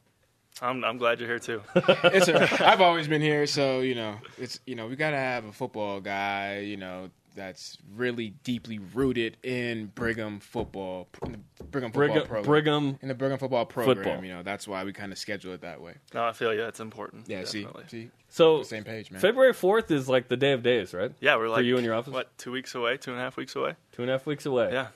I'm, 0.61 0.85
I'm 0.85 0.99
glad 0.99 1.19
you're 1.19 1.29
here 1.29 1.39
too. 1.39 1.63
It's 2.05 2.29
a, 2.29 2.67
I've 2.69 2.81
always 2.81 3.09
been 3.09 3.23
here, 3.23 3.47
so 3.47 3.81
you 3.81 3.95
know, 3.95 4.17
it's 4.39 4.61
you 4.67 4.75
know, 4.75 4.87
we 4.87 4.97
gotta 4.97 5.17
have 5.17 5.45
a 5.45 5.53
football 5.53 6.01
guy, 6.01 6.59
you 6.59 6.77
know, 6.77 7.11
that's 7.35 7.79
really 7.97 8.35
deeply 8.45 8.79
rooted 8.79 9.39
in 9.43 9.87
Brigham 9.95 10.41
football, 10.41 11.09
in 11.25 11.33
the 11.33 11.65
Brigham 11.65 11.91
football 11.91 11.91
Brigham, 11.91 12.27
program, 12.27 12.45
Brigham 12.45 12.99
in 13.01 13.09
the 13.09 13.15
Brigham 13.15 13.39
football 13.39 13.65
program. 13.65 13.97
Football. 14.05 14.25
You 14.25 14.35
know, 14.35 14.43
that's 14.43 14.69
why 14.69 14.85
we 14.85 14.93
kind 14.93 15.11
of 15.11 15.19
schedule 15.19 15.55
it 15.55 15.63
that 15.63 15.81
way. 15.81 15.95
no, 16.13 16.25
I 16.25 16.33
feel 16.33 16.53
you. 16.53 16.61
That's 16.61 16.81
important. 16.81 17.29
Yeah, 17.29 17.41
definitely. 17.43 17.85
see, 17.89 18.03
see, 18.05 18.11
So 18.29 18.63
same 18.63 18.85
page, 18.85 19.11
man. 19.11 19.21
February 19.23 19.55
4th 19.55 19.91
is 19.91 20.09
like 20.09 20.29
the 20.29 20.37
day 20.37 20.53
of 20.53 20.63
days, 20.63 20.93
right? 20.93 21.13
Yeah, 21.21 21.37
we're 21.37 21.49
like 21.49 21.65
you 21.65 21.77
and 21.77 21.85
your 21.87 21.95
office? 21.95 22.13
What, 22.13 22.37
two 22.37 22.53
weeks 22.53 22.75
away? 22.75 22.99
Two 22.99 23.13
and 23.13 23.21
a 23.21 23.23
half 23.23 23.39
weeks 23.39 23.57
away? 23.57 23.75
Two 23.93 24.03
and 24.03 24.11
a 24.11 24.15
half 24.15 24.27
weeks 24.27 24.45
away. 24.45 24.71
Yeah. 24.71 24.89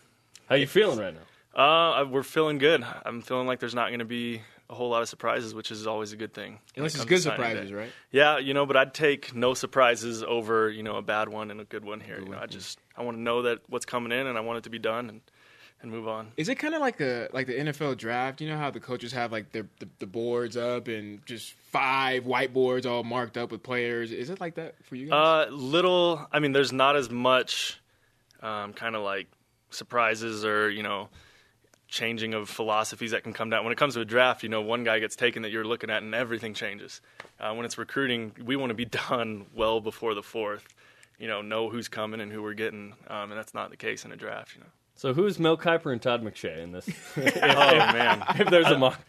How 0.49 0.57
you 0.57 0.67
feeling 0.67 0.99
right 0.99 1.15
now? 1.15 1.21
Uh, 1.57 2.05
we're 2.11 2.23
feeling 2.23 2.59
good. 2.59 2.85
I'm 3.05 3.23
feeling 3.23 3.47
like 3.47 3.61
there's 3.61 3.75
not 3.75 3.89
going 3.89 4.01
to 4.01 4.05
be 4.05 4.43
a 4.69 4.75
whole 4.75 4.91
lot 4.91 5.01
of 5.01 5.09
surprises, 5.09 5.55
which 5.55 5.71
is 5.71 5.87
always 5.87 6.13
a 6.13 6.17
good 6.17 6.35
thing. 6.35 6.59
Unless 6.77 6.97
it's 6.97 7.05
good 7.07 7.23
surprises, 7.23 7.71
day. 7.71 7.77
right? 7.77 7.93
Yeah, 8.11 8.39
you 8.39 8.53
know, 8.53 8.67
but 8.67 8.77
I'd 8.77 8.93
take 8.93 9.35
no 9.35 9.55
surprises 9.55 10.23
over 10.23 10.69
you 10.69 10.83
know 10.83 10.97
a 10.97 11.03
bad 11.03 11.29
one 11.31 11.51
and 11.51 11.61
a 11.61 11.65
good 11.65 11.85
one 11.85 12.01
here. 12.01 12.21
You 12.21 12.29
know, 12.29 12.39
I 12.39 12.47
just 12.47 12.79
I 12.97 13.03
want 13.03 13.17
to 13.17 13.21
know 13.23 13.43
that 13.43 13.61
what's 13.69 13.87
coming 13.87 14.13
in, 14.13 14.27
and 14.27 14.37
I 14.37 14.43
want 14.43 14.59
it 14.59 14.65
to 14.65 14.71
be 14.71 14.79
done 14.79 15.09
and 15.09 15.21
and 15.83 15.91
move 15.91 16.09
on. 16.09 16.33
Is 16.37 16.49
it 16.49 16.57
kind 16.57 16.75
of 16.75 16.81
like 16.81 16.99
the 16.99 17.31
like 17.33 17.47
the 17.47 17.55
NFL 17.55 17.97
draft? 17.97 18.41
You 18.43 18.49
know 18.49 18.59
how 18.59 18.71
the 18.71 18.81
coaches 18.81 19.13
have 19.13 19.33
like 19.33 19.53
their 19.53 19.67
the, 19.79 19.89
the 19.99 20.07
boards 20.07 20.59
up 20.59 20.89
and 20.89 21.25
just 21.25 21.53
five 21.53 22.25
whiteboards 22.25 22.91
all 22.91 23.03
marked 23.03 23.39
up 23.39 23.51
with 23.51 23.63
players. 23.63 24.13
Is 24.13 24.29
it 24.29 24.41
like 24.41 24.57
that 24.57 24.75
for 24.85 24.97
you 24.97 25.09
guys? 25.09 25.49
Uh, 25.49 25.55
little. 25.55 26.27
I 26.33 26.41
mean, 26.41 26.53
there's 26.53 26.73
not 26.73 26.97
as 26.97 27.09
much 27.09 27.81
um, 28.43 28.75
kind 28.75 28.95
of 28.95 29.03
like 29.03 29.29
surprises 29.71 30.45
or 30.45 30.71
you 30.71 30.83
know 30.83 31.09
changing 31.89 32.35
of 32.35 32.49
philosophies 32.49 33.13
that 33.13 33.23
can 33.23 33.33
come 33.33 33.51
down 33.51 33.65
when 33.65 33.73
it 33.73 33.77
comes 33.79 33.95
to 33.95 34.01
a 34.01 34.05
draft. 34.05 34.43
You 34.43 34.49
know, 34.49 34.61
one 34.61 34.85
guy 34.85 34.99
gets 34.99 35.17
taken 35.17 35.43
that 35.43 35.51
you're 35.51 35.65
looking 35.65 35.91
at, 35.91 36.03
and 36.03 36.15
everything 36.15 36.55
changes. 36.55 37.01
Uh, 37.39 37.55
when 37.55 37.65
it's 37.65 37.79
recruiting, 37.79 38.33
we 38.45 38.57
want 38.57 38.71
to 38.71 38.75
be 38.75 38.85
done 39.11 39.47
well 39.55 39.81
before 39.81 40.15
the 40.15 40.23
fourth. 40.23 40.67
You 41.19 41.29
know, 41.29 41.41
know 41.43 41.71
who's 41.71 41.89
coming 41.89 42.21
and 42.21 42.31
who 42.31 42.43
we're 42.43 42.55
getting, 42.55 42.95
um, 43.09 43.31
and 43.31 43.33
that's 43.33 43.55
not 43.55 43.71
the 43.71 43.77
case 43.77 44.05
in 44.05 44.13
a 44.13 44.17
draft. 44.17 44.55
You 44.55 44.61
know. 44.61 44.67
So 44.95 45.13
who's 45.15 45.39
Mel 45.39 45.57
Kiper 45.57 45.93
and 45.93 46.01
Todd 46.01 46.23
McShay 46.23 46.59
in 46.63 46.73
this? 46.73 46.89
oh 47.17 47.23
man, 47.23 48.25
if 48.39 48.49
there's 48.51 48.67
a 48.67 48.79
mock, 48.79 49.01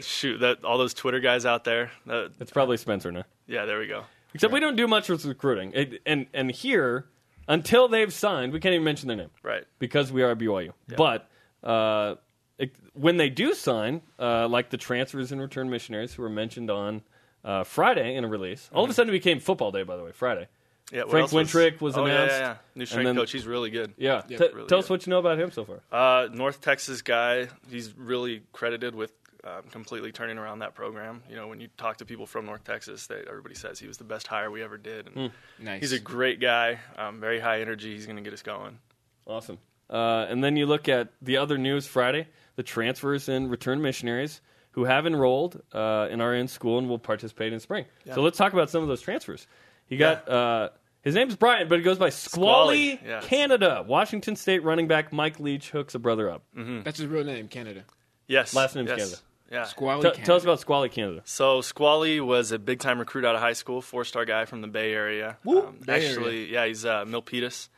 shoot! 0.00 0.38
That 0.38 0.64
all 0.64 0.78
those 0.78 0.94
Twitter 0.94 1.20
guys 1.20 1.44
out 1.46 1.64
there. 1.64 1.90
That, 2.06 2.32
it's 2.40 2.50
probably 2.50 2.76
Spencer 2.76 3.10
now. 3.12 3.24
yeah, 3.46 3.64
there 3.64 3.78
we 3.78 3.86
go. 3.86 4.04
Except 4.34 4.52
we 4.52 4.60
don't 4.60 4.76
do 4.76 4.86
much 4.86 5.08
with 5.08 5.24
recruiting, 5.24 5.72
it, 5.74 6.02
and 6.06 6.26
and 6.32 6.50
here 6.50 7.06
until 7.48 7.88
they've 7.88 8.12
signed, 8.12 8.52
we 8.52 8.60
can't 8.60 8.74
even 8.74 8.84
mention 8.84 9.08
their 9.08 9.16
name 9.16 9.30
Right. 9.42 9.64
because 9.78 10.12
we 10.12 10.22
are 10.22 10.30
a 10.30 10.36
BYU. 10.36 10.72
But 10.96 11.28
uh, 11.62 12.14
it, 12.58 12.74
when 12.94 13.16
they 13.16 13.30
do 13.30 13.54
sign, 13.54 14.02
uh, 14.18 14.46
like 14.48 14.70
the 14.70 14.76
transfers 14.76 15.32
and 15.32 15.40
return 15.40 15.70
missionaries 15.70 16.12
who 16.14 16.22
were 16.22 16.28
mentioned 16.30 16.70
on 16.70 17.02
uh, 17.44 17.64
Friday 17.64 18.16
in 18.16 18.24
a 18.24 18.28
release, 18.28 18.68
all 18.72 18.84
of 18.84 18.90
a 18.90 18.94
sudden 18.94 19.08
it 19.14 19.16
became 19.18 19.40
football 19.40 19.70
day. 19.72 19.82
By 19.82 19.96
the 19.96 20.04
way, 20.04 20.12
Friday. 20.12 20.48
Yeah, 20.92 21.02
what 21.02 21.10
Frank 21.10 21.22
else 21.22 21.32
was- 21.32 21.52
Wintrick 21.52 21.80
was 21.80 21.96
oh, 21.96 22.04
yeah, 22.04 22.12
announced, 22.14 22.34
Yeah, 22.34 22.40
yeah, 22.48 22.56
New 22.74 22.86
strength 22.86 23.06
then- 23.06 23.14
coach. 23.16 23.30
He's 23.32 23.46
really 23.46 23.70
good. 23.70 23.92
Yeah, 23.96 24.22
Yep, 24.28 24.38
T- 24.40 24.48
really 24.54 24.66
tell 24.66 24.78
us 24.80 24.86
good. 24.88 24.94
what 24.94 25.06
you 25.06 25.10
know 25.12 25.20
about 25.20 25.38
him 25.38 25.50
so 25.52 25.64
far. 25.64 25.80
Uh, 25.92 26.28
North 26.32 26.60
Texas 26.60 27.00
guy. 27.00 27.46
He's 27.70 27.96
really 27.96 28.42
credited 28.52 28.96
with 28.96 29.12
um, 29.44 29.62
completely 29.70 30.10
turning 30.12 30.36
around 30.36 30.58
that 30.58 30.74
program. 30.74 31.22
You 31.30 31.36
know, 31.36 31.46
when 31.46 31.60
you 31.60 31.68
talk 31.78 31.98
to 31.98 32.04
people 32.04 32.26
from 32.26 32.44
North 32.44 32.64
Texas, 32.64 33.06
they, 33.06 33.22
everybody 33.28 33.54
says 33.54 33.78
he 33.78 33.86
was 33.86 33.98
the 33.98 34.04
best 34.04 34.26
hire 34.26 34.50
we 34.50 34.62
ever 34.64 34.76
did. 34.76 35.08
And 35.14 35.30
nice. 35.60 35.80
He's 35.80 35.92
a 35.92 36.00
great 36.00 36.40
guy. 36.40 36.80
Um, 36.98 37.20
very 37.20 37.38
high 37.40 37.60
energy. 37.60 37.94
He's 37.94 38.04
going 38.06 38.16
to 38.16 38.22
get 38.22 38.32
us 38.34 38.42
going. 38.42 38.76
Awesome. 39.26 39.58
Uh, 39.90 40.26
and 40.28 40.42
then 40.42 40.56
you 40.56 40.66
look 40.66 40.88
at 40.88 41.08
the 41.20 41.36
other 41.36 41.58
news 41.58 41.86
Friday, 41.86 42.28
the 42.56 42.62
transfers 42.62 43.28
and 43.28 43.50
return 43.50 43.82
missionaries 43.82 44.40
who 44.72 44.84
have 44.84 45.06
enrolled 45.06 45.60
uh, 45.74 46.06
and 46.10 46.22
are 46.22 46.34
in 46.34 46.46
school 46.46 46.78
and 46.78 46.88
will 46.88 46.98
participate 46.98 47.52
in 47.52 47.58
spring. 47.58 47.84
So 48.14 48.22
let's 48.22 48.38
talk 48.38 48.52
about 48.52 48.70
some 48.70 48.82
of 48.82 48.88
those 48.88 49.00
transfers. 49.00 49.46
You 49.88 49.98
got 49.98 50.28
uh, 50.28 50.68
his 51.02 51.14
name's 51.14 51.34
Brian, 51.34 51.68
but 51.68 51.78
he 51.78 51.84
goes 51.84 51.98
by 51.98 52.10
Squally, 52.10 52.96
Squally, 52.96 53.10
yeah. 53.10 53.20
Canada. 53.22 53.84
Washington 53.86 54.36
State 54.36 54.62
running 54.62 54.86
back 54.86 55.12
Mike 55.12 55.40
Leach 55.40 55.70
hooks 55.70 55.94
a 55.94 55.98
brother 55.98 56.30
up. 56.30 56.44
That's 56.54 56.98
his 56.98 57.08
real 57.08 57.24
name, 57.24 57.48
Canada. 57.48 57.84
Yes. 58.28 58.54
Last 58.54 58.76
name's 58.76 58.90
yes. 58.90 58.98
Canada. 58.98 59.16
Yeah. 59.50 59.64
Squally. 59.64 60.02
T- 60.02 60.10
Canada. 60.10 60.24
tell 60.24 60.36
us 60.36 60.44
about 60.44 60.60
Squally 60.60 60.88
Canada. 60.88 61.22
So 61.24 61.62
Squally 61.62 62.20
was 62.20 62.52
a 62.52 62.58
big 62.58 62.78
time 62.78 63.00
recruit 63.00 63.24
out 63.24 63.34
of 63.34 63.40
high 63.40 63.54
school, 63.54 63.82
four 63.82 64.04
star 64.04 64.24
guy 64.24 64.44
from 64.44 64.60
the 64.60 64.68
Bay 64.68 64.92
Area. 64.92 65.38
Um, 65.48 65.78
Bay 65.84 66.06
actually, 66.06 66.52
yeah, 66.52 66.66
he's 66.66 66.84
uh, 66.84 67.04
Milpitas. 67.04 67.68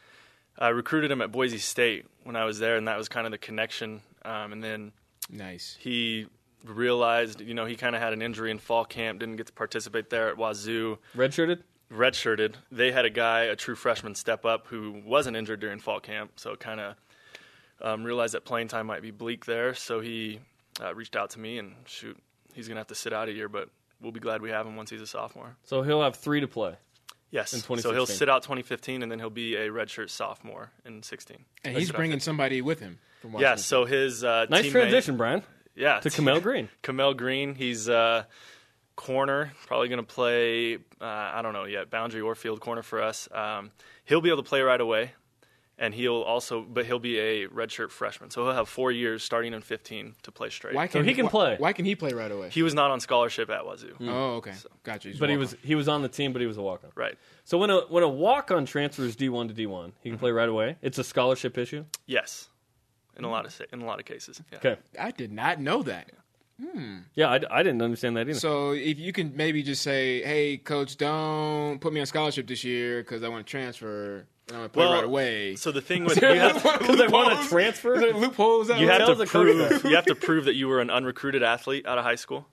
I 0.62 0.68
recruited 0.68 1.10
him 1.10 1.20
at 1.20 1.32
Boise 1.32 1.58
State 1.58 2.06
when 2.22 2.36
I 2.36 2.44
was 2.44 2.60
there, 2.60 2.76
and 2.76 2.86
that 2.86 2.96
was 2.96 3.08
kind 3.08 3.26
of 3.26 3.32
the 3.32 3.38
connection. 3.38 4.00
Um, 4.24 4.52
and 4.52 4.62
then 4.62 4.92
nice. 5.28 5.76
he 5.80 6.28
realized, 6.64 7.40
you 7.40 7.52
know, 7.52 7.66
he 7.66 7.74
kind 7.74 7.96
of 7.96 8.00
had 8.00 8.12
an 8.12 8.22
injury 8.22 8.52
in 8.52 8.58
fall 8.58 8.84
camp, 8.84 9.18
didn't 9.18 9.36
get 9.36 9.48
to 9.48 9.52
participate 9.52 10.08
there 10.08 10.28
at 10.28 10.36
Wazoo, 10.36 10.98
Redshirted? 11.16 11.62
redshirted. 11.92 12.54
They 12.70 12.92
had 12.92 13.04
a 13.04 13.10
guy, 13.10 13.40
a 13.42 13.56
true 13.56 13.74
freshman, 13.74 14.14
step 14.14 14.44
up 14.44 14.68
who 14.68 15.02
wasn't 15.04 15.36
injured 15.36 15.58
during 15.58 15.80
fall 15.80 15.98
camp, 15.98 16.30
so 16.36 16.54
kind 16.54 16.78
of 16.78 16.94
um, 17.80 18.04
realized 18.04 18.34
that 18.34 18.44
playing 18.44 18.68
time 18.68 18.86
might 18.86 19.02
be 19.02 19.10
bleak 19.10 19.44
there. 19.44 19.74
So 19.74 19.98
he 19.98 20.38
uh, 20.80 20.94
reached 20.94 21.16
out 21.16 21.30
to 21.30 21.40
me 21.40 21.58
and 21.58 21.74
shoot, 21.86 22.16
he's 22.54 22.68
gonna 22.68 22.78
have 22.78 22.86
to 22.86 22.94
sit 22.94 23.12
out 23.12 23.28
a 23.28 23.32
year, 23.32 23.48
but 23.48 23.68
we'll 24.00 24.12
be 24.12 24.20
glad 24.20 24.40
we 24.40 24.50
have 24.50 24.64
him 24.64 24.76
once 24.76 24.90
he's 24.90 25.02
a 25.02 25.08
sophomore. 25.08 25.56
So 25.64 25.82
he'll 25.82 26.02
have 26.02 26.14
three 26.14 26.38
to 26.38 26.46
play. 26.46 26.76
Yes. 27.32 27.52
In 27.54 27.60
So 27.78 27.92
he'll 27.92 28.06
sit 28.06 28.28
out 28.28 28.42
2015, 28.42 29.02
and 29.02 29.10
then 29.10 29.18
he'll 29.18 29.30
be 29.30 29.56
a 29.56 29.68
redshirt 29.70 30.10
sophomore 30.10 30.70
in 30.84 31.02
16. 31.02 31.44
And 31.64 31.76
he's 31.76 31.90
bringing 31.90 32.20
somebody 32.20 32.60
with 32.62 32.78
him 32.78 32.98
from 33.20 33.30
Yeah. 33.32 33.36
Washington. 33.36 33.58
So 33.58 33.84
his 33.86 34.22
uh, 34.22 34.46
Nice 34.50 34.66
teammate- 34.66 34.70
transition, 34.72 35.16
Brian, 35.16 35.42
Yeah. 35.74 35.98
to 36.00 36.10
Kamel 36.10 36.40
Green. 36.40 36.68
Kamel 36.82 37.14
Green. 37.14 37.54
He's 37.54 37.88
uh, 37.88 38.24
corner, 38.96 39.52
probably 39.66 39.88
going 39.88 40.00
to 40.00 40.06
play. 40.14 40.74
Uh, 41.00 41.04
I 41.04 41.40
don't 41.42 41.54
know 41.54 41.64
yet, 41.64 41.88
boundary 41.90 42.20
or 42.20 42.34
field 42.34 42.60
corner 42.60 42.82
for 42.82 43.00
us. 43.02 43.28
Um, 43.32 43.70
he'll 44.04 44.20
be 44.20 44.28
able 44.28 44.42
to 44.42 44.48
play 44.48 44.60
right 44.60 44.80
away. 44.80 45.12
And 45.78 45.94
he'll 45.94 46.22
also, 46.22 46.62
but 46.62 46.86
he'll 46.86 46.98
be 46.98 47.18
a 47.18 47.48
redshirt 47.48 47.90
freshman, 47.90 48.30
so 48.30 48.44
he'll 48.44 48.54
have 48.54 48.68
four 48.68 48.92
years 48.92 49.22
starting 49.22 49.54
in 49.54 49.60
15 49.62 50.14
to 50.22 50.30
play 50.30 50.50
straight. 50.50 50.74
Why 50.74 50.86
So 50.86 51.00
can 51.00 51.08
he 51.08 51.14
can 51.14 51.26
why- 51.26 51.30
play. 51.30 51.56
Why 51.58 51.72
can 51.72 51.84
he 51.84 51.94
play 51.94 52.12
right 52.12 52.30
away? 52.30 52.50
He 52.50 52.62
was 52.62 52.74
not 52.74 52.90
on 52.90 53.00
scholarship 53.00 53.50
at 53.50 53.64
Wazoo. 53.64 53.94
Hmm. 53.96 54.04
Hmm. 54.04 54.10
oh, 54.10 54.34
okay, 54.36 54.52
gotcha. 54.84 55.08
He's 55.08 55.18
But 55.18 55.30
he 55.30 55.36
was 55.36 55.56
he 55.62 55.74
was 55.74 55.88
on 55.88 56.02
the 56.02 56.08
team, 56.08 56.32
but 56.32 56.40
he 56.40 56.46
was 56.46 56.56
a 56.56 56.62
walk 56.62 56.84
on. 56.84 56.90
Right. 56.94 57.16
So 57.44 57.58
when 57.58 57.70
a 57.70 57.80
when 57.80 58.02
a 58.02 58.08
walk 58.08 58.50
on 58.50 58.66
transfers 58.66 59.16
D 59.16 59.28
one 59.28 59.48
to 59.48 59.54
D 59.54 59.66
one, 59.66 59.92
he 60.00 60.10
can 60.10 60.16
mm-hmm. 60.16 60.20
play 60.20 60.30
right 60.30 60.48
away. 60.48 60.76
It's 60.82 60.98
a 60.98 61.04
scholarship 61.04 61.56
issue. 61.58 61.84
Yes. 62.06 62.48
In 63.16 63.24
a 63.24 63.30
lot 63.30 63.42
hmm. 63.42 63.62
of 63.62 63.72
in 63.72 63.82
a 63.82 63.86
lot 63.86 63.98
of 63.98 64.04
cases. 64.04 64.40
Yeah. 64.52 64.58
Okay. 64.58 64.76
I 64.98 65.10
did 65.10 65.32
not 65.32 65.60
know 65.60 65.82
that. 65.82 66.10
Yeah, 67.14 67.28
I, 67.28 67.40
I 67.50 67.62
didn't 67.62 67.82
understand 67.82 68.16
that 68.16 68.28
either. 68.28 68.38
So 68.38 68.70
if 68.72 68.98
you 68.98 69.12
can 69.12 69.36
maybe 69.36 69.62
just 69.62 69.82
say, 69.82 70.22
"Hey, 70.22 70.58
coach, 70.58 70.96
don't 70.96 71.80
put 71.80 71.92
me 71.92 72.00
on 72.00 72.06
scholarship 72.06 72.46
this 72.46 72.62
year 72.62 73.02
because 73.02 73.22
I 73.22 73.28
want 73.28 73.44
to 73.46 73.50
transfer 73.50 74.26
and 74.48 74.56
I 74.56 74.60
want 74.60 74.72
to 74.72 74.76
play 74.76 74.84
Well, 74.86 74.94
right 74.94 75.04
away." 75.04 75.56
So 75.56 75.72
the 75.72 75.80
thing 75.80 76.04
with 76.06 76.20
you 76.20 76.28
have, 76.28 76.62
Because 76.62 76.96
they 76.98 77.06
want 77.08 77.40
to 77.42 77.48
transfer. 77.48 77.96
loopholes. 78.12 78.70
out 78.70 78.80
you 78.80 78.88
have 78.88 79.06
to 79.18 79.26
prove 79.26 79.84
you 79.84 79.94
have 79.96 80.06
to 80.06 80.14
prove 80.14 80.44
that 80.46 80.54
you 80.54 80.68
were 80.68 80.80
an 80.80 80.90
unrecruited 80.90 81.42
athlete 81.42 81.86
out 81.86 81.98
of 81.98 82.04
high 82.04 82.16
school. 82.16 82.46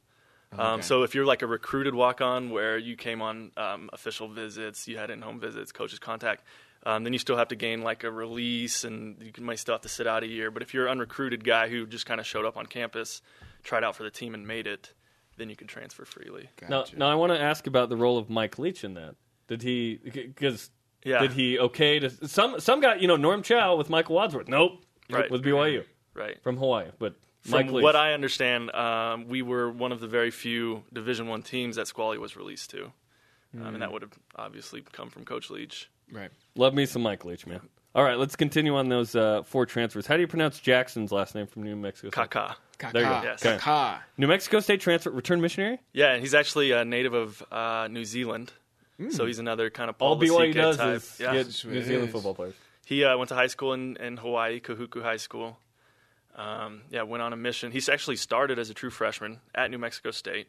Um, 0.52 0.60
Okay. 0.60 0.82
so 0.82 1.04
if 1.04 1.14
you're 1.14 1.26
like 1.28 1.44
a 1.44 1.48
recruited 1.48 1.94
walk-on 1.94 2.50
where 2.50 2.78
you 2.78 2.96
came 2.96 3.22
on 3.22 3.52
um, 3.56 3.90
official 3.94 4.28
visits, 4.28 4.88
you 4.88 4.98
had 4.98 5.12
in-home 5.12 5.40
visits, 5.40 5.72
coaches 5.72 6.00
contact, 6.00 6.44
um, 6.88 7.04
then 7.04 7.14
you 7.14 7.20
still 7.20 7.38
have 7.38 7.50
to 7.50 7.56
gain 7.56 7.82
like 7.84 8.04
a 8.04 8.10
release, 8.10 8.84
and 8.84 9.22
you 9.22 9.44
might 9.44 9.60
still 9.60 9.76
have 9.76 9.82
to 9.82 9.90
sit 9.90 10.08
out 10.08 10.24
a 10.24 10.28
year. 10.28 10.50
But 10.50 10.64
if 10.64 10.74
you're 10.74 10.88
an 10.88 10.94
unrecruited 10.94 11.44
guy 11.44 11.70
who 11.70 11.86
just 11.86 12.08
kind 12.08 12.20
of 12.20 12.26
showed 12.26 12.46
up 12.46 12.58
on 12.58 12.66
campus, 12.66 13.22
tried 13.64 13.84
out 13.84 13.96
for 13.96 14.02
the 14.04 14.10
team, 14.10 14.34
and 14.34 14.48
made 14.48 14.66
it, 14.66 14.94
then 15.38 15.50
you 15.52 15.56
can 15.56 15.68
transfer 15.68 16.04
freely. 16.04 16.50
Now, 16.68 16.86
now 16.98 17.10
I 17.12 17.16
want 17.16 17.32
to 17.32 17.40
ask 17.40 17.68
about 17.68 17.90
the 17.90 17.96
role 17.98 18.18
of 18.18 18.30
Mike 18.30 18.58
Leach 18.58 18.84
in 18.84 18.96
that. 18.96 19.16
Did 19.48 19.62
he? 19.62 20.00
Because 20.04 20.72
Yeah. 21.04 21.20
did 21.20 21.32
he 21.34 21.58
okay 21.60 22.00
to 22.00 22.10
some 22.28 22.60
some 22.60 22.82
guy? 22.82 22.96
You 22.96 23.08
know, 23.08 23.16
Norm 23.16 23.42
Chow 23.44 23.76
with 23.76 23.90
Michael 23.90 24.16
Wadsworth. 24.16 24.48
Nope. 24.48 24.84
Right. 25.10 25.30
With 25.32 25.44
BYU 25.44 25.86
Right. 26.14 26.42
from 26.44 26.58
Hawaii, 26.58 26.88
but 27.00 27.16
From 27.42 27.52
Mike 27.52 27.72
Leach. 27.72 27.84
what 27.84 27.96
I 27.96 28.14
understand, 28.14 28.70
um, 28.76 29.28
we 29.28 29.42
were 29.42 29.72
one 29.72 29.92
of 29.92 30.00
the 30.02 30.08
very 30.08 30.30
few 30.32 30.84
Division 30.94 31.28
One 31.28 31.42
teams 31.42 31.78
that 31.78 31.88
Squally 31.88 32.18
was 32.18 32.36
released 32.36 32.70
to, 32.72 32.92
um, 33.56 33.74
and 33.74 33.82
that 33.82 33.92
would 33.92 34.02
have 34.04 34.12
obviously 34.36 34.82
come 34.92 35.10
from 35.10 35.26
Coach 35.26 35.50
Leach. 35.50 35.90
right. 36.12 36.30
Love 36.56 36.74
me 36.74 36.86
some 36.86 37.02
Mike 37.02 37.24
Leach, 37.26 37.48
man. 37.48 37.62
All 37.96 38.04
right, 38.04 38.18
let's 38.20 38.36
continue 38.36 38.76
on 38.76 38.90
those 38.90 39.16
uh, 39.16 39.42
four 39.44 39.66
transfers. 39.66 40.06
How 40.06 40.16
do 40.16 40.22
you 40.22 40.28
pronounce 40.28 40.60
Jackson's 40.60 41.12
last 41.12 41.34
name 41.34 41.48
from 41.48 41.64
New 41.64 41.76
Mexico? 41.76 42.10
State? 42.12 42.30
Kaka. 42.30 42.56
There 42.94 43.02
you 43.02 43.08
go. 43.08 43.14
Kaka. 43.16 43.28
Yes. 43.28 43.42
Kaka. 43.42 44.04
New 44.18 44.28
Mexico 44.28 44.60
State 44.60 44.82
transfer, 44.82 45.10
return 45.10 45.42
missionary. 45.42 45.80
Yeah, 45.94 46.12
and 46.14 46.22
he's 46.22 46.36
actually 46.36 46.72
a 46.72 46.86
native 46.86 47.14
of 47.16 47.44
uh, 47.52 47.88
New 47.90 48.06
Zealand, 48.06 48.54
so 49.10 49.26
he's 49.26 49.40
another 49.40 49.70
kind 49.70 49.90
of 49.90 49.96
All 50.00 50.18
Paul 50.18 50.28
BYU 50.28 50.54
Lasike 50.54 50.54
does 50.54 50.78
type. 50.78 50.96
is 50.98 51.18
yeah. 51.20 51.34
get 51.34 51.66
New 51.66 51.84
Zealand 51.84 52.12
football 52.12 52.34
players. 52.34 52.56
He 52.86 53.04
uh, 53.04 53.18
went 53.18 53.30
to 53.30 53.36
high 53.36 53.48
school 53.48 53.74
in, 53.74 53.98
in 53.98 54.18
Hawaii, 54.18 54.60
Kahuku 54.60 55.02
High 55.02 55.18
School. 55.18 55.58
Um, 56.36 56.82
yeah, 56.90 57.04
went 57.04 57.22
on 57.22 57.34
a 57.34 57.38
mission. 57.38 57.72
He's 57.72 57.90
actually 57.90 58.16
started 58.16 58.60
as 58.60 58.70
a 58.70 58.74
true 58.74 58.90
freshman 58.90 59.40
at 59.54 59.70
New 59.70 59.78
Mexico 59.78 60.12
State. 60.12 60.48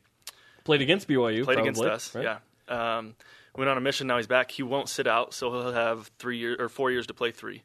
Played 0.64 0.82
against 0.82 1.08
BYU. 1.08 1.44
Played 1.44 1.44
probably, 1.44 1.62
against 1.62 1.82
us. 1.82 2.14
right? 2.14 2.38
Yeah. 2.68 2.98
Um, 2.98 3.14
went 3.56 3.68
on 3.68 3.76
a 3.76 3.80
mission. 3.80 4.06
Now 4.06 4.16
he's 4.16 4.26
back. 4.26 4.50
He 4.50 4.62
won't 4.62 4.88
sit 4.88 5.06
out, 5.06 5.34
so 5.34 5.50
he'll 5.50 5.72
have 5.72 6.10
three 6.18 6.38
years 6.38 6.56
or 6.60 6.68
four 6.68 6.90
years 6.90 7.06
to 7.08 7.14
play 7.14 7.30
three. 7.30 7.62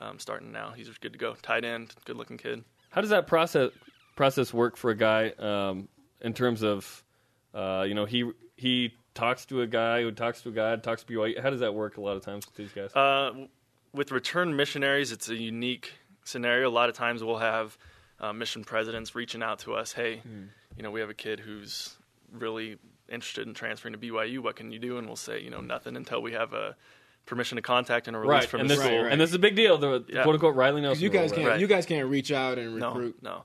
Um, 0.00 0.18
starting 0.18 0.52
now, 0.52 0.72
he's 0.76 0.88
good 0.98 1.12
to 1.12 1.18
go. 1.18 1.34
Tight 1.42 1.64
end, 1.64 1.92
good 2.04 2.16
looking 2.16 2.38
kid. 2.38 2.64
How 2.90 3.00
does 3.00 3.10
that 3.10 3.26
process 3.26 3.70
process 4.16 4.54
work 4.54 4.76
for 4.76 4.90
a 4.90 4.96
guy 4.96 5.30
um, 5.38 5.88
in 6.20 6.34
terms 6.34 6.62
of, 6.62 7.04
uh, 7.52 7.84
you 7.86 7.94
know, 7.94 8.04
he 8.04 8.30
he 8.56 8.94
talks 9.18 9.44
to 9.46 9.62
a 9.62 9.66
guy 9.66 10.02
who 10.02 10.12
talks 10.12 10.42
to 10.42 10.48
a 10.48 10.52
guy, 10.52 10.76
talks 10.76 11.02
to 11.02 11.12
BYU. 11.12 11.40
How 11.42 11.50
does 11.50 11.60
that 11.60 11.74
work 11.74 11.96
a 11.96 12.00
lot 12.00 12.16
of 12.16 12.24
times 12.24 12.46
with 12.46 12.54
these 12.54 12.72
guys? 12.72 12.94
Uh, 12.94 13.46
with 13.92 14.12
return 14.12 14.54
missionaries, 14.54 15.10
it's 15.10 15.28
a 15.28 15.34
unique 15.34 15.92
scenario. 16.24 16.68
A 16.68 16.70
lot 16.70 16.88
of 16.88 16.94
times 16.94 17.24
we'll 17.24 17.38
have 17.38 17.76
uh, 18.20 18.32
mission 18.32 18.62
presidents 18.64 19.14
reaching 19.14 19.42
out 19.42 19.58
to 19.60 19.74
us. 19.74 19.92
Hey, 19.92 20.22
you 20.76 20.82
know, 20.82 20.90
we 20.90 21.00
have 21.00 21.10
a 21.10 21.14
kid 21.14 21.40
who's 21.40 21.96
really 22.32 22.78
interested 23.08 23.48
in 23.48 23.54
transferring 23.54 23.92
to 23.92 23.98
BYU. 23.98 24.38
What 24.38 24.54
can 24.56 24.70
you 24.70 24.78
do? 24.78 24.98
And 24.98 25.06
we'll 25.06 25.16
say, 25.16 25.40
you 25.42 25.50
know, 25.50 25.60
nothing 25.60 25.96
until 25.96 26.22
we 26.22 26.32
have 26.32 26.52
a 26.52 26.76
permission 27.26 27.56
to 27.56 27.62
contact 27.62 28.06
and 28.06 28.16
a 28.16 28.20
release 28.20 28.32
right, 28.42 28.48
from 28.48 28.60
and 28.60 28.70
the 28.70 28.74
this 28.76 28.84
school. 28.84 29.02
Right, 29.02 29.12
and 29.12 29.20
this 29.20 29.30
is 29.30 29.34
a 29.34 29.38
big 29.40 29.56
deal. 29.56 29.78
The 29.78 30.04
Yeah. 30.08 30.22
quote 30.22 30.34
unquote 30.36 30.54
Riley 30.54 30.80
Nelson. 30.80 31.02
You 31.02 31.10
guys 31.10 31.30
rule, 31.30 31.36
can't. 31.36 31.46
right? 31.48 31.52
Right. 31.54 31.60
You 31.60 31.66
guys 31.66 31.86
can't 31.86 32.08
reach 32.08 32.30
out 32.30 32.58
and 32.58 32.76
No, 32.76 32.88
recruit. 32.92 33.16
no. 33.22 33.44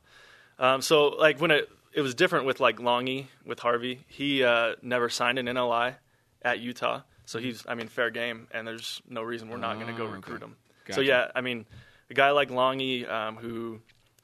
Um, 0.60 0.82
so 0.82 1.08
like 1.10 1.42
when 1.42 1.52
it 1.52 1.70
it 1.94 2.02
was 2.02 2.16
different 2.16 2.46
with 2.46 2.60
like 2.60 2.78
Langi 2.78 3.28
with 3.46 3.60
Harvey. 3.60 4.04
He 4.08 4.44
uh, 4.44 4.76
never 4.82 5.10
signed 5.10 5.40
an 5.40 5.46
NLI 5.48 5.96
at 6.42 6.60
Utah, 6.60 7.02
so 7.26 7.40
he's 7.40 7.64
I 7.68 7.76
mean 7.76 7.88
fair 7.88 8.10
game, 8.10 8.48
and 8.52 8.68
there's 8.68 9.02
no 9.10 9.22
reason 9.22 9.50
we're 9.50 9.58
not 9.58 9.76
going 9.76 9.88
to 9.88 9.94
go 9.94 10.06
Oh, 10.06 10.12
recruit 10.12 10.42
him. 10.42 10.56
So 10.92 11.02
yeah, 11.02 11.30
I 11.36 11.42
mean 11.42 11.66
a 12.10 12.14
guy 12.14 12.32
like 12.32 12.50
Langi 12.50 13.10
um, 13.10 13.38
who 13.38 13.80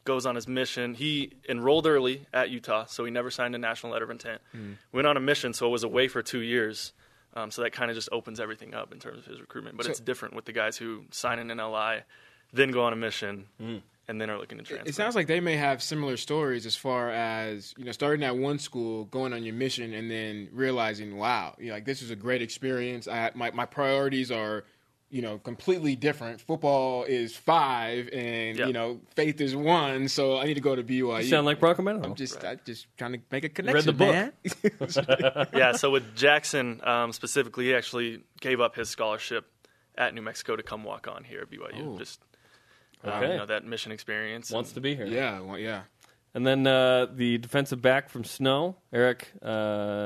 goes 0.05 0.25
on 0.25 0.36
his 0.36 0.47
mission. 0.47 0.93
He 0.95 1.34
enrolled 1.47 1.86
early 1.88 2.25
at 2.34 2.49
Utah, 2.49 2.86
so 2.86 3.05
he 3.05 3.12
never 3.12 3.29
signed 3.32 3.53
a 3.55 3.58
national 3.58 3.91
letter 3.93 4.05
of 4.05 4.12
intent. 4.12 4.41
Hmm. 4.51 4.73
Went 4.91 5.08
on 5.08 5.17
a 5.17 5.19
mission, 5.19 5.53
so 5.53 5.67
it 5.67 5.69
was 5.71 5.84
away 5.84 6.08
for 6.08 6.21
two 6.21 6.39
years. 6.41 6.93
Um, 7.36 7.51
so 7.51 7.62
that 7.62 7.71
kind 7.73 7.91
of 7.91 7.95
just 7.95 8.10
opens 8.12 8.39
everything 8.39 8.73
up 8.73 8.91
in 8.91 8.97
terms 8.99 9.19
of 9.19 9.25
his 9.25 9.39
recruitment. 9.39 9.77
But 9.77 9.86
So- 9.86 9.91
it's 9.91 9.99
different 9.99 10.34
with 10.36 10.45
the 10.45 10.51
guys 10.51 10.77
who 10.77 11.03
sign 11.12 11.38
an 11.38 11.49
NLI, 11.49 12.01
then 12.51 12.71
go 12.71 12.84
on 12.84 12.91
a 12.91 12.95
mission, 12.95 13.45
and 14.10 14.19
then 14.19 14.30
are 14.30 14.38
looking 14.38 14.58
to 14.58 14.63
transfer. 14.63 14.89
It 14.89 14.95
sounds 14.95 15.15
like 15.15 15.28
they 15.28 15.39
may 15.39 15.56
have 15.56 15.82
similar 15.82 16.17
stories 16.17 16.65
as 16.65 16.76
far 16.76 17.12
as 17.12 17.74
you 17.78 17.86
know, 17.86 17.91
starting 17.93 18.24
at 18.26 18.36
one 18.36 18.60
school, 18.60 19.06
going 19.06 19.32
on 19.34 19.43
your 19.43 19.54
mission, 19.54 19.93
and 19.93 20.10
then 20.12 20.50
realizing, 20.52 21.15
wow, 21.15 21.56
you 21.60 21.67
know, 21.67 21.74
like 21.76 21.86
this 21.86 22.02
is 22.02 22.10
a 22.10 22.15
great 22.15 22.41
experience. 22.41 23.08
I 23.08 23.32
my 23.36 23.52
my 23.52 23.65
priorities 23.65 24.32
are, 24.32 24.65
you 25.12 25.22
know, 25.22 25.38
completely 25.38 25.95
different. 25.95 26.41
Football 26.41 27.04
is 27.04 27.36
five, 27.36 28.10
and 28.12 28.58
Yeah. 28.58 28.67
you 28.67 28.74
know, 28.74 29.00
faith 29.15 29.39
is 29.39 29.56
one. 29.56 30.08
So 30.08 30.38
I 30.39 30.45
need 30.45 30.56
to 30.56 30.62
go 30.62 30.76
to 30.76 30.84
BYU. 30.84 31.24
You 31.24 31.30
sound 31.30 31.45
like 31.45 31.60
Bronco 31.60 31.84
Mendenhall. 31.84 32.12
I'm 32.12 32.15
just, 32.15 32.43
I'm 32.43 32.60
just 32.65 32.88
trying 32.98 33.13
to 33.13 33.19
make 33.32 33.43
a 33.43 33.50
connection. 33.50 33.95
read 33.98 33.98
connection. 33.98 34.32
the 34.63 34.69
book. 34.69 35.34
man. 35.34 35.48
yeah, 35.56 35.72
so 35.74 35.91
with 35.91 36.15
Jackson 36.15 36.82
um, 36.84 37.13
specifically, 37.13 37.65
he 37.65 37.76
actually 37.76 38.24
gave 38.41 38.60
up 38.60 38.76
his 38.76 38.89
scholarship 38.89 39.45
at 39.98 40.13
New 40.15 40.22
Mexico 40.22 40.56
to 40.56 40.63
come 40.63 40.84
walk 40.84 41.08
on 41.08 41.24
here 41.24 41.41
at 41.41 41.50
BYU. 41.52 41.93
Oh. 41.95 41.98
Just 41.98 42.22
um, 43.03 43.12
Okay. 43.13 43.31
you 43.33 43.38
know 43.38 43.45
that 43.45 43.65
mission 43.65 43.91
experience. 43.91 44.51
Wants 44.51 44.69
and- 44.71 44.75
to 44.75 44.81
be 44.81 44.95
here. 44.95 45.05
yeah, 45.05 45.39
well, 45.39 45.57
yeah. 45.57 45.81
And 46.35 46.45
then 46.45 46.67
uh, 46.67 47.07
the 47.12 47.39
defensive 47.39 47.81
back 47.81 48.07
from 48.09 48.23
Snow, 48.23 48.75
Eric 48.93 49.31
uh, 49.41 49.47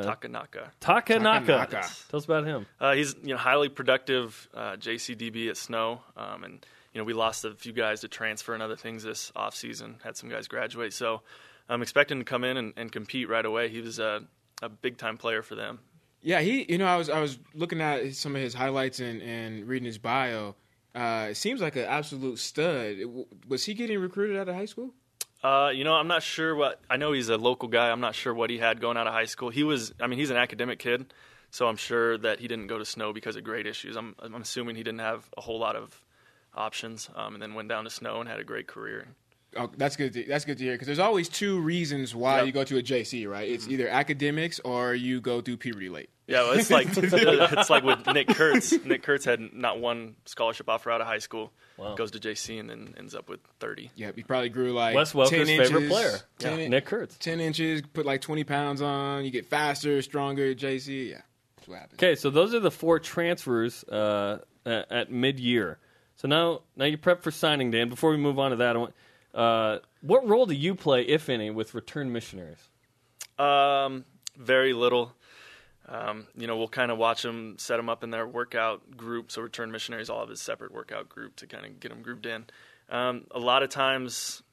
Takenaka. 0.04 0.70
Takenaka. 0.80 1.46
Takenaka. 1.46 2.08
Tell 2.10 2.18
us 2.18 2.24
about 2.26 2.46
him. 2.46 2.66
Uh, 2.80 2.94
he's 2.94 3.14
you 3.22 3.30
know 3.34 3.38
highly 3.38 3.68
productive 3.68 4.48
uh, 4.54 4.78
JCDB 4.78 5.50
at 5.50 5.58
Snow, 5.58 6.02
um, 6.16 6.46
and 6.46 6.66
you 6.94 7.00
know 7.02 7.04
we 7.04 7.12
lost 7.14 7.44
a 7.44 7.54
few 7.56 7.74
guys 7.74 8.02
to 8.02 8.08
transfer 8.08 8.54
and 8.54 8.64
other 8.64 8.78
things 8.78 9.04
this 9.04 9.34
off 9.36 9.54
season. 9.54 9.98
Had 10.04 10.16
some 10.16 10.30
guys 10.30 10.48
graduate, 10.48 10.94
so 10.94 11.22
I'm 11.68 11.82
expecting 11.82 12.20
to 12.20 12.26
come 12.26 12.46
in 12.46 12.56
and, 12.56 12.74
and 12.78 12.90
compete 12.90 13.28
right 13.28 13.46
away. 13.46 13.68
He 13.68 13.82
was 13.82 14.00
a, 14.00 14.24
a 14.62 14.70
big 14.70 14.98
time 14.98 15.18
player 15.18 15.42
for 15.42 15.56
them. 15.56 15.80
Yeah, 16.22 16.40
he. 16.40 16.66
You 16.72 16.78
know, 16.78 16.86
I 16.88 16.96
was 16.96 17.10
I 17.10 17.20
was 17.20 17.38
looking 17.54 17.82
at 17.82 18.16
some 18.16 18.34
of 18.34 18.42
his 18.42 18.54
highlights 18.54 19.02
and, 19.02 19.22
and 19.22 19.68
reading 19.68 19.86
his 19.86 19.98
bio. 19.98 20.56
Uh, 20.96 21.28
it 21.32 21.36
seems 21.36 21.60
like 21.62 21.76
an 21.76 21.86
absolute 21.86 22.38
stud. 22.40 22.98
Was 23.48 23.66
he 23.66 23.74
getting 23.74 24.00
recruited 24.00 24.38
out 24.38 24.48
of 24.50 24.56
high 24.56 24.66
school? 24.66 24.94
Uh, 25.44 25.72
you 25.74 25.84
know, 25.84 25.94
I'm 25.94 26.08
not 26.08 26.24
sure 26.24 26.56
what. 26.56 26.82
I 26.90 26.98
know 26.98 27.12
he's 27.12 27.30
a 27.30 27.38
local 27.38 27.68
guy. 27.68 27.90
I'm 27.90 28.00
not 28.00 28.16
sure 28.16 28.34
what 28.34 28.50
he 28.50 28.60
had 28.60 28.80
going 28.80 28.96
out 28.96 29.08
of 29.08 29.14
high 29.14 29.26
school. 29.26 29.50
He 29.50 29.64
was. 29.64 29.94
I 30.00 30.08
mean, 30.08 30.20
he's 30.20 30.30
an 30.30 30.38
academic 30.38 30.80
kid, 30.80 31.14
so 31.52 31.68
I'm 31.68 31.76
sure 31.76 32.18
that 32.20 32.40
he 32.40 32.48
didn't 32.48 32.68
go 32.68 32.78
to 32.78 32.86
Snow 32.86 33.12
because 33.12 33.36
of 33.36 33.44
grade 33.44 33.68
issues. 33.68 33.96
I'm, 33.98 34.16
I'm 34.20 34.36
assuming 34.36 34.76
he 34.76 34.84
didn't 34.84 35.02
have 35.02 35.28
a 35.36 35.42
whole 35.42 35.60
lot 35.60 35.76
of 35.76 36.02
options, 36.56 37.10
um, 37.16 37.34
and 37.34 37.42
then 37.42 37.56
went 37.56 37.68
down 37.70 37.84
to 37.84 37.90
Snow 37.90 38.20
and 38.22 38.30
had 38.30 38.40
a 38.40 38.44
great 38.44 38.68
career. 38.68 39.08
Oh, 39.58 39.70
that's 39.78 39.96
good. 39.98 40.14
To, 40.14 40.24
that's 40.24 40.46
good 40.46 40.58
to 40.60 40.64
hear 40.64 40.74
because 40.74 40.88
there's 40.88 41.00
always 41.00 41.28
two 41.28 41.60
reasons 41.60 42.16
why 42.16 42.38
Yep. 42.38 42.46
you 42.46 42.52
go 42.54 42.64
to 42.64 42.78
a 42.78 42.82
JC, 42.84 43.28
right? 43.30 43.50
It's 43.50 43.68
either 43.68 43.88
academics 43.90 44.60
or 44.62 44.96
you 44.96 45.20
go 45.22 45.42
through 45.42 45.58
puberty 45.58 45.90
late. 45.90 46.10
Yeah, 46.28 46.44
well, 46.44 46.54
it's 46.54 46.72
like 46.72 46.88
it's 46.96 47.70
like 47.70 47.84
with 47.84 48.06
Nick 48.08 48.30
Kurtz. 48.30 48.72
Nick 48.86 49.04
Kurtz 49.04 49.26
had 49.26 49.54
not 49.54 49.80
one 49.80 50.16
scholarship 50.26 50.70
offer 50.70 50.90
out 50.90 51.02
of 51.02 51.08
high 51.08 51.20
school. 51.20 51.52
Wow. 51.78 51.96
Goes 51.96 52.12
to 52.12 52.20
JC 52.20 52.60
and 52.60 52.70
then 52.70 52.94
ends 52.98 53.14
up 53.16 53.28
with 53.30 53.42
30. 53.60 53.92
Yeah, 53.96 54.12
he 54.16 54.24
probably 54.24 54.50
grew 54.50 54.72
like 54.72 54.96
Wes 54.96 55.12
10 55.12 55.20
Welker's 55.20 55.50
inches, 55.50 55.70
favorite 55.70 55.90
player, 55.90 56.20
10, 56.40 56.60
Yeah, 56.60 56.68
Nick 56.68 56.86
Kurtz. 56.86 57.18
10 57.18 57.40
inches, 57.40 57.82
put 57.82 58.06
like 58.06 58.22
20 58.22 58.44
pounds 58.44 58.82
on. 58.82 59.26
You 59.26 59.32
get 59.32 59.48
faster, 59.48 60.02
stronger 60.02 60.54
JC. 60.56 61.10
Yeah, 61.10 61.22
that's 61.58 61.68
what 61.68 61.80
happens. 61.80 62.00
Okay, 62.00 62.16
so 62.16 62.30
those 62.30 62.54
are 62.54 62.60
the 62.60 62.72
four 62.72 63.00
transfers 63.00 63.84
uh, 63.86 64.40
at, 64.66 64.92
at 64.92 65.12
mid-year. 65.12 65.78
So 66.16 66.28
now, 66.28 66.62
now 66.76 66.86
you 66.86 66.98
prep 66.98 67.22
for 67.24 67.32
signing 67.32 67.72
day. 67.72 67.82
And 67.82 67.90
before 67.90 68.12
we 68.12 68.18
move 68.18 68.38
on 68.40 68.52
to 68.52 68.58
that, 68.58 68.76
I 68.76 68.80
want, 68.80 68.94
uh, 69.34 69.80
what 70.02 70.28
role 70.28 70.46
do 70.46 70.54
you 70.54 70.76
play, 70.76 71.02
if 71.02 71.28
any, 71.28 71.50
with 71.50 71.74
return 71.74 72.14
missionaries? 72.14 72.70
Um, 73.40 74.06
very 74.38 74.74
little. 74.74 75.14
Um, 75.88 76.28
you 76.38 76.48
know, 76.48 76.58
we'll 76.58 76.68
kind 76.70 76.92
of 76.92 76.98
watch 76.98 77.24
them 77.24 77.56
set 77.60 77.78
them 77.78 77.90
up 77.90 78.04
in 78.04 78.10
their 78.10 78.26
workout 78.26 78.96
group. 78.96 79.32
So 79.32 79.42
return 79.42 79.72
missionaries 79.72 80.10
all 80.10 80.22
have 80.22 80.30
a 80.30 80.38
separate 80.38 80.72
workout 80.74 81.10
group 81.10 81.36
to 81.38 81.48
kind 81.48 81.66
of 81.66 81.80
get 81.80 81.90
them 81.90 82.02
grouped 82.02 82.26
in. 82.26 82.46
Um, 82.90 83.26
a 83.32 83.40
lot 83.40 83.64
of 83.64 83.70
times, 83.70 84.44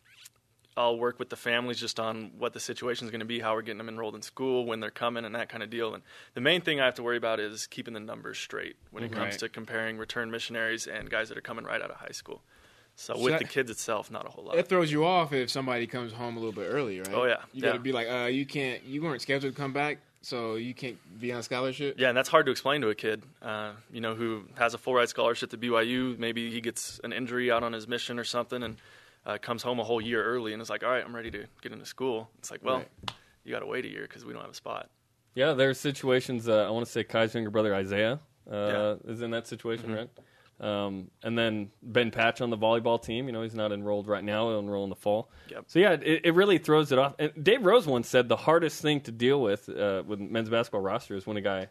I'll 0.76 0.96
work 0.98 1.18
with 1.18 1.28
the 1.30 1.36
families 1.36 1.78
just 1.78 1.98
on 2.00 2.30
what 2.38 2.52
the 2.52 2.60
situation 2.60 3.04
is 3.06 3.10
going 3.10 3.20
to 3.20 3.26
be, 3.26 3.40
how 3.40 3.54
we're 3.54 3.62
getting 3.62 3.78
them 3.78 3.88
enrolled 3.88 4.14
in 4.14 4.22
school, 4.22 4.64
when 4.66 4.80
they're 4.80 4.90
coming, 4.90 5.24
and 5.24 5.34
that 5.34 5.48
kind 5.48 5.62
of 5.62 5.68
deal. 5.70 5.94
And 5.94 6.02
the 6.34 6.40
main 6.40 6.60
thing 6.62 6.80
I 6.80 6.84
have 6.84 6.94
to 6.94 7.02
worry 7.02 7.16
about 7.16 7.38
is 7.40 7.66
keeping 7.66 7.92
the 7.92 8.00
numbers 8.00 8.38
straight 8.38 8.76
when 8.90 9.02
it 9.04 9.12
comes 9.12 9.36
to 9.38 9.48
comparing 9.48 9.98
return 9.98 10.30
missionaries 10.30 10.86
and 10.86 11.10
guys 11.10 11.28
that 11.28 11.36
are 11.36 11.42
coming 11.42 11.64
right 11.64 11.82
out 11.82 11.90
of 11.90 11.96
high 11.96 12.12
school. 12.12 12.42
So, 12.94 13.14
So 13.14 13.20
with 13.20 13.32
that- 13.32 13.38
the 13.40 13.44
kids 13.46 13.70
itself, 13.70 14.10
not 14.10 14.26
a 14.26 14.30
whole 14.30 14.44
lot. 14.44 14.56
It 14.58 14.68
throws 14.68 14.90
you 14.92 15.04
off 15.04 15.32
if 15.32 15.50
somebody 15.50 15.86
comes 15.86 16.12
home 16.12 16.36
a 16.36 16.40
little 16.40 16.52
bit 16.54 16.68
early, 16.70 17.00
right? 17.00 17.12
Oh, 17.14 17.24
yeah. 17.24 17.42
You 17.52 17.62
got 17.62 17.72
to 17.72 17.78
be 17.78 17.92
like, 17.92 18.08
uh, 18.08 18.26
you 18.26 18.46
can't, 18.46 18.82
you 18.84 19.02
weren't 19.02 19.20
scheduled 19.22 19.54
to 19.54 19.60
come 19.60 19.72
back, 19.72 19.98
so 20.22 20.56
you 20.56 20.74
can't 20.74 20.96
be 21.20 21.32
on 21.32 21.42
scholarship. 21.42 21.96
Yeah, 21.98 22.08
and 22.08 22.16
that's 22.16 22.28
hard 22.28 22.46
to 22.46 22.52
explain 22.52 22.80
to 22.82 22.88
a 22.88 22.94
kid, 22.94 23.22
uh, 23.42 23.72
you 23.92 24.00
know, 24.00 24.14
who 24.14 24.44
has 24.56 24.74
a 24.74 24.78
full 24.78 24.94
ride 24.94 25.08
scholarship 25.08 25.50
to 25.50 25.58
BYU. 25.58 26.18
Maybe 26.18 26.50
he 26.50 26.60
gets 26.60 27.00
an 27.04 27.12
injury 27.12 27.50
out 27.50 27.62
on 27.62 27.72
his 27.72 27.88
mission 27.88 28.18
or 28.18 28.24
something, 28.24 28.62
and 28.62 28.76
uh, 29.26 29.38
comes 29.38 29.62
home 29.62 29.78
a 29.80 29.84
whole 29.84 30.00
year 30.00 30.22
early, 30.24 30.52
and 30.52 30.60
is 30.62 30.70
like, 30.70 30.82
"All 30.84 30.90
right, 30.90 31.04
I'm 31.04 31.14
ready 31.14 31.30
to 31.30 31.44
get 31.62 31.72
into 31.72 31.86
school." 31.86 32.30
It's 32.38 32.50
like, 32.50 32.64
well, 32.64 32.78
Right. 32.78 32.88
you 33.44 33.52
got 33.52 33.60
to 33.60 33.66
wait 33.66 33.84
a 33.84 33.88
year 33.88 34.02
because 34.02 34.24
we 34.24 34.32
don't 34.32 34.42
have 34.42 34.50
a 34.50 34.54
spot. 34.54 34.88
Yeah, 35.34 35.52
there 35.52 35.70
are 35.70 35.74
situations. 35.74 36.48
Uh, 36.48 36.66
I 36.66 36.70
want 36.70 36.84
to 36.86 36.90
say 36.92 37.04
Kai's 37.04 37.34
younger 37.34 37.50
brother 37.50 37.74
Isaiah 37.74 38.18
uh, 38.50 38.96
Yeah. 39.04 39.12
is 39.12 39.22
in 39.22 39.30
that 39.30 39.46
situation, 39.46 39.86
Mm-hmm. 39.86 39.94
right? 39.94 40.10
Um, 40.60 41.10
and 41.22 41.38
then 41.38 41.70
Ben 41.82 42.10
Patch 42.10 42.40
on 42.42 42.50
the 42.50 42.58
volleyball 42.58 43.02
team. 43.02 43.26
You 43.26 43.32
know, 43.32 43.42
he's 43.42 43.54
not 43.54 43.72
enrolled 43.72 44.06
right 44.06 44.22
now. 44.22 44.50
He'll 44.50 44.58
enroll 44.58 44.84
in 44.84 44.90
the 44.90 44.96
fall. 44.96 45.30
Yep. 45.50 45.64
So 45.68 45.78
yeah, 45.78 45.92
it, 45.92 46.20
it 46.26 46.34
really 46.34 46.58
throws 46.58 46.92
it 46.92 46.98
off. 46.98 47.14
And 47.18 47.32
Dave 47.42 47.64
Rose 47.64 47.86
once 47.86 48.08
said 48.08 48.28
the 48.28 48.36
hardest 48.36 48.82
thing 48.82 49.00
to 49.02 49.12
deal 49.12 49.40
with 49.40 49.68
uh, 49.70 50.02
with 50.06 50.20
men's 50.20 50.50
basketball 50.50 50.82
roster 50.82 51.16
is 51.16 51.26
when 51.26 51.38
a 51.38 51.40
guy, 51.40 51.68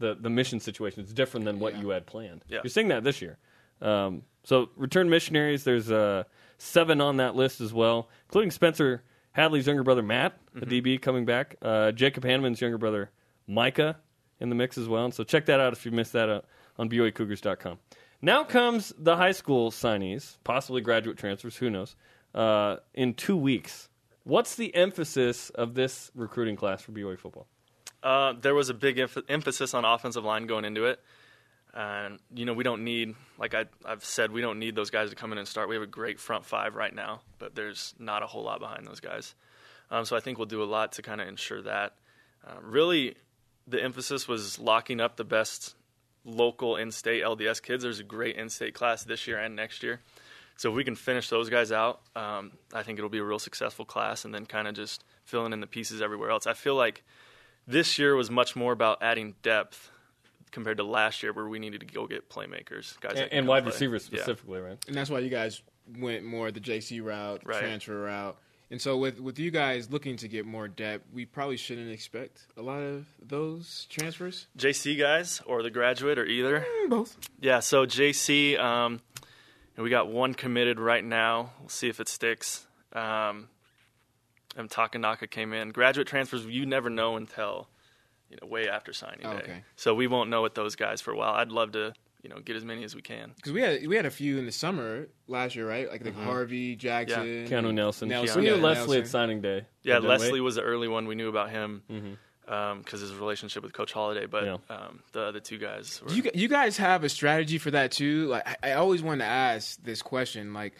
the 0.00 0.16
the 0.20 0.28
mission 0.30 0.58
situation 0.58 1.04
is 1.04 1.12
different 1.12 1.46
than 1.46 1.60
what 1.60 1.74
Yeah. 1.74 1.80
you 1.82 1.88
had 1.90 2.06
planned. 2.06 2.44
Yeah. 2.48 2.58
You're 2.64 2.70
seeing 2.70 2.88
that 2.88 3.04
this 3.04 3.22
year. 3.22 3.38
Um, 3.80 4.22
so 4.42 4.70
return 4.76 5.08
missionaries. 5.08 5.62
There's 5.64 5.90
uh, 5.92 6.24
seven 6.58 7.00
on 7.00 7.18
that 7.18 7.36
list 7.36 7.60
as 7.60 7.72
well, 7.72 8.08
including 8.26 8.50
Spencer 8.50 9.02
Hadley's 9.32 9.66
younger 9.68 9.82
brother 9.84 10.02
Matt, 10.02 10.36
a 10.56 10.60
DB, 10.66 11.00
coming 11.00 11.26
back. 11.26 11.56
Uh, 11.62 11.92
Jacob 11.92 12.24
Hannemann's 12.24 12.60
younger 12.60 12.78
brother 12.78 13.10
Micah 13.46 13.98
in 14.40 14.48
the 14.48 14.54
mix 14.54 14.78
as 14.78 14.88
well. 14.88 15.04
And 15.04 15.14
so 15.14 15.22
check 15.24 15.46
that 15.46 15.60
out 15.60 15.72
if 15.74 15.84
you 15.86 15.92
missed 15.92 16.14
that 16.14 16.28
uh, 16.28 16.40
on 16.78 16.88
BYUCougars.com. 16.88 17.78
Now 18.22 18.44
comes 18.44 18.92
the 18.98 19.16
high 19.16 19.32
school 19.32 19.70
signees, 19.70 20.38
possibly 20.44 20.80
graduate 20.80 21.18
transfers, 21.18 21.56
who 21.56 21.70
knows, 21.70 21.96
uh, 22.34 22.76
in 22.94 23.14
two 23.14 23.36
weeks. 23.36 23.88
What's 24.24 24.56
the 24.56 24.74
emphasis 24.74 25.50
of 25.50 25.74
this 25.74 26.10
recruiting 26.14 26.56
class 26.56 26.82
for 26.82 26.92
BYU 26.92 27.18
football? 27.18 27.46
Uh, 28.02 28.34
there 28.40 28.54
was 28.54 28.68
a 28.68 28.74
big 28.74 28.96
emph- 28.96 29.24
emphasis 29.28 29.74
on 29.74 29.84
offensive 29.84 30.24
line 30.24 30.46
going 30.46 30.64
into 30.64 30.86
it. 30.86 31.00
And, 31.74 32.18
you 32.34 32.46
know, 32.46 32.54
we 32.54 32.64
don't 32.64 32.84
need, 32.84 33.14
like 33.38 33.54
I, 33.54 33.66
I've 33.84 34.04
said, 34.04 34.32
we 34.32 34.40
don't 34.40 34.58
need 34.58 34.74
those 34.74 34.90
guys 34.90 35.10
to 35.10 35.16
come 35.16 35.32
in 35.32 35.38
and 35.38 35.46
start. 35.46 35.68
We 35.68 35.74
have 35.74 35.82
a 35.82 35.86
great 35.86 36.18
front 36.18 36.46
five 36.46 36.74
right 36.74 36.94
now, 36.94 37.20
but 37.38 37.54
there's 37.54 37.94
not 37.98 38.22
a 38.22 38.26
whole 38.26 38.44
lot 38.44 38.60
behind 38.60 38.86
those 38.86 39.00
guys. 39.00 39.34
Um, 39.90 40.04
so 40.06 40.16
I 40.16 40.20
think 40.20 40.38
we'll 40.38 40.46
do 40.46 40.62
a 40.62 40.64
lot 40.64 40.92
to 40.92 41.02
kind 41.02 41.20
of 41.20 41.28
ensure 41.28 41.62
that. 41.62 41.94
Uh, 42.46 42.54
really, 42.62 43.16
the 43.66 43.82
emphasis 43.82 44.26
was 44.26 44.58
locking 44.58 45.00
up 45.00 45.16
the 45.16 45.24
best 45.24 45.74
local 46.26 46.76
in 46.76 46.90
state 46.90 47.22
LDS 47.22 47.62
kids. 47.62 47.82
There's 47.82 48.00
a 48.00 48.04
great 48.04 48.36
in 48.36 48.50
state 48.50 48.74
class 48.74 49.04
this 49.04 49.26
year 49.26 49.38
and 49.38 49.56
next 49.56 49.82
year. 49.82 50.00
So 50.58 50.70
if 50.70 50.74
we 50.76 50.84
can 50.84 50.96
finish 50.96 51.28
those 51.28 51.48
guys 51.48 51.70
out, 51.72 52.00
um, 52.16 52.52
I 52.74 52.82
think 52.82 52.98
it'll 52.98 53.08
be 53.10 53.18
a 53.18 53.24
real 53.24 53.38
successful 53.38 53.84
class 53.84 54.24
and 54.24 54.34
then 54.34 54.44
kind 54.46 54.66
of 54.66 54.74
just 54.74 55.04
filling 55.24 55.52
in 55.52 55.60
the 55.60 55.66
pieces 55.66 56.02
everywhere 56.02 56.30
else. 56.30 56.46
I 56.46 56.54
feel 56.54 56.74
like 56.74 57.04
this 57.66 57.98
year 57.98 58.14
was 58.16 58.30
much 58.30 58.56
more 58.56 58.72
about 58.72 59.02
adding 59.02 59.34
depth 59.42 59.90
compared 60.52 60.78
to 60.78 60.82
last 60.84 61.22
year 61.22 61.32
where 61.32 61.46
we 61.46 61.58
needed 61.58 61.80
to 61.80 61.86
go 61.86 62.06
get 62.06 62.28
playmakers, 62.30 62.98
guys 63.00 63.18
And, 63.20 63.32
and 63.32 63.46
wide 63.48 63.64
play. 63.64 63.72
receivers 63.72 64.08
Yeah. 64.10 64.20
specifically, 64.22 64.60
right? 64.60 64.78
And 64.88 64.96
that's 64.96 65.10
why 65.10 65.18
you 65.20 65.28
guys 65.28 65.62
went 65.98 66.24
more 66.24 66.50
the 66.50 66.60
JC 66.60 67.00
route, 67.00 67.42
Right. 67.44 67.60
transfer 67.60 68.00
route. 68.02 68.38
And 68.70 68.80
so 68.80 68.96
with 68.96 69.20
with 69.20 69.38
you 69.38 69.50
guys 69.50 69.90
looking 69.90 70.16
to 70.18 70.28
get 70.28 70.44
more 70.44 70.66
depth, 70.66 71.04
we 71.12 71.24
probably 71.24 71.56
shouldn't 71.56 71.90
expect 71.90 72.46
a 72.56 72.62
lot 72.62 72.82
of 72.82 73.06
those 73.22 73.86
transfers. 73.88 74.48
JC 74.58 74.98
guys 74.98 75.40
or 75.46 75.62
the 75.62 75.70
graduate 75.70 76.18
or 76.18 76.26
either. 76.26 76.66
Both. 76.88 77.16
Yeah, 77.40 77.60
so 77.60 77.86
JC, 77.86 78.58
um, 78.58 79.00
and 79.76 79.84
we 79.84 79.90
got 79.90 80.08
one 80.08 80.34
committed 80.34 80.80
right 80.80 81.04
now. 81.04 81.52
We'll 81.60 81.68
see 81.68 81.88
if 81.88 82.00
it 82.00 82.08
sticks. 82.08 82.66
Um, 82.92 83.48
and 84.56 84.68
Takenaka 84.68 85.30
came 85.30 85.52
in. 85.52 85.70
Graduate 85.70 86.08
transfers, 86.08 86.44
you 86.46 86.66
never 86.66 86.90
know 86.90 87.16
until 87.16 87.68
you 88.30 88.38
know 88.40 88.48
way 88.48 88.68
after 88.68 88.92
signing 88.92 89.20
day. 89.20 89.28
Okay. 89.28 89.62
So 89.76 89.94
we 89.94 90.08
won't 90.08 90.28
know 90.28 90.42
with 90.42 90.54
those 90.54 90.74
guys 90.74 91.00
for 91.00 91.12
a 91.12 91.16
while. 91.16 91.34
I'd 91.34 91.52
love 91.52 91.72
to 91.72 91.92
you 92.26 92.34
know 92.34 92.40
get 92.40 92.56
as 92.56 92.64
many 92.64 92.82
as 92.82 92.94
we 92.96 93.02
can. 93.02 93.32
Because 93.36 93.52
we 93.52 93.60
had 93.60 93.86
we 93.86 93.94
had 93.94 94.04
a 94.04 94.10
few 94.10 94.36
in 94.38 94.46
the 94.46 94.52
summer 94.52 95.06
last 95.28 95.54
year, 95.54 95.68
right? 95.68 95.88
Like 95.88 96.02
the 96.02 96.10
mm-hmm. 96.10 96.24
Harvey 96.24 96.74
Jackson, 96.74 97.46
Keanu 97.46 97.72
Nelson. 97.72 98.08
Nelson. 98.08 98.40
We 98.40 98.48
knew 98.48 98.56
yeah, 98.56 98.62
Leslie 98.62 98.98
at 98.98 99.06
signing 99.06 99.40
day. 99.40 99.64
Yeah, 99.82 99.94
Didn't 99.94 100.02
we? 100.02 100.08
Leslie 100.08 100.40
was 100.40 100.56
the 100.56 100.62
early 100.62 100.88
one. 100.88 101.06
We 101.06 101.14
knew 101.14 101.28
about 101.28 101.50
him 101.50 101.82
mm-hmm. 101.88 102.52
um, 102.52 102.80
because 102.80 103.00
his 103.00 103.14
relationship 103.14 103.62
with 103.62 103.72
Coach 103.72 103.92
Holiday. 103.92 104.26
But 104.26 104.44
Yeah. 104.44 104.56
um, 104.68 105.04
the 105.12 105.22
other 105.22 105.38
two 105.38 105.58
guys. 105.58 106.02
Were, 106.04 106.12
you 106.12 106.28
you 106.34 106.48
guys 106.48 106.76
have 106.78 107.04
a 107.04 107.08
strategy 107.08 107.58
for 107.58 107.70
that 107.70 107.92
too? 107.92 108.26
Like 108.26 108.48
I, 108.48 108.70
I 108.70 108.72
always 108.72 109.04
wanted 109.04 109.22
to 109.22 109.30
ask 109.30 109.80
this 109.84 110.02
question. 110.02 110.52
Like, 110.52 110.72
I- 110.72 110.76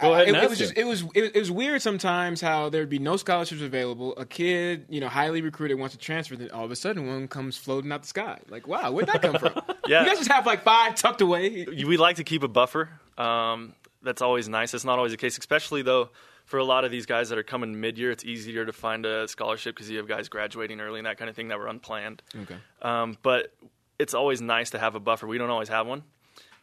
Go 0.00 0.14
ahead 0.14 0.34
I- 0.34 0.42
it, 0.44 0.50
was 0.50 0.58
just 0.58 0.76
it 0.76 0.84
was 0.84 1.02
it, 1.14 1.34
it 1.34 1.38
was 1.38 1.50
weird 1.50 1.82
sometimes 1.82 2.40
how 2.40 2.68
there'd 2.68 2.88
be 2.88 2.98
no 2.98 3.16
scholarships 3.16 3.62
available. 3.62 4.16
A 4.16 4.24
kid, 4.24 4.86
you 4.88 5.00
know, 5.00 5.08
highly 5.08 5.42
recruited 5.42 5.78
wants 5.78 5.94
to 5.94 6.00
transfer, 6.00 6.36
then 6.36 6.50
all 6.50 6.64
of 6.64 6.70
a 6.70 6.76
sudden 6.76 7.06
one 7.06 7.28
comes 7.28 7.56
floating 7.56 7.90
out 7.92 8.02
the 8.02 8.08
sky. 8.08 8.38
Like, 8.48 8.66
wow, 8.68 8.92
where'd 8.92 9.08
that 9.08 9.22
come 9.22 9.38
from? 9.38 9.52
Yeah. 9.88 10.02
you 10.02 10.08
guys 10.08 10.18
just 10.18 10.32
have 10.32 10.46
like 10.46 10.64
five 10.64 10.96
tucked 10.96 11.20
away. 11.20 11.64
we 11.64 11.96
like 11.96 12.16
to 12.16 12.24
keep 12.24 12.42
a 12.42 12.48
buffer. 12.48 12.88
Um, 13.16 13.72
that's 14.02 14.20
always 14.20 14.48
nice. 14.48 14.72
That's 14.72 14.84
not 14.84 14.98
always 14.98 15.12
the 15.12 15.16
case, 15.18 15.38
especially 15.38 15.82
though 15.82 16.10
for 16.44 16.58
a 16.58 16.64
lot 16.64 16.84
of 16.84 16.90
these 16.90 17.06
guys 17.06 17.28
that 17.28 17.38
are 17.38 17.42
coming 17.44 17.80
mid-year. 17.80 18.10
It's 18.10 18.24
easier 18.24 18.64
to 18.64 18.72
find 18.72 19.06
a 19.06 19.26
scholarship 19.28 19.74
because 19.76 19.88
you 19.90 19.98
have 19.98 20.08
guys 20.08 20.28
graduating 20.28 20.80
early 20.80 20.98
and 21.00 21.06
that 21.06 21.18
kind 21.18 21.28
of 21.28 21.36
thing 21.36 21.48
that 21.48 21.58
were 21.58 21.68
unplanned. 21.68 22.22
Okay. 22.42 22.56
Um, 22.82 23.16
but 23.22 23.52
it's 23.98 24.12
always 24.14 24.40
nice 24.40 24.70
to 24.70 24.78
have 24.78 24.94
a 24.96 25.00
buffer. 25.00 25.26
We 25.26 25.38
don't 25.38 25.50
always 25.50 25.68
have 25.68 25.86
one, 25.86 26.02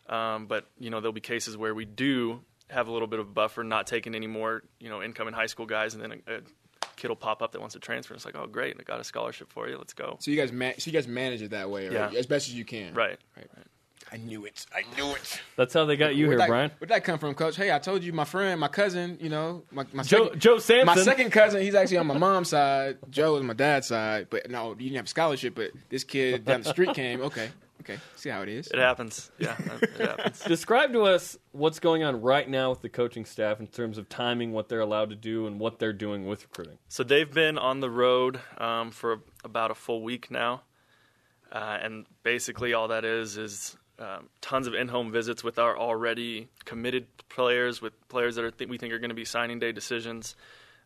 um, 0.10 0.46
but 0.48 0.68
you 0.80 0.90
know 0.90 1.00
there'll 1.00 1.14
be 1.14 1.22
cases 1.22 1.56
where 1.58 1.74
we 1.74 1.86
do 1.86 2.42
have 2.74 2.88
a 2.88 2.92
little 2.92 3.08
bit 3.08 3.20
of 3.20 3.28
a 3.28 3.32
buffer, 3.32 3.64
not 3.64 3.88
taking 3.88 4.16
any 4.16 4.28
more 4.28 4.64
you 4.80 4.90
know 4.90 5.02
incoming 5.02 5.34
high 5.34 5.46
school 5.48 5.66
guys, 5.66 5.94
and 5.94 6.04
then 6.04 6.22
a, 6.28 6.36
a 6.36 6.40
kid 6.96 7.08
will 7.08 7.16
pop 7.16 7.42
up 7.42 7.52
that 7.54 7.60
wants 7.60 7.74
to 7.74 7.80
transfer. 7.80 8.14
And 8.14 8.18
It's 8.20 8.26
like, 8.26 8.36
oh 8.36 8.48
great, 8.48 8.76
I 8.80 8.84
got 8.84 9.00
a 9.00 9.04
scholarship 9.04 9.52
for 9.52 9.68
you. 9.68 9.78
Let's 9.78 9.94
go. 9.94 10.18
So 10.20 10.32
you 10.32 10.38
guys, 10.38 10.52
ma- 10.52 10.72
so 10.78 10.90
you 10.90 10.94
guys 10.94 11.08
manage 11.08 11.42
it 11.42 11.52
that 11.52 11.70
way, 11.70 11.88
right? 11.88 12.12
Yeah. 12.14 12.20
as 12.20 12.28
best 12.28 12.48
as 12.48 12.54
you 12.56 12.66
can. 12.66 12.94
Right. 12.94 13.18
Right. 13.36 13.48
I 14.12 14.18
knew 14.18 14.46
it. 14.46 14.66
I 14.72 14.84
knew 14.96 15.12
it. 15.14 15.42
That's 15.56 15.74
how 15.74 15.86
they 15.86 15.96
got 15.96 16.14
you 16.16 16.28
Where'd 16.28 16.34
here, 16.34 16.38
that, 16.40 16.48
Brian. 16.48 16.72
Where'd 16.78 16.90
that 16.92 17.04
come 17.04 17.18
from, 17.18 17.34
Coach? 17.34 17.56
Hey, 17.56 17.72
I 17.72 17.80
told 17.80 18.04
you, 18.04 18.14
my 18.14 18.26
friend, 18.26 18.60
my 18.60 18.68
cousin, 18.68 19.18
you 19.20 19.30
know, 19.30 19.64
my, 19.72 19.86
my 19.92 20.04
Joe, 20.04 20.26
second, 20.26 20.40
Joe 20.40 20.60
Sampson. 20.60 20.86
my 20.86 20.96
second 21.02 21.32
cousin, 21.32 21.62
he's 21.64 21.74
actually 21.74 21.98
on 21.98 22.06
my 22.08 22.18
mom's 22.18 22.50
side. 22.50 22.98
Joe 23.10 23.38
is 23.38 23.44
my 23.44 23.54
dad's 23.54 23.88
side. 23.88 24.28
But 24.30 24.52
no, 24.52 24.72
you 24.72 24.76
didn't 24.76 24.98
have 24.98 25.06
a 25.06 25.10
scholarship, 25.10 25.56
but 25.56 25.72
this 25.90 26.04
kid 26.04 26.46
down 26.46 26.62
the 26.62 26.70
street 26.70 26.94
came. 26.94 27.22
Okay, 27.22 27.50
okay, 27.82 27.98
see 28.16 28.30
how 28.30 28.42
it 28.42 28.50
is. 28.50 28.68
It 28.68 28.80
happens. 28.80 29.32
Yeah, 29.38 29.56
it 29.82 30.00
happens. 30.00 30.40
Describe 30.48 30.94
to 30.94 31.04
us 31.04 31.38
what's 31.52 31.80
going 31.80 32.04
on 32.04 32.22
right 32.22 32.48
now 32.48 32.70
with 32.70 32.82
the 32.82 32.90
coaching 32.90 33.26
staff 33.26 33.60
in 33.60 33.68
terms 33.68 33.98
of 33.98 34.10
timing, 34.10 34.52
what 34.52 34.70
they're 34.70 34.80
allowed 34.80 35.10
to 35.10 35.16
do, 35.16 35.48
and 35.48 35.60
what 35.60 35.80
they're 35.80 35.94
doing 35.94 36.26
with 36.26 36.44
recruiting. 36.44 36.78
So 36.88 37.04
they've 37.04 37.32
been 37.32 37.58
on 37.58 37.80
the 37.80 37.90
road 37.90 38.40
um, 38.58 38.92
for 38.92 39.22
about 39.44 39.72
a 39.72 39.76
full 39.76 40.02
week 40.02 40.32
now, 40.32 40.64
uh, 41.52 41.78
and 41.82 42.06
basically 42.24 42.74
all 42.74 42.88
that 42.90 43.06
is 43.06 43.38
is 43.38 43.78
um, 44.00 44.30
tons 44.42 44.68
of 44.68 44.74
in-home 44.74 45.12
visits 45.12 45.44
with 45.44 45.60
our 45.60 45.78
already 45.78 46.50
committed 46.66 47.08
players, 47.30 47.82
with 47.82 47.94
players 48.10 48.36
that 48.36 48.46
are 48.46 48.52
th- 48.52 48.70
we 48.70 48.78
think 48.78 48.94
are 48.94 49.00
going 49.00 49.10
to 49.10 49.16
be 49.16 49.26
signing 49.26 49.60
day 49.60 49.72
decisions. 49.72 50.36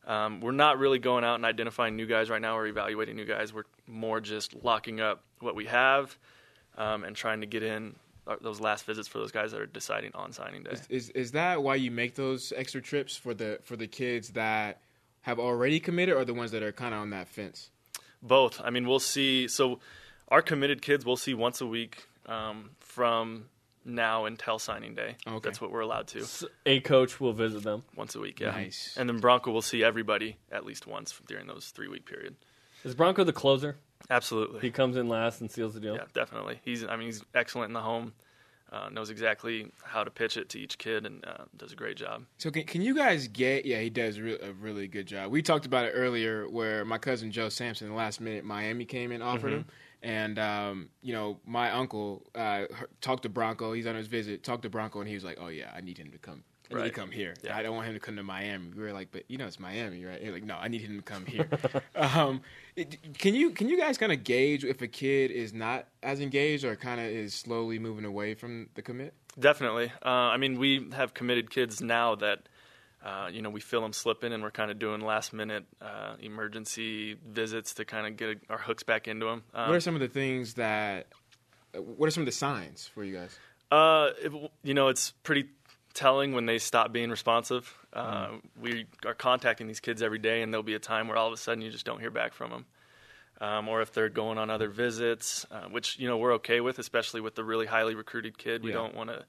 Um, 0.05 0.39
we're 0.39 0.51
not 0.51 0.79
really 0.79 0.99
going 0.99 1.25
out 1.25 1.35
and 1.35 1.43
identifying 1.43 1.97
new 1.97 2.05
guys 2.05 2.29
right 2.29 2.41
now 2.41 2.57
or 2.57 2.65
evaluating 2.65 3.17
new 3.17 3.25
guys. 3.25 3.53
We're 3.53 3.65
more 3.87 4.21
just 4.21 4.55
locking 4.63 5.01
up 5.01 5.23
what 5.39 5.53
we 5.53 5.65
have 5.65 6.17
um, 6.77 7.03
and 7.03 7.15
trying 7.15 7.41
to 7.41 7.47
get 7.47 7.63
in 7.63 7.95
uh, 8.27 8.35
those 8.41 8.59
last 8.59 8.85
visits 8.85 9.07
for 9.07 9.19
those 9.19 9.31
guys 9.31 9.51
that 9.51 9.61
are 9.61 9.65
deciding 9.65 10.11
on 10.13 10.31
signing 10.31 10.63
day. 10.63 10.75
Is 10.89 11.09
is 11.11 11.31
that 11.31 11.63
why 11.63 11.75
you 11.75 11.91
make 11.91 12.15
those 12.15 12.53
extra 12.55 12.81
trips 12.81 13.15
for 13.15 13.33
the 13.33 13.59
for 13.63 13.75
the 13.75 13.87
kids 13.87 14.29
that 14.29 14.81
have 15.21 15.39
already 15.39 15.79
committed, 15.79 16.15
or 16.15 16.25
the 16.25 16.33
ones 16.33 16.51
that 16.51 16.63
are 16.63 16.71
kind 16.71 16.93
of 16.93 17.01
on 17.01 17.09
that 17.11 17.27
fence? 17.27 17.69
Both. 18.21 18.61
I 18.63 18.69
mean, 18.69 18.87
we'll 18.87 18.99
see. 18.99 19.47
So, 19.47 19.79
our 20.29 20.41
committed 20.41 20.81
kids 20.81 21.05
we'll 21.05 21.17
see 21.17 21.33
once 21.33 21.61
a 21.61 21.67
week 21.67 22.07
um, 22.25 22.71
from 22.79 23.45
now 23.85 24.25
until 24.25 24.59
signing 24.59 24.95
day. 24.95 25.15
Okay. 25.25 25.39
That's 25.43 25.61
what 25.61 25.71
we're 25.71 25.81
allowed 25.81 26.07
to. 26.07 26.25
A 26.65 26.79
coach 26.81 27.19
will 27.19 27.33
visit 27.33 27.63
them. 27.63 27.83
Once 27.95 28.15
a 28.15 28.19
week, 28.19 28.39
yeah. 28.39 28.51
Nice. 28.51 28.95
And 28.99 29.07
then 29.07 29.19
Bronco 29.19 29.51
will 29.51 29.61
see 29.61 29.83
everybody 29.83 30.37
at 30.51 30.65
least 30.65 30.85
once 30.85 31.19
during 31.27 31.47
those 31.47 31.67
three 31.67 31.87
week 31.87 32.05
period. 32.05 32.35
Is 32.83 32.95
Bronco 32.95 33.23
the 33.23 33.33
closer? 33.33 33.77
Absolutely. 34.09 34.61
He 34.61 34.71
comes 34.71 34.95
in 34.95 35.07
last 35.09 35.41
and 35.41 35.51
seals 35.51 35.73
the 35.73 35.79
deal. 35.79 35.95
yeah, 35.95 36.05
definitely. 36.13 36.59
He's. 36.63 36.83
I 36.85 36.95
mean, 36.95 37.07
he's 37.07 37.23
excellent 37.33 37.69
in 37.69 37.73
the 37.73 37.81
home. 37.81 38.13
Uh, 38.69 38.89
knows 38.89 39.09
exactly 39.09 39.71
how 39.85 40.03
to 40.03 40.11
pitch 40.11 40.35
it 40.35 40.49
to 40.49 40.59
each 40.59 40.77
kid 40.77 41.05
and 41.05 41.25
uh, 41.25 41.45
does 41.55 41.71
a 41.71 41.75
great 41.75 41.95
job. 41.95 42.23
So 42.37 42.51
can, 42.51 42.63
can 42.63 42.81
you 42.81 42.93
guys 42.93 43.29
get? 43.29 43.65
Yeah, 43.65 43.79
he 43.79 43.89
does 43.89 44.19
re- 44.19 44.37
a 44.41 44.51
really 44.51 44.87
good 44.89 45.07
job. 45.07 45.31
We 45.31 45.41
talked 45.41 45.65
about 45.65 45.85
it 45.85 45.91
earlier, 45.91 46.49
where 46.49 46.83
my 46.83 46.97
cousin 46.97 47.31
Joe 47.31 47.47
Sampson, 47.47 47.87
the 47.87 47.95
last 47.95 48.19
minute 48.19 48.43
Miami 48.43 48.83
came 48.83 49.11
in 49.11 49.21
and 49.21 49.23
offered 49.23 49.53
him, 49.53 49.65
And 50.03 50.37
um, 50.37 50.89
you 51.01 51.13
know, 51.13 51.39
my 51.45 51.71
uncle 51.71 52.23
uh, 52.35 52.65
talked 52.99 53.23
to 53.23 53.29
Bronco. 53.29 53.71
He's 53.71 53.87
on 53.87 53.95
his 53.95 54.07
visit. 54.07 54.43
Talked 54.43 54.63
to 54.63 54.69
Bronco, 54.69 54.99
and 54.99 55.07
he 55.07 55.15
was 55.15 55.23
like, 55.23 55.37
"Oh 55.39 55.47
yeah, 55.47 55.71
I 55.75 55.79
need 55.81 55.97
him 55.97 56.11
to 56.11 56.17
come. 56.17 56.43
I 56.69 56.73
need 56.73 56.79
Right. 56.81 56.93
to 56.93 56.99
come 56.99 57.11
here. 57.11 57.33
Yeah. 57.43 57.55
I 57.57 57.63
don't 57.63 57.75
want 57.75 57.87
him 57.87 57.93
to 57.93 57.99
come 57.99 58.15
to 58.17 58.23
Miami." 58.23 58.69
We 58.75 58.83
were 58.83 58.91
like, 58.93 59.11
"But 59.11 59.23
you 59.29 59.37
know, 59.37 59.47
it's 59.47 59.59
Miami, 59.59 60.03
right?" 60.05 60.21
He's 60.21 60.31
like, 60.31 60.43
"No, 60.43 60.55
I 60.57 60.67
need 60.67 60.81
him 60.81 60.97
to 60.97 61.01
come 61.03 61.25
here." 61.25 61.47
um, 61.95 62.41
it- 62.75 62.97
can 63.17 63.33
you 63.35 63.51
can 63.51 63.69
you 63.69 63.77
guys 63.77 63.97
kind 63.97 64.11
of 64.11 64.23
gauge 64.23 64.63
if 64.65 64.81
a 64.81 64.87
kid 64.87 65.31
is 65.31 65.53
not 65.53 65.87
as 66.03 66.19
engaged 66.19 66.63
or 66.65 66.75
kind 66.75 66.99
of 66.99 67.07
is 67.07 67.33
slowly 67.33 67.79
moving 67.79 68.05
away 68.05 68.33
from 68.33 68.69
the 68.75 68.81
commit? 68.81 69.13
Definitely. 69.39 69.91
Uh, 70.05 70.09
I 70.09 70.37
mean, 70.37 70.57
we 70.59 70.89
have 70.93 71.13
committed 71.13 71.49
kids 71.51 71.79
now 71.81 72.15
that, 72.15 72.49
uh, 73.05 73.29
you 73.31 73.41
know, 73.43 73.51
we 73.51 73.59
feel 73.59 73.81
them 73.81 73.93
slipping 73.93 74.33
and 74.33 74.41
we're 74.41 74.49
kind 74.51 74.71
of 74.71 74.79
doing 74.79 74.99
last 75.01 75.31
minute 75.31 75.65
uh, 75.79 76.15
emergency 76.19 77.15
visits 77.25 77.73
to 77.75 77.85
kind 77.85 78.07
of 78.07 78.17
get 78.17 78.39
our 78.49 78.57
hooks 78.57 78.81
back 78.83 79.07
into 79.07 79.25
them. 79.27 79.43
Um, 79.53 79.69
what 79.69 79.75
are 79.75 79.79
some 79.79 79.93
of 79.95 80.01
the 80.01 80.07
things 80.07 80.55
that? 80.55 81.07
What 81.73 82.07
are 82.07 82.11
some 82.11 82.21
of 82.21 82.25
the 82.25 82.31
signs 82.31 82.87
for 82.93 83.03
you 83.03 83.15
guys? 83.15 83.37
Uh, 83.71 84.09
it, 84.21 84.31
you 84.63 84.73
know, 84.73 84.87
it's 84.87 85.11
pretty 85.23 85.45
telling 85.97 86.33
when 86.33 86.45
they 86.45 86.59
stop 86.59 86.93
being 86.93 87.09
responsive. 87.09 87.73
Uh, 87.91 88.29
We 88.61 88.85
are 89.05 89.13
contacting 89.15 89.67
these 89.67 89.79
kids 89.79 90.01
every 90.01 90.19
day, 90.19 90.41
and 90.41 90.53
there'll 90.53 90.63
be 90.63 90.75
a 90.75 90.79
time 90.79 91.07
where 91.07 91.17
all 91.17 91.27
of 91.27 91.33
a 91.33 91.37
sudden 91.37 91.61
you 91.61 91.71
just 91.71 91.85
don't 91.85 91.99
hear 91.99 92.11
back 92.11 92.33
from 92.33 92.51
them. 92.51 92.65
Um, 93.39 93.67
or 93.67 93.81
if 93.81 93.91
they're 93.93 94.09
going 94.09 94.37
on 94.37 94.49
other 94.49 94.67
visits, 94.69 95.45
uh, 95.51 95.65
which 95.69 95.99
you 95.99 96.07
know 96.07 96.17
we're 96.17 96.33
okay 96.35 96.59
with, 96.61 96.79
especially 96.79 97.21
with 97.21 97.35
the 97.35 97.43
really 97.43 97.65
highly 97.65 97.95
recruited 97.95 98.37
kid. 98.37 98.63
We 98.63 98.69
Yeah. 98.71 98.77
don't 98.77 98.95
want 98.95 99.09
to 99.11 99.25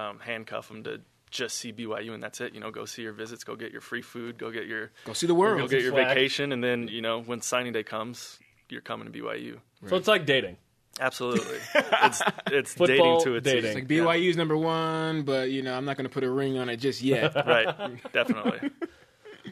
um, 0.00 0.18
handcuff 0.18 0.68
them 0.68 0.82
to 0.84 1.00
just 1.30 1.56
see 1.58 1.72
BYU 1.72 2.12
and 2.14 2.22
that's 2.22 2.40
it. 2.40 2.52
You 2.54 2.60
know, 2.60 2.70
go 2.70 2.84
see 2.84 3.02
your 3.02 3.12
visits, 3.12 3.44
go 3.44 3.56
get 3.56 3.72
your 3.72 3.80
free 3.80 4.02
food, 4.02 4.36
go 4.38 4.50
get 4.50 4.66
your 4.66 4.90
Go 5.04 5.12
see 5.14 5.26
the 5.26 5.34
world. 5.34 5.58
go 5.60 5.68
get 5.68 5.82
your 5.82 5.92
Flag. 5.92 6.08
vacation, 6.08 6.52
and 6.52 6.62
then 6.62 6.88
you 6.88 7.00
know 7.02 7.20
when 7.22 7.40
signing 7.40 7.72
day 7.72 7.82
comes, 7.82 8.38
you're 8.68 8.82
coming 8.82 9.10
to 9.10 9.12
BYU. 9.18 9.58
So 9.88 9.96
it's 9.96 10.08
like 10.08 10.26
dating. 10.26 10.56
Absolutely, 11.00 11.58
it's 11.74 12.22
it's 12.46 12.74
Football, 12.74 13.20
dating 13.20 13.24
to 13.24 13.36
a 13.36 13.40
T. 13.40 13.50
dating. 13.50 13.64
It's 13.64 13.74
like 13.74 13.88
BYU's 13.88 14.36
number 14.36 14.56
one, 14.56 15.22
but 15.22 15.50
you 15.50 15.62
know 15.62 15.76
I'm 15.76 15.84
not 15.84 15.96
going 15.96 16.08
to 16.08 16.12
put 16.12 16.24
a 16.24 16.30
ring 16.30 16.58
on 16.58 16.68
it 16.68 16.78
just 16.78 17.02
yet. 17.02 17.34
right? 17.46 17.74
Definitely. 18.12 18.70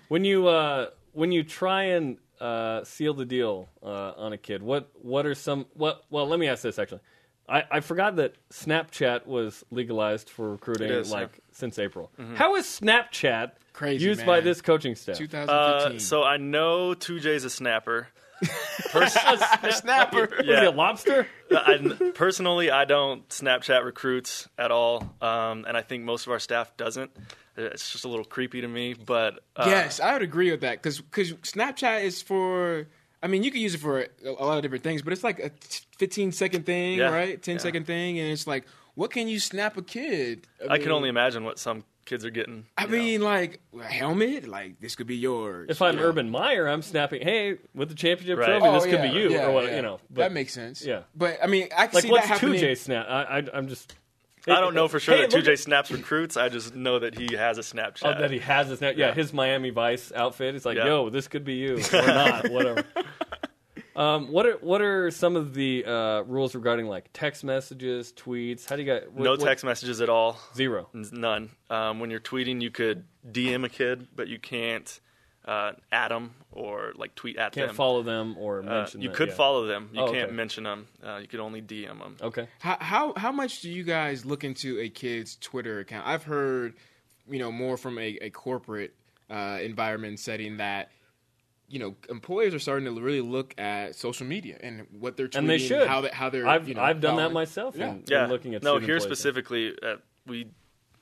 When 0.08 0.24
you 0.24 0.48
uh, 0.48 0.88
when 1.12 1.30
you 1.30 1.44
try 1.44 1.84
and 1.84 2.18
uh, 2.40 2.82
seal 2.82 3.14
the 3.14 3.24
deal 3.24 3.68
uh, 3.80 4.12
on 4.16 4.32
a 4.32 4.36
kid, 4.36 4.60
what 4.60 4.90
what 5.00 5.24
are 5.24 5.36
some 5.36 5.66
what? 5.74 6.04
Well, 6.10 6.26
let 6.26 6.40
me 6.40 6.48
ask 6.48 6.62
this 6.62 6.80
actually. 6.80 7.00
I, 7.48 7.64
I 7.70 7.80
forgot 7.80 8.16
that 8.16 8.34
Snapchat 8.50 9.26
was 9.26 9.64
legalized 9.70 10.30
for 10.30 10.50
recruiting 10.50 10.88
It 10.88 10.94
is, 10.94 11.10
like 11.10 11.30
yeah. 11.32 11.40
since 11.52 11.78
April. 11.78 12.10
How 12.36 12.56
is 12.56 12.64
Snapchat 12.64 13.52
Crazy, 13.72 14.04
used 14.04 14.24
by 14.24 14.40
this 14.40 14.62
coaching 14.62 14.94
staff? 14.94 15.18
2015. 15.18 15.96
Uh, 15.96 16.00
so 16.00 16.24
I 16.24 16.38
know 16.38 16.94
2J's 16.94 17.44
a 17.44 17.50
snapper. 17.50 18.08
snapper. 19.70 20.28
Was 20.38 20.46
he 20.46 20.52
a 20.52 20.70
lobster? 20.70 21.26
I, 21.50 22.10
personally, 22.14 22.70
I 22.70 22.84
don't 22.84 23.28
Snapchat 23.28 23.84
recruits 23.84 24.48
at 24.58 24.70
all, 24.70 25.14
um, 25.20 25.64
and 25.66 25.76
I 25.76 25.82
think 25.82 26.04
most 26.04 26.26
of 26.26 26.32
our 26.32 26.38
staff 26.38 26.76
doesn't. 26.76 27.10
It's 27.56 27.92
just 27.92 28.04
a 28.04 28.08
little 28.08 28.24
creepy 28.24 28.60
to 28.62 28.68
me, 28.68 28.94
but 28.94 29.40
uh, 29.56 29.64
yes, 29.68 30.00
I 30.00 30.12
would 30.12 30.22
agree 30.22 30.50
with 30.50 30.62
that 30.62 30.82
because 30.82 31.00
because 31.00 31.32
Snapchat 31.34 32.02
is 32.04 32.22
for. 32.22 32.86
I 33.22 33.26
mean, 33.26 33.42
you 33.42 33.50
can 33.50 33.60
use 33.62 33.74
it 33.74 33.78
for 33.78 34.00
a, 34.00 34.06
a 34.26 34.44
lot 34.44 34.56
of 34.58 34.62
different 34.62 34.84
things, 34.84 35.00
but 35.00 35.12
it's 35.14 35.24
like 35.24 35.38
a 35.38 35.48
t- 35.48 35.80
15 35.98 36.32
second 36.32 36.66
thing, 36.66 36.98
Yeah, 36.98 37.08
right? 37.10 37.40
10 37.42 37.54
yeah. 37.54 37.58
second 37.58 37.86
thing, 37.86 38.18
and 38.18 38.30
it's 38.30 38.46
like, 38.46 38.66
what 38.96 39.10
can 39.10 39.28
you 39.28 39.40
snap 39.40 39.78
a 39.78 39.82
kid? 39.82 40.46
I 40.68 40.76
can 40.76 40.86
mean, 40.88 40.92
only 40.96 41.08
imagine 41.08 41.42
what 41.42 41.58
some 41.58 41.84
kids 42.04 42.24
are 42.24 42.30
getting. 42.30 42.66
I 42.78 42.84
you 42.84 42.88
know. 42.90 42.96
mean, 42.98 43.20
like 43.22 43.60
a 43.78 43.82
helmet, 43.84 44.46
like 44.48 44.80
this 44.80 44.94
could 44.96 45.06
be 45.06 45.16
yours. 45.16 45.66
If 45.70 45.80
I'm 45.82 45.94
you 45.94 46.00
know? 46.00 46.06
Urban 46.08 46.30
Meyer, 46.30 46.66
I'm 46.68 46.82
snapping. 46.82 47.22
Hey, 47.22 47.56
with 47.74 47.88
the 47.88 47.94
championship 47.94 48.38
Right. 48.38 48.46
trophy, 48.46 48.66
Oh, 48.66 48.72
this 48.74 48.84
could 48.86 49.02
be 49.02 49.08
you, 49.08 49.30
yeah, 49.30 49.46
or 49.46 49.52
what? 49.52 49.64
yeah. 49.64 49.76
You 49.76 49.82
know, 49.82 50.00
but, 50.10 50.22
that 50.22 50.32
makes 50.32 50.52
sense. 50.52 50.84
yeah. 50.84 51.02
but 51.14 51.38
I 51.42 51.46
mean, 51.46 51.68
I 51.76 51.86
can 51.86 51.94
like 51.94 52.02
see 52.04 52.10
what's 52.10 52.26
that 52.28 52.34
happening. 52.34 52.54
two 52.60 52.66
J 52.66 52.74
snap? 52.74 53.06
I, 53.08 53.22
I, 53.22 53.42
I'm 53.54 53.68
just. 53.68 53.94
I 54.46 54.60
don't 54.60 54.74
know 54.74 54.88
for 54.88 55.00
sure 55.00 55.14
Hey, 55.16 55.22
that 55.22 55.30
2J 55.30 55.52
at- 55.52 55.58
snaps 55.58 55.90
recruits. 55.90 56.36
I 56.36 56.50
just 56.50 56.74
know 56.74 56.98
that 56.98 57.16
he 57.18 57.34
has 57.34 57.56
a 57.56 57.62
Snapchat. 57.62 58.02
Oh, 58.04 58.20
that 58.20 58.30
he 58.30 58.40
has 58.40 58.68
this 58.68 58.78
now. 58.82 58.90
Yeah, 58.90 59.06
Yeah. 59.08 59.14
his 59.14 59.32
Miami 59.32 59.70
Vice 59.70 60.12
outfit. 60.14 60.54
It's 60.54 60.66
like, 60.66 60.76
Yeah. 60.76 60.84
yo, 60.84 61.08
this 61.08 61.28
could 61.28 61.44
be 61.46 61.54
you 61.54 61.78
or 61.94 62.06
not, 62.06 62.50
whatever. 62.50 62.84
Um, 63.96 64.32
what 64.32 64.44
are 64.46 64.54
what 64.60 64.80
are 64.82 65.10
some 65.10 65.36
of 65.36 65.54
the 65.54 65.84
uh, 65.84 66.22
rules 66.22 66.54
regarding 66.54 66.86
like 66.86 67.10
text 67.12 67.44
messages, 67.44 68.12
tweets? 68.12 68.68
How 68.68 68.76
do 68.76 68.82
you 68.82 68.86
get 68.86 69.12
what, 69.12 69.22
no 69.24 69.30
what- 69.32 69.40
text 69.40 69.64
messages 69.64 70.00
at 70.00 70.08
all. 70.08 70.38
zero? 70.54 70.88
None. 70.92 71.50
Um, 71.70 72.00
when 72.00 72.10
you're 72.10 72.20
tweeting, 72.20 72.60
you 72.60 72.70
could 72.70 73.04
DM 73.30 73.64
a 73.64 73.68
kid, 73.68 74.08
but 74.14 74.28
you 74.28 74.38
can't 74.38 74.98
uh, 75.46 75.72
at 75.92 76.08
them 76.08 76.34
or 76.50 76.92
like 76.96 77.14
tweet 77.14 77.36
at 77.36 77.52
them. 77.52 77.66
Can't 77.66 77.76
follow 77.76 78.02
them 78.02 78.36
or 78.38 78.60
Uh, 78.60 78.62
mention. 78.62 79.00
you 79.02 79.08
that, 79.10 79.16
could 79.16 79.28
yeah. 79.28 79.34
follow 79.34 79.66
them. 79.66 79.90
You 79.92 80.00
Oh, 80.00 80.10
can't 80.10 80.24
okay. 80.28 80.32
mention 80.32 80.64
them. 80.64 80.88
Uh, 81.04 81.18
you 81.18 81.28
could 81.28 81.40
only 81.40 81.60
DM 81.62 81.98
them. 81.98 82.16
Okay, 82.20 82.48
How, 82.60 82.78
how 82.80 83.12
how 83.16 83.30
much 83.32 83.60
do 83.60 83.70
you 83.70 83.84
guys 83.84 84.24
look 84.24 84.42
into 84.42 84.80
a 84.80 84.88
kid's 84.88 85.36
Twitter 85.36 85.80
account? 85.80 86.06
I've 86.06 86.24
heard, 86.24 86.74
you 87.30 87.38
know, 87.38 87.52
more 87.52 87.76
from 87.76 87.98
a, 87.98 88.18
a 88.22 88.30
corporate 88.30 88.94
uh, 89.30 89.58
environment 89.62 90.18
setting 90.18 90.56
that, 90.58 90.90
you 91.74 91.80
know, 91.80 91.94
employers 92.08 92.54
are 92.54 92.60
starting 92.60 92.84
to 92.86 93.00
really 93.00 93.20
look 93.20 93.52
at 93.58 93.96
social 93.96 94.26
media 94.26 94.56
and 94.62 94.86
what 95.00 95.16
they're 95.16 95.26
tweeting, 95.28 95.38
And 95.38 95.50
they 95.50 95.58
should. 95.58 95.88
how 95.88 96.02
they, 96.02 96.08
how 96.10 96.30
they're. 96.30 96.46
I've 96.46 96.68
you 96.68 96.74
know, 96.74 96.82
I've 96.82 97.00
done 97.00 97.16
that 97.16 97.32
myself. 97.32 97.74
Yeah. 97.76 97.90
in- 97.94 98.04
in 98.12 98.28
looking 98.30 98.54
at 98.54 98.62
no, 98.62 98.78
here 98.78 99.00
specifically, 99.00 99.74
uh, 99.82 99.96
we 100.24 100.46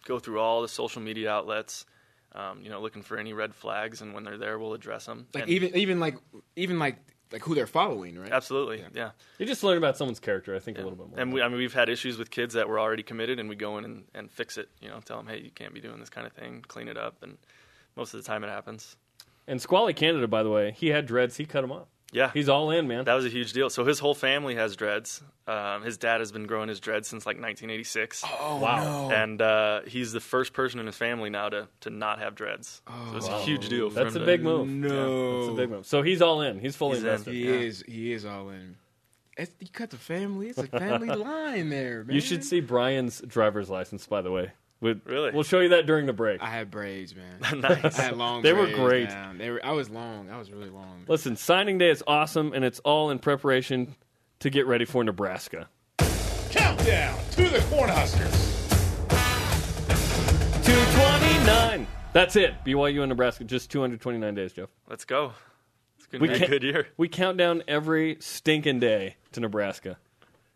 go 0.06 0.18
through 0.18 0.40
all 0.40 0.62
the 0.62 0.68
social 0.68 1.02
media 1.02 1.30
outlets. 1.30 1.84
Um, 2.34 2.62
you 2.62 2.70
know, 2.70 2.80
looking 2.80 3.02
for 3.02 3.18
any 3.18 3.34
red 3.34 3.54
flags, 3.54 4.00
and 4.00 4.14
when 4.14 4.24
they're 4.24 4.38
there, 4.38 4.58
we'll 4.58 4.72
address 4.72 5.04
them. 5.04 5.26
Like 5.34 5.42
And- 5.44 5.52
even 5.52 5.76
even 5.76 6.00
like 6.00 6.16
even 6.56 6.78
like 6.78 6.96
like 7.30 7.42
who 7.42 7.54
they're 7.54 7.66
following, 7.66 8.18
right? 8.18 8.32
absolutely, 8.32 8.82
yeah. 8.94 9.10
You 9.38 9.44
just 9.44 9.62
learn 9.62 9.76
about 9.76 9.96
someone's 9.98 10.20
character. 10.20 10.54
I 10.56 10.58
think 10.58 10.78
a 10.78 10.82
little 10.82 10.96
bit 10.96 11.08
more. 11.10 11.18
And 11.20 11.32
we, 11.34 11.42
I 11.42 11.48
mean, 11.48 11.58
we've 11.58 11.72
had 11.74 11.88
issues 11.90 12.16
with 12.18 12.30
kids 12.30 12.54
that 12.54 12.68
were 12.70 12.78
already 12.80 13.02
committed, 13.02 13.38
and 13.40 13.48
we 13.50 13.56
go 13.56 13.76
in 13.78 13.84
and, 13.84 14.04
and 14.14 14.30
fix 14.30 14.56
it. 14.56 14.68
You 14.80 14.88
know, 14.88 15.00
tell 15.04 15.18
them, 15.18 15.26
hey, 15.26 15.40
you 15.40 15.50
can't 15.50 15.72
be 15.74 15.80
doing 15.80 15.98
this 16.00 16.08
kind 16.10 16.26
of 16.26 16.32
thing. 16.34 16.64
Clean 16.68 16.88
it 16.88 16.96
up, 16.98 17.22
and 17.22 17.36
most 17.96 18.12
of 18.14 18.22
the 18.22 18.26
time 18.26 18.44
it 18.44 18.48
happens. 18.48 18.96
And 19.46 19.60
Squally 19.60 19.94
Canada, 19.94 20.26
by 20.28 20.42
the 20.42 20.50
way, 20.50 20.72
he 20.76 20.88
had 20.88 21.06
dreads. 21.06 21.36
He 21.36 21.44
cut 21.44 21.60
them 21.62 21.72
off. 21.72 21.88
Yeah, 22.14 22.30
He's 22.34 22.50
all 22.50 22.70
in, 22.70 22.88
man. 22.88 23.06
that 23.06 23.14
was 23.14 23.24
a 23.24 23.30
huge 23.30 23.54
deal. 23.54 23.70
So 23.70 23.86
his 23.86 23.98
whole 23.98 24.14
family 24.14 24.54
has 24.56 24.76
dreads. 24.76 25.22
Um, 25.46 25.82
his 25.82 25.96
dad 25.96 26.20
has 26.20 26.30
been 26.30 26.46
growing 26.46 26.68
his 26.68 26.78
dreads 26.78 27.08
since 27.08 27.24
like 27.24 27.36
1986, 27.36 28.22
oh 28.42 28.58
wow. 28.58 29.08
no. 29.08 29.10
and 29.14 29.40
uh, 29.40 29.80
he's 29.86 30.12
the 30.12 30.20
first 30.20 30.52
person 30.52 30.78
in 30.78 30.84
his 30.84 30.94
family 30.96 31.30
now 31.30 31.48
to 31.48 31.68
to 31.80 31.90
not 31.90 32.18
have 32.18 32.34
dreads. 32.34 32.82
so 32.86 33.16
it's 33.16 33.28
a 33.28 33.38
huge 33.40 33.70
deal. 33.70 33.88
For 33.88 34.04
That's 34.04 34.14
a 34.14 34.18
to- 34.18 34.26
big 34.26 34.42
move. 34.42 34.68
No. 34.68 35.38
That's 35.40 35.52
a 35.52 35.56
big 35.56 35.70
move. 35.70 35.86
So 35.86 36.02
he's 36.02 36.20
all 36.20 36.42
in. 36.42 36.60
He's 36.60 36.76
fully 36.76 36.96
He's 36.96 37.04
in. 37.04 37.08
invested. 37.08 37.32
He 37.34 37.44
Yeah. 37.46 37.52
is 37.54 37.84
he 37.88 38.12
is 38.12 38.24
all 38.26 38.50
in. 38.50 38.76
It's, 39.38 39.50
you 39.60 39.68
cut 39.72 39.88
the 39.88 39.96
family. 39.96 40.48
It's 40.48 40.58
a 40.58 40.66
family 40.66 41.08
line 41.16 41.70
there, 41.70 42.04
man. 42.04 42.14
You 42.14 42.20
should 42.20 42.44
see 42.44 42.60
Brian's 42.60 43.22
driver's 43.22 43.70
license, 43.70 44.06
by 44.06 44.20
the 44.20 44.30
way. 44.30 44.52
We- 44.82 45.00
Really? 45.06 45.30
We'll 45.30 45.44
show 45.44 45.60
you 45.60 45.70
that 45.70 45.86
during 45.86 46.04
the 46.06 46.12
break. 46.12 46.42
I 46.42 46.46
had 46.50 46.70
braids, 46.70 47.14
man. 47.14 47.60
nice. 47.60 47.98
I 47.98 48.02
had 48.02 48.16
long. 48.18 48.42
They 48.42 48.52
were 48.52 48.66
great. 48.66 49.08
down. 49.08 49.38
They 49.38 49.48
were. 49.50 49.64
I 49.64 49.70
was 49.72 49.88
long. 49.88 50.28
I 50.28 50.36
was 50.38 50.50
really 50.50 50.68
long. 50.68 51.04
Listen, 51.08 51.36
signing 51.36 51.78
day 51.78 51.88
is 51.88 52.02
awesome, 52.06 52.52
and 52.52 52.64
it's 52.64 52.80
all 52.80 53.10
in 53.10 53.18
preparation 53.20 53.94
to 54.40 54.50
get 54.50 54.66
ready 54.66 54.84
for 54.84 55.02
Nebraska. 55.04 55.68
Countdown 56.50 57.18
to 57.32 57.42
the 57.48 57.58
Cornhuskers. 57.70 58.50
229. 60.64 61.86
That's 62.12 62.36
it. 62.36 62.54
BYU 62.64 63.00
and 63.02 63.08
Nebraska, 63.08 63.44
just 63.44 63.70
229 63.70 64.34
days, 64.34 64.52
Jeff. 64.52 64.68
Let's 64.88 65.04
go. 65.04 65.32
It's 65.96 66.06
gonna 66.06 66.22
We 66.22 66.28
be 66.28 66.44
a 66.44 66.48
good 66.48 66.62
year. 66.62 66.86
We 66.96 67.08
count 67.08 67.38
down 67.38 67.62
every 67.66 68.16
stinking 68.20 68.80
day 68.80 69.16
to 69.32 69.40
Nebraska. 69.40 69.96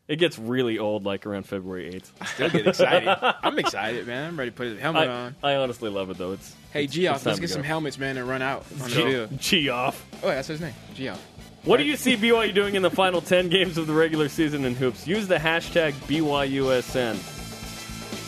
It 0.09 0.16
gets 0.16 0.38
really 0.38 0.78
old, 0.78 1.04
like 1.04 1.26
around 1.26 1.44
February 1.44 1.92
8th. 1.92 2.26
Still 2.34 2.50
get 2.50 2.66
excited. 2.66 3.09
I'm 3.42 3.59
excited, 3.59 4.07
man. 4.07 4.28
I'm 4.28 4.38
ready 4.38 4.52
to 4.52 4.57
put 4.57 4.74
the 4.74 4.80
helmet 4.80 5.09
I, 5.09 5.12
on. 5.12 5.36
I 5.42 5.54
honestly 5.57 5.90
love 5.90 6.11
it, 6.11 6.18
though. 6.18 6.32
It's 6.32 6.54
Hey, 6.76 6.84
it's 6.84 6.94
time 6.94 7.20
let's 7.24 7.40
get 7.40 7.50
some 7.50 7.62
helmets, 7.62 7.98
man, 7.98 8.18
and 8.18 8.28
run 8.28 8.42
out 8.42 8.64
on 8.72 8.90
the 8.90 8.94
G, 8.94 9.02
field. 9.02 9.40
G 9.40 9.68
off. 9.70 10.04
Oh, 10.22 10.28
that's 10.28 10.48
his 10.48 10.61
name, 10.61 10.74
Geoff. 10.94 11.18
What 11.64 11.78
do 11.78 11.84
you 11.84 11.96
see 11.96 12.16
BYU 12.16 12.54
doing 12.54 12.74
in 12.74 12.82
the 12.82 12.90
final 12.90 13.22
10 13.22 13.48
games 13.48 13.78
of 13.78 13.86
the 13.86 13.94
regular 13.94 14.28
season 14.28 14.64
in 14.66 14.74
hoops? 14.74 15.07
Use 15.07 15.26
the 15.26 15.38
hashtag 15.38 15.92
BYUSN. 16.07 17.16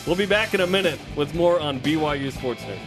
We'll 0.07 0.17
be 0.17 0.27
back 0.27 0.55
in 0.55 0.63
a 0.63 0.67
minute 0.67 0.99
with 1.15 1.35
more 1.35 1.61
on 1.61 1.79
BYU 1.81 2.33
Sports 2.33 2.63
Nation. 2.63 2.87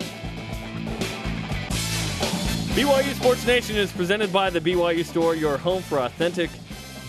BYU 2.74 3.14
Sports 3.14 3.46
Nation 3.46 3.76
is 3.76 3.92
presented 3.92 4.34
by 4.34 4.50
the 4.50 4.60
BYU 4.60 5.06
Store, 5.06 5.36
your 5.36 5.58
home 5.58 5.84
for 5.84 6.00
authentic 6.00 6.50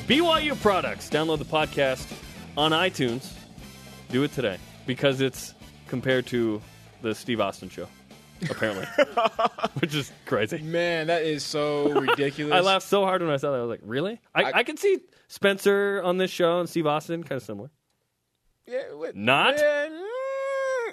BYU 0.07 0.61
products. 0.61 1.09
Download 1.09 1.39
the 1.39 1.45
podcast 1.45 2.07
on 2.57 2.73
iTunes. 2.73 3.33
Do 4.11 4.23
it 4.25 4.33
today 4.33 4.59
because 4.87 5.21
it's 5.21 5.55
compared 5.89 6.27
to 6.27 6.61
the 7.03 7.15
Steve 7.15 7.41
Austin 7.41 7.69
show, 7.71 7.89
apparently, 8.51 8.87
which 9.81 9.95
is 9.95 10.13
crazy. 10.27 10.59
Man, 10.59 11.07
that 11.07 11.23
is 11.23 11.43
so 11.45 11.89
ridiculous. 12.01 12.53
I 12.55 12.61
laughed 12.61 12.87
so 12.87 13.05
hard 13.05 13.23
when 13.23 13.31
I 13.31 13.37
saw 13.37 13.53
that. 13.53 13.59
I 13.59 13.63
was 13.63 13.71
like, 13.71 13.81
really? 13.85 14.21
I, 14.35 14.43
I, 14.45 14.53
I- 14.59 14.63
can 14.65 14.77
see 14.77 14.99
Spencer 15.29 16.03
on 16.05 16.19
this 16.19 16.31
show 16.31 16.61
and 16.61 16.69
Steve 16.69 16.87
Austin, 16.87 17.23
kind 17.25 17.39
of 17.41 17.43
similar. 17.43 17.71
Yeah, 18.67 18.83
what- 18.93 19.17
Not? 19.17 19.57
Yeah, 19.59 19.89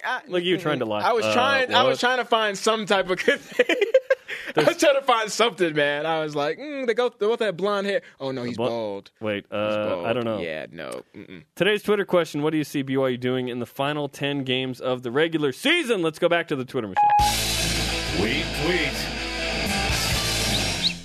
I- 0.04 0.22
Look 0.28 0.40
at 0.42 0.46
you 0.46 0.58
trying 0.58 0.80
to 0.80 0.86
lie. 0.86 1.02
I 1.02 1.14
was 1.14 1.26
Uh, 1.26 1.34
trying. 1.34 1.74
I 1.74 1.84
what? 1.84 1.90
was 1.90 2.00
trying 2.00 2.18
to 2.18 2.26
find 2.26 2.58
some 2.58 2.86
type 2.86 3.10
of 3.10 3.24
good 3.24 3.40
thing. 3.40 3.76
I 4.56 4.64
was 4.64 4.78
trying 4.78 4.96
to 4.96 5.02
find 5.04 5.32
something, 5.32 5.76
man. 5.76 6.06
I 6.08 6.22
was 6.24 6.36
like, 6.36 6.58
mm, 6.58 6.88
they 6.88 6.94
go, 6.96 7.10
they 7.10 7.26
both 7.28 7.40
have 7.40 7.56
blonde 7.56 7.86
hair. 7.88 8.02
Oh 8.20 8.32
no, 8.32 8.44
he's 8.44 8.58
blo- 8.58 8.68
bald. 8.68 9.12
Wait, 9.22 9.46
He's 9.46 9.54
uh, 9.58 9.90
bald. 9.90 10.06
I 10.08 10.14
don't 10.14 10.26
know. 10.26 10.40
Yeah, 10.40 10.66
no. 10.72 11.04
Mm-mm. 11.16 11.44
Today's 11.56 11.84
Twitter 11.84 12.04
question: 12.06 12.42
What 12.42 12.50
do 12.52 12.58
you 12.58 12.64
see 12.64 12.84
BYU 12.84 13.20
doing 13.20 13.48
in 13.48 13.60
the 13.60 13.66
final 13.68 14.10
ten 14.10 14.44
games 14.44 14.82
of 14.82 15.04
the 15.04 15.12
regular 15.12 15.52
season? 15.52 16.02
Let's 16.02 16.18
go 16.20 16.28
back 16.30 16.48
to 16.50 16.56
the 16.56 16.66
Twitter 16.66 16.88
machine 16.88 18.18
Tweet, 18.18 18.46
tweet. 18.66 18.94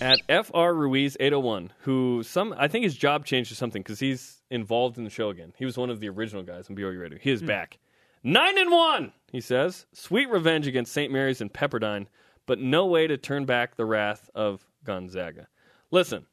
at 0.01 0.19
fr 0.47 0.73
Ruiz 0.73 1.17
eight 1.21 1.33
hundred 1.33 1.41
one, 1.45 1.73
who 1.81 2.23
some 2.25 2.55
I 2.57 2.69
think 2.69 2.85
his 2.85 2.97
job 2.97 3.25
changed 3.25 3.51
to 3.51 3.57
something 3.57 3.83
because 3.83 4.01
he's 4.01 4.43
involved 4.51 4.99
in 4.99 5.05
the 5.05 5.11
show 5.11 5.29
again. 5.31 5.53
He 5.57 5.65
was 5.65 5.77
one 5.77 5.91
of 5.91 6.01
the 6.01 6.09
original 6.09 6.43
guys 6.43 6.69
on 6.69 6.77
BYU 6.77 7.01
Radio. 7.01 7.19
He 7.21 7.31
is 7.31 7.43
back, 7.43 7.79
nine 8.25 8.59
and 8.59 8.71
one. 8.71 9.13
He 9.31 9.41
says, 9.41 9.87
"Sweet 9.93 10.29
revenge 10.29 10.67
against 10.67 10.93
St. 10.93 11.13
Mary's 11.13 11.41
and 11.41 11.53
Pepperdine, 11.53 12.07
but 12.47 12.59
no 12.59 12.87
way 12.87 13.07
to 13.07 13.17
turn 13.17 13.45
back 13.45 13.77
the 13.77 13.87
wrath 13.87 14.31
of 14.35 14.67
Gonzaga." 14.83 15.49
Listen, 15.91 16.27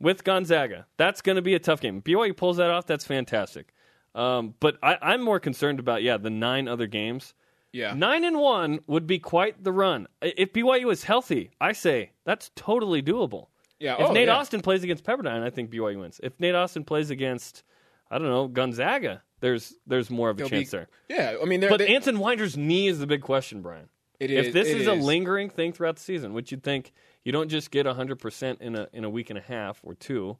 with 0.00 0.24
Gonzaga, 0.24 0.86
that's 0.96 1.20
going 1.20 1.36
to 1.36 1.42
be 1.42 1.54
a 1.54 1.58
tough 1.58 1.80
game. 1.80 2.02
BYU 2.02 2.36
pulls 2.36 2.56
that 2.58 2.70
off, 2.70 2.86
that's 2.86 3.04
fantastic. 3.04 3.72
Um, 4.14 4.54
but 4.60 4.78
I, 4.82 4.98
I'm 5.00 5.22
more 5.22 5.40
concerned 5.40 5.78
about 5.78 6.02
yeah 6.02 6.16
the 6.16 6.30
nine 6.30 6.68
other 6.68 6.86
games. 6.86 7.34
Yeah. 7.72 7.94
Nine 7.94 8.24
and 8.24 8.38
one 8.38 8.80
would 8.88 9.06
be 9.06 9.18
quite 9.18 9.62
the 9.62 9.72
run. 9.72 10.08
If 10.20 10.52
BYU 10.52 10.90
is 10.90 11.04
healthy, 11.04 11.50
I 11.60 11.72
say 11.72 12.10
that's 12.24 12.50
totally 12.56 13.02
doable. 13.02 13.46
Yeah. 13.78 13.94
If 13.94 14.08
oh, 14.08 14.12
Nate 14.12 14.26
yeah. 14.26 14.34
Austin 14.34 14.60
plays 14.60 14.82
against 14.82 15.04
Pepperdine, 15.04 15.42
I 15.42 15.50
think 15.50 15.70
BYU 15.70 16.00
wins. 16.00 16.20
If 16.22 16.38
Nate 16.40 16.56
Austin 16.56 16.84
plays 16.84 17.10
against, 17.10 17.62
I 18.10 18.18
don't 18.18 18.28
know, 18.28 18.48
Gonzaga, 18.48 19.22
there's 19.40 19.74
there's 19.86 20.10
more 20.10 20.30
of 20.30 20.36
a 20.36 20.40
They'll 20.40 20.48
chance 20.48 20.70
be- 20.70 20.76
there. 20.76 20.88
Yeah. 21.08 21.36
I 21.42 21.44
mean, 21.46 21.60
But 21.60 21.78
they, 21.78 21.94
Anson 21.94 22.18
Winder's 22.20 22.56
knee 22.56 22.88
is 22.88 22.98
the 22.98 23.06
big 23.06 23.22
question, 23.22 23.62
Brian. 23.62 23.88
it 24.18 24.30
if 24.30 24.52
this 24.52 24.68
it 24.68 24.80
is, 24.82 24.86
a 24.86 24.92
lingering 24.94 25.50
thing 25.50 25.72
throughout 25.72 25.96
the 25.96 26.02
season, 26.02 26.32
which 26.34 26.50
you'd 26.50 26.62
think 26.62 26.92
you 27.24 27.32
don't 27.32 27.48
just 27.48 27.70
get 27.70 27.86
100% 27.86 28.60
in 28.60 28.76
a 28.76 28.88
in 28.92 29.04
a 29.04 29.10
week 29.10 29.30
and 29.30 29.38
a 29.38 29.42
half 29.42 29.80
or 29.82 29.94
two, 29.94 30.36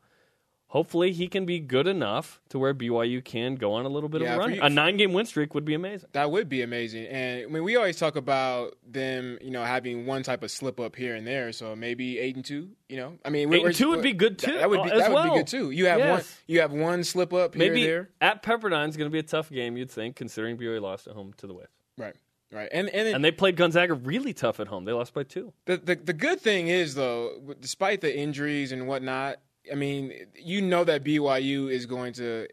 hopefully 0.70 1.10
he 1.12 1.26
can 1.26 1.44
be 1.44 1.58
good 1.58 1.86
enough 1.88 2.40
to 2.48 2.56
where 2.58 2.72
BYU 2.72 3.22
can 3.24 3.56
go 3.56 3.72
on 3.72 3.84
a 3.84 3.88
little 3.88 4.08
bit 4.08 4.22
Yeah, 4.22 4.34
of 4.34 4.36
a 4.36 4.38
run. 4.38 4.54
you- 4.54 4.62
a 4.62 4.70
nine 4.70 4.96
game 4.96 5.12
win 5.12 5.26
streak 5.26 5.52
would 5.52 5.64
be 5.64 5.74
amazing. 5.74 6.08
That 6.12 6.30
would 6.30 6.48
be 6.48 6.62
amazing. 6.62 7.06
And 7.06 7.44
I 7.44 7.46
mean, 7.48 7.64
we 7.64 7.74
always 7.76 7.96
talk 7.98 8.14
about 8.16 8.76
them, 8.86 9.36
you 9.42 9.50
know, 9.50 9.64
having 9.64 10.06
one 10.06 10.22
type 10.22 10.42
of 10.44 10.50
slip 10.50 10.78
up 10.78 10.94
here 10.94 11.16
and 11.16 11.26
there. 11.26 11.50
So 11.52 11.74
maybe 11.74 12.18
eight 12.20 12.36
and 12.36 12.44
two. 12.44 12.70
You 12.88 12.96
know, 12.98 13.18
I 13.24 13.30
mean, 13.30 13.52
Eight 13.52 13.64
and 13.66 13.74
two 13.74 13.88
would 13.90 14.02
be 14.02 14.12
good, 14.12 14.38
too, 14.38 14.52
That 14.58 14.70
would 14.70 14.82
be 14.84 14.90
uh, 14.92 14.98
that 14.98 15.12
would 15.12 15.24
be 15.24 15.36
good 15.38 15.46
too. 15.48 15.70
You 15.72 15.86
have 15.86 16.00
one. 16.00 16.22
You 16.46 16.60
have 16.60 16.72
one 16.72 17.02
slip 17.04 17.32
up 17.32 17.54
here 17.54 17.58
Maybe 17.68 17.82
and 17.82 17.90
there. 17.90 18.10
at 18.20 18.42
Pepperdine's 18.42 18.96
going 18.96 19.10
to 19.10 19.12
be 19.12 19.18
a 19.20 19.22
tough 19.24 19.50
game, 19.50 19.76
you'd 19.76 19.90
think, 19.90 20.16
considering 20.16 20.56
BYU 20.56 20.80
lost 20.80 21.06
at 21.08 21.14
home 21.14 21.32
to 21.38 21.46
the 21.46 21.54
Waves. 21.54 21.68
Right. 21.98 22.14
Right. 22.52 22.68
And 22.72 22.88
and, 22.88 23.06
And 23.08 23.24
they 23.24 23.30
played 23.30 23.56
Gonzaga 23.56 23.94
really 23.94 24.32
tough 24.32 24.58
at 24.60 24.66
home. 24.68 24.84
They 24.84 24.92
lost 24.92 25.14
by 25.14 25.22
two. 25.22 25.52
the, 25.66 25.76
the 25.76 25.94
the 25.96 26.12
good 26.12 26.40
thing 26.40 26.66
is 26.68 26.94
though, 26.96 27.40
despite 27.60 28.00
the 28.00 28.16
injuries 28.16 28.72
and 28.72 28.88
whatnot, 28.88 29.36
I 29.70 29.74
mean, 29.74 30.12
you 30.36 30.62
know 30.62 30.84
that 30.84 31.04
BYU 31.04 31.70
is 31.70 31.86
going 31.86 32.12
to, 32.14 32.46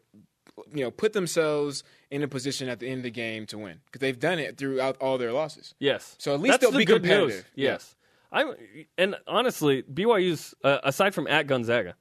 you 0.73 0.83
know, 0.83 0.91
put 0.91 1.13
themselves 1.13 1.83
in 2.11 2.23
a 2.23 2.27
position 2.27 2.69
at 2.69 2.79
the 2.79 2.87
end 2.87 2.99
of 2.99 3.03
the 3.03 3.11
game 3.11 3.45
to 3.47 3.57
win 3.57 3.79
because 3.85 3.99
they've 4.01 4.19
done 4.19 4.39
it 4.39 4.57
throughout 4.57 4.97
all 5.01 5.17
their 5.17 5.31
losses. 5.31 5.73
Yes. 5.79 6.15
So 6.19 6.33
at 6.33 6.39
least 6.41 6.53
That's 6.53 6.61
they'll 6.61 6.71
the 6.71 6.77
be 6.79 6.85
good 6.85 7.01
competitive. 7.03 7.29
News. 7.29 7.43
Yes. 7.55 7.95
I'm 8.31 8.53
and 8.97 9.15
honestly, 9.27 9.83
BYU's 9.83 10.53
uh, 10.63 10.79
aside 10.83 11.13
from 11.15 11.27
at 11.27 11.47
Gonzaga, 11.47 11.95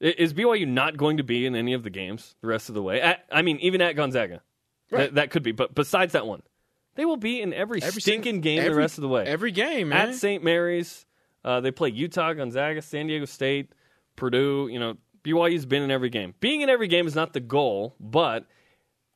is 0.00 0.32
BYU 0.32 0.66
not 0.66 0.96
going 0.96 1.16
to 1.18 1.24
be 1.24 1.44
in 1.44 1.54
any 1.54 1.72
of 1.74 1.82
the 1.82 1.90
games 1.90 2.34
the 2.40 2.46
rest 2.48 2.68
of 2.68 2.74
the 2.74 2.82
way? 2.82 3.00
At, 3.00 3.24
I 3.30 3.42
mean, 3.42 3.58
even 3.60 3.80
at 3.82 3.94
Gonzaga, 3.96 4.42
Right. 4.90 5.00
that, 5.00 5.14
that 5.16 5.30
could 5.30 5.42
be. 5.42 5.52
But 5.52 5.74
besides 5.74 6.12
that 6.14 6.26
one, 6.26 6.42
they 6.94 7.04
will 7.04 7.18
be 7.18 7.42
in 7.42 7.52
every, 7.52 7.82
Every 7.82 8.00
stinking 8.00 8.36
single- 8.36 8.42
game 8.42 8.64
the 8.64 8.74
rest 8.74 8.96
of 8.96 9.02
the 9.02 9.08
way. 9.08 9.24
Every 9.26 9.50
game, 9.52 9.90
man. 9.90 10.08
at 10.10 10.14
St. 10.14 10.42
Mary's, 10.42 11.04
uh, 11.44 11.60
they 11.60 11.70
play 11.70 11.90
Utah, 11.90 12.32
Gonzaga, 12.32 12.80
San 12.80 13.06
Diego 13.08 13.26
State, 13.26 13.72
Purdue. 14.18 14.68
You 14.70 14.78
know, 14.78 14.96
BYU's 15.22 15.66
been 15.66 15.82
in 15.82 15.90
every 15.90 16.10
game. 16.10 16.34
Being 16.40 16.60
in 16.60 16.68
every 16.68 16.88
game 16.88 17.06
is 17.06 17.14
not 17.14 17.32
the 17.32 17.40
goal, 17.40 17.94
but 17.98 18.46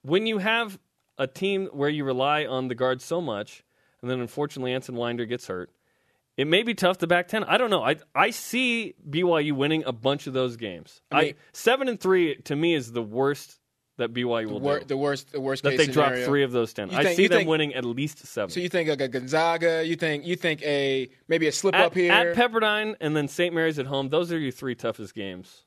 when 0.02 0.26
you 0.26 0.38
have 0.38 0.78
a 1.18 1.26
team 1.26 1.66
where 1.72 1.88
you 1.88 2.04
rely 2.04 2.46
on 2.46 2.68
the 2.68 2.74
guards 2.74 3.04
so 3.04 3.20
much, 3.20 3.64
and 4.00 4.10
then 4.10 4.20
unfortunately 4.20 4.72
Anson 4.72 4.94
Winder 4.94 5.26
gets 5.26 5.46
hurt, 5.46 5.70
it 6.36 6.46
may 6.46 6.62
be 6.62 6.74
tough 6.74 6.98
to 6.98 7.06
back 7.06 7.28
ten. 7.28 7.44
I 7.44 7.58
don't 7.58 7.70
know. 7.70 7.82
I 7.82 7.96
I 8.14 8.30
see 8.30 8.94
BYU 9.08 9.52
winning 9.52 9.84
a 9.84 9.92
bunch 9.92 10.26
of 10.26 10.32
those 10.32 10.56
games. 10.56 11.02
I, 11.10 11.22
mean- 11.22 11.34
seven 11.52 11.88
and 11.88 12.00
three 12.00 12.36
to 12.36 12.56
me 12.56 12.74
is 12.74 12.92
the 12.92 13.02
worst 13.02 13.58
that 13.98 14.12
BYU 14.12 14.46
will 14.50 14.60
Wor- 14.60 14.78
do. 14.80 14.84
the 14.86 14.96
worst, 14.96 15.32
the 15.32 15.40
worst 15.40 15.62
that 15.64 15.76
they 15.76 15.86
drop 15.86 16.14
three 16.14 16.42
of 16.42 16.50
those 16.52 16.72
ten. 16.72 16.90
You 16.90 16.96
I 16.96 17.04
think- 17.04 17.16
see 17.16 17.26
them 17.28 17.38
think- 17.40 17.48
winning 17.50 17.74
at 17.74 17.84
least 17.84 18.24
seven. 18.26 18.50
So 18.50 18.60
you 18.60 18.68
think 18.68 18.88
like 18.88 19.00
a 19.00 19.08
Gonzaga? 19.08 19.84
You 19.86 19.96
think 19.96 20.26
you 20.26 20.36
think 20.36 20.62
a 20.62 21.10
maybe 21.28 21.46
a 21.46 21.52
slip 21.52 21.74
at, 21.74 21.84
up 21.86 21.94
here? 21.94 22.10
at 22.12 22.34
Pepperdine 22.36 22.96
and 23.00 23.14
then 23.16 23.28
St. 23.28 23.54
Mary's 23.54 23.78
at 23.78 23.86
home. 23.86 24.08
Those 24.08 24.32
are 24.32 24.38
your 24.38 24.52
three 24.52 24.74
toughest 24.74 25.14
games, 25.14 25.64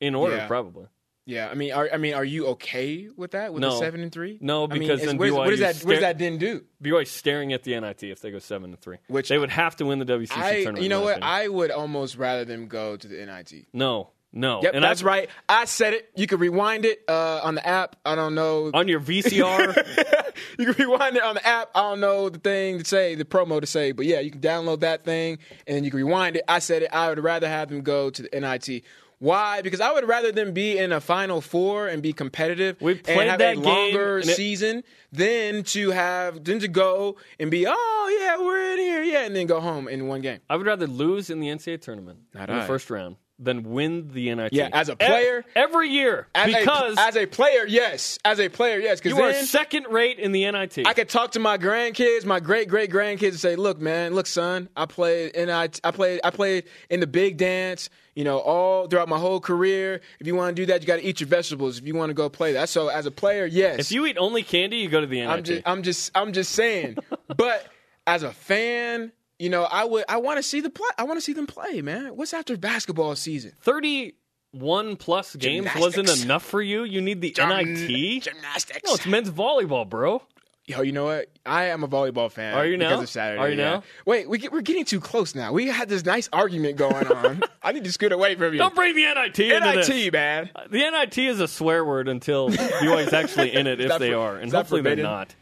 in 0.00 0.14
order 0.14 0.36
Yeah. 0.36 0.46
probably. 0.46 0.86
yeah, 1.26 1.48
I 1.48 1.54
mean, 1.54 1.72
are, 1.72 1.88
I 1.92 1.98
mean, 1.98 2.14
are 2.14 2.24
you 2.24 2.46
okay 2.48 3.08
with 3.16 3.30
that 3.32 3.52
with 3.52 3.60
No. 3.60 3.70
the 3.70 3.78
seven 3.78 4.00
and 4.00 4.10
three? 4.10 4.38
No, 4.40 4.64
I 4.64 4.66
mean, 4.68 4.80
because 4.80 5.02
then 5.02 5.18
what, 5.18 5.28
is, 5.28 5.32
what 5.34 5.50
does 5.50 5.60
BYU 5.60 5.62
that 5.62 5.84
what 5.86 5.92
does 5.92 6.00
that 6.00 6.18
then 6.18 6.38
do? 6.38 6.64
BYU 6.82 7.06
staring 7.06 7.52
at 7.52 7.62
the 7.62 7.78
NIT 7.78 8.02
if 8.04 8.20
they 8.20 8.30
go 8.32 8.38
seven 8.40 8.70
and 8.70 8.80
three. 8.80 8.96
Which 9.08 9.28
they 9.28 9.38
would 9.38 9.50
have 9.50 9.76
to 9.76 9.84
win 9.86 9.98
the 10.00 10.04
WCC 10.06 10.36
I, 10.36 10.52
tournament. 10.62 10.82
you 10.82 10.88
know 10.88 11.02
what? 11.02 11.22
I 11.22 11.46
would 11.48 11.70
almost 11.70 12.16
rather 12.16 12.44
them 12.44 12.66
go 12.66 12.96
to 12.96 13.06
the 13.06 13.24
NIT. 13.24 13.66
no, 13.72 14.10
no. 14.32 14.62
Yep, 14.62 14.74
and 14.74 14.84
that's 14.84 15.00
I've- 15.00 15.06
right. 15.08 15.30
I 15.48 15.64
said 15.66 15.92
it. 15.94 16.10
You 16.16 16.26
can 16.26 16.38
rewind 16.38 16.84
it 16.84 17.02
uh, 17.08 17.40
on 17.42 17.54
the 17.54 17.66
app. 17.66 17.96
I 18.04 18.14
don't 18.14 18.34
know. 18.34 18.70
On 18.74 18.88
your 18.88 19.00
VCR, 19.00 20.32
you 20.58 20.72
can 20.72 20.86
rewind 20.86 21.16
it 21.16 21.22
on 21.22 21.34
the 21.34 21.46
app. 21.46 21.70
I 21.74 21.82
don't 21.82 22.00
know 22.00 22.28
the 22.28 22.38
thing 22.38 22.78
to 22.78 22.84
say, 22.84 23.14
the 23.14 23.24
promo 23.24 23.60
to 23.60 23.66
say, 23.66 23.92
but 23.92 24.06
yeah, 24.06 24.20
you 24.20 24.30
can 24.30 24.40
download 24.40 24.80
that 24.80 25.04
thing 25.04 25.38
and 25.66 25.76
then 25.76 25.84
you 25.84 25.90
can 25.90 25.98
rewind 25.98 26.36
it. 26.36 26.42
I 26.48 26.58
said 26.60 26.82
it. 26.82 26.88
I 26.92 27.08
would 27.08 27.18
rather 27.22 27.48
have 27.48 27.68
them 27.68 27.82
go 27.82 28.10
to 28.10 28.22
the 28.22 28.40
NIT. 28.40 28.82
Why? 29.18 29.62
Because 29.62 29.80
I 29.80 29.92
would 29.92 30.08
rather 30.08 30.32
them 30.32 30.52
be 30.52 30.76
in 30.78 30.90
a 30.90 31.00
Final 31.00 31.40
Four 31.40 31.86
and 31.86 32.02
be 32.02 32.12
competitive 32.12 32.76
We 32.80 32.94
and 32.94 33.04
played 33.04 33.28
have 33.28 33.38
that 33.38 33.52
a 33.52 33.60
game, 33.60 33.64
longer 33.64 34.18
it- 34.18 34.24
season 34.26 34.82
than 35.12 35.62
to 35.64 35.90
have 35.90 36.42
than 36.42 36.58
to 36.58 36.66
go 36.66 37.14
and 37.38 37.48
be 37.48 37.64
oh 37.68 38.18
yeah 38.20 38.44
we're 38.44 38.72
in 38.72 38.78
here 38.80 39.02
yeah 39.04 39.24
and 39.24 39.36
then 39.36 39.46
go 39.46 39.60
home 39.60 39.86
in 39.86 40.08
one 40.08 40.22
game. 40.22 40.40
I 40.50 40.56
would 40.56 40.66
rather 40.66 40.88
lose 40.88 41.30
in 41.30 41.38
the 41.38 41.46
NCAA 41.48 41.80
tournament 41.82 42.18
Not 42.34 42.50
in 42.50 42.58
the 42.58 42.64
first 42.64 42.90
round 42.90 43.14
than 43.38 43.72
win 43.72 44.10
the 44.12 44.34
NIT. 44.34 44.52
Yeah, 44.52 44.68
as 44.72 44.88
a 44.88 44.96
player- 44.96 45.44
every 45.54 45.88
year 45.88 46.28
As 46.34 46.54
because 46.54 46.96
a, 46.96 47.00
as 47.00 47.16
a 47.16 47.26
player, 47.26 47.66
yes. 47.66 48.18
As 48.24 48.38
a 48.38 48.48
player, 48.48 48.78
yes. 48.78 49.00
Because 49.00 49.18
you 49.18 49.24
are 49.24 49.32
second 49.34 49.86
rate 49.90 50.18
in 50.18 50.32
the 50.32 50.50
NIT. 50.50 50.86
I 50.86 50.94
could 50.94 51.08
talk 51.08 51.32
to 51.32 51.40
my 51.40 51.58
grandkids, 51.58 52.24
my 52.24 52.40
great 52.40 52.68
great 52.68 52.90
grandkids, 52.90 53.30
and 53.30 53.40
say, 53.40 53.56
"Look, 53.56 53.80
man, 53.80 54.14
look, 54.14 54.26
son, 54.26 54.68
I 54.76 54.86
played 54.86 55.36
I 55.36 55.68
I 55.84 55.90
played 55.90 56.20
I 56.24 56.30
played 56.30 56.64
in 56.90 57.00
the 57.00 57.06
big 57.06 57.36
dance, 57.36 57.90
you 58.14 58.24
know, 58.24 58.38
all 58.38 58.86
throughout 58.86 59.08
my 59.08 59.18
whole 59.18 59.40
career. 59.40 60.00
If 60.20 60.26
you 60.26 60.34
want 60.34 60.54
to 60.54 60.62
do 60.62 60.66
that, 60.66 60.80
you 60.80 60.86
got 60.86 60.96
to 60.96 61.04
eat 61.04 61.20
your 61.20 61.28
vegetables. 61.28 61.78
If 61.78 61.86
you 61.86 61.94
want 61.94 62.10
to 62.10 62.14
go 62.14 62.28
play 62.28 62.52
that, 62.54 62.68
so 62.68 62.88
as 62.88 63.06
a 63.06 63.10
player, 63.10 63.46
yes. 63.46 63.78
if 63.78 63.92
you 63.92 64.06
eat 64.06 64.16
only 64.18 64.42
candy, 64.42 64.78
you 64.78 64.88
go 64.88 65.00
to 65.00 65.06
the 65.06 65.20
NIT. 65.20 65.30
I'm 65.30 65.42
just 65.42 65.62
I'm 65.66 65.82
just 65.82 66.10
I'm 66.14 66.32
just 66.32 66.52
saying, 66.52 66.98
but 67.36 67.66
as 68.06 68.22
a 68.22 68.32
fan, 68.32 69.12
you 69.42 69.50
know, 69.50 69.64
I 69.64 69.84
would 69.84 70.04
I 70.08 70.18
want 70.18 70.36
to 70.36 70.42
see 70.42 70.60
the 70.60 70.70
play. 70.70 70.86
I 70.96 71.02
want 71.02 71.16
to 71.16 71.20
see 71.20 71.32
them 71.32 71.48
play, 71.48 71.82
man. 71.82 72.16
What's 72.16 72.32
after 72.32 72.56
basketball 72.56 73.16
season? 73.16 73.52
31 73.62 74.94
plus 74.94 75.34
games 75.34 75.68
wasn't 75.76 76.22
enough 76.22 76.44
for 76.44 76.62
you. 76.62 76.84
You 76.84 77.00
need 77.00 77.20
the 77.20 77.34
NIT. 77.36 78.22
Gymnastics. 78.22 78.82
No, 78.86 78.94
it's 78.94 79.04
men's 79.04 79.30
volleyball, 79.30 79.88
bro. 79.88 80.22
Yo, 80.66 80.82
you 80.82 80.92
know 80.92 81.06
what? 81.06 81.28
I 81.44 81.64
am 81.64 81.82
a 81.82 81.88
volleyball 81.88 82.30
fan. 82.30 82.54
Are 82.54 82.64
you 82.64 82.76
now? 82.76 82.90
because? 82.90 83.02
Of 83.02 83.08
Saturday. 83.08 83.42
Are 83.42 83.50
you 83.50 83.58
yeah. 83.58 83.70
now? 83.70 83.82
Wait, 84.06 84.28
we 84.28 84.38
get, 84.38 84.52
we're 84.52 84.60
getting 84.60 84.84
too 84.84 85.00
close 85.00 85.34
now. 85.34 85.52
We 85.52 85.66
had 85.66 85.88
this 85.88 86.04
nice 86.04 86.28
argument 86.32 86.76
going 86.76 87.08
on. 87.08 87.42
I 87.64 87.72
need 87.72 87.82
to 87.82 87.90
scoot 87.90 88.12
away 88.12 88.36
from 88.36 88.52
you. 88.52 88.60
Don't 88.60 88.76
bring 88.76 88.94
the 88.94 89.02
NIT 89.02 89.40
into 89.40 89.72
this. 89.74 89.88
NIT, 89.88 90.12
man. 90.12 90.50
Uh, 90.54 90.68
the 90.70 90.88
NIT 90.88 91.18
is 91.18 91.40
a 91.40 91.48
swear 91.48 91.84
word 91.84 92.06
until 92.06 92.48
BYU's 92.48 93.12
actually 93.12 93.52
in 93.52 93.66
it, 93.66 93.80
if 93.80 93.98
they 93.98 94.12
for- 94.12 94.18
are, 94.18 94.36
and 94.36 94.52
hopefully 94.52 94.82
they're 94.82 94.94
not. 94.94 95.34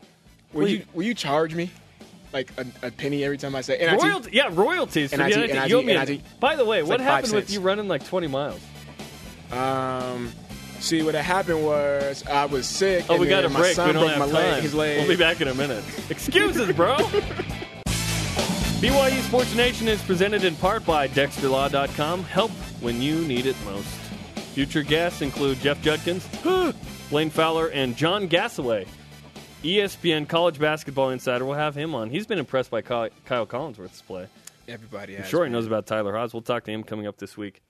Will 0.54 0.68
you 0.68 0.86
will 0.94 1.04
you 1.04 1.14
charge 1.14 1.54
me 1.54 1.70
like 2.32 2.50
a, 2.58 2.86
a 2.86 2.90
penny 2.90 3.24
every 3.24 3.38
time 3.38 3.54
I 3.54 3.60
say 3.60 3.78
NIT? 3.78 4.00
Royalty, 4.02 4.30
yeah, 4.32 4.48
royalties 4.50 5.12
NIT, 5.12 5.36
NIT. 5.36 5.52
NIT, 5.54 5.72
owe 5.72 5.82
me 5.82 5.94
NIT. 5.94 6.20
By 6.40 6.56
the 6.56 6.64
way, 6.64 6.82
what 6.82 7.00
like 7.00 7.08
happened 7.08 7.32
with 7.32 7.50
you 7.50 7.60
running 7.60 7.88
like 7.88 8.04
20 8.04 8.26
miles? 8.26 8.60
Um, 9.52 10.32
see 10.78 11.02
what 11.02 11.14
happened 11.14 11.64
was 11.64 12.24
I 12.26 12.46
was 12.46 12.66
sick. 12.66 13.06
Oh, 13.08 13.14
and 13.14 13.20
we 13.20 13.28
got 13.28 13.44
a 13.44 13.48
my 13.48 13.60
break. 13.60 13.76
we 13.76 13.92
don't 13.92 14.08
have 14.08 14.18
time. 14.18 14.32
Leg, 14.32 14.62
his 14.62 14.74
leg. 14.74 14.98
We'll 14.98 15.08
be 15.08 15.16
back 15.16 15.40
in 15.40 15.48
a 15.48 15.54
minute. 15.54 15.84
Excuses, 16.10 16.74
bro. 16.74 16.96
BYU 18.80 19.20
Sports 19.20 19.54
Nation 19.54 19.88
is 19.88 20.00
presented 20.02 20.42
in 20.42 20.56
part 20.56 20.86
by 20.86 21.06
DexterLaw.com. 21.08 22.24
Help 22.24 22.50
when 22.80 23.02
you 23.02 23.20
need 23.26 23.44
it 23.44 23.56
most. 23.66 23.86
Future 24.54 24.82
guests 24.82 25.20
include 25.20 25.60
Jeff 25.60 25.82
Judkins, 25.82 26.26
Blaine 27.10 27.28
Fowler, 27.28 27.68
and 27.68 27.94
John 27.94 28.26
Gasaway. 28.26 28.88
ESPN 29.62 30.26
College 30.28 30.58
Basketball 30.58 31.10
Insider 31.10 31.44
will 31.44 31.54
have 31.54 31.74
him 31.74 31.94
on. 31.94 32.10
He's 32.10 32.26
been 32.26 32.38
impressed 32.38 32.70
by 32.70 32.80
Kyle 32.82 33.10
Collinsworth's 33.46 34.00
play. 34.02 34.26
Everybody 34.68 35.16
I'm 35.18 35.24
sure 35.24 35.44
he 35.44 35.50
knows 35.50 35.66
about 35.66 35.86
Tyler 35.86 36.14
Haws. 36.16 36.32
We'll 36.32 36.42
talk 36.42 36.64
to 36.64 36.70
him 36.70 36.82
coming 36.82 37.06
up 37.06 37.18
this 37.18 37.36
week 37.36 37.60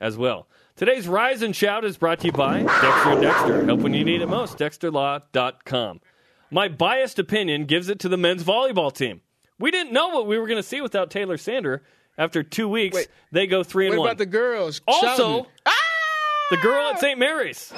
as 0.00 0.16
well. 0.16 0.46
Today's 0.76 1.06
Rise 1.08 1.42
and 1.42 1.54
Shout 1.54 1.84
is 1.84 1.96
brought 1.96 2.20
to 2.20 2.26
you 2.26 2.32
by 2.32 2.62
Dexter 2.62 3.10
and 3.10 3.22
Dexter. 3.22 3.64
Help 3.64 3.80
when 3.80 3.94
you 3.94 4.04
need 4.04 4.20
it 4.20 4.26
most. 4.26 4.58
DexterLaw.com. 4.58 6.00
My 6.50 6.68
biased 6.68 7.18
opinion 7.18 7.64
gives 7.66 7.88
it 7.88 8.00
to 8.00 8.08
the 8.08 8.16
men's 8.16 8.42
volleyball 8.42 8.92
team. 8.92 9.20
We 9.58 9.70
didn't 9.70 9.92
know 9.92 10.08
what 10.08 10.26
we 10.26 10.38
were 10.38 10.46
going 10.46 10.56
to 10.58 10.62
see 10.62 10.80
without 10.80 11.10
Taylor 11.10 11.36
Sander. 11.36 11.82
After 12.18 12.42
two 12.42 12.68
weeks, 12.68 12.96
Wait. 12.96 13.08
they 13.32 13.46
go 13.46 13.62
three 13.62 13.86
and 13.86 13.92
What 13.96 14.00
one. 14.00 14.08
about 14.08 14.18
the 14.18 14.26
girls? 14.26 14.80
also, 14.86 15.06
shouting? 15.06 15.46
the 16.50 16.56
girl 16.58 16.90
at 16.90 16.98
St. 16.98 17.18
Mary's. 17.18 17.72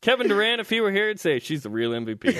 Kevin 0.00 0.28
Durant, 0.28 0.60
if 0.60 0.70
he 0.70 0.80
were 0.80 0.92
here, 0.92 1.08
he'd 1.08 1.18
say 1.18 1.40
she's 1.40 1.64
the 1.64 1.70
real 1.70 1.90
MVP. 1.90 2.38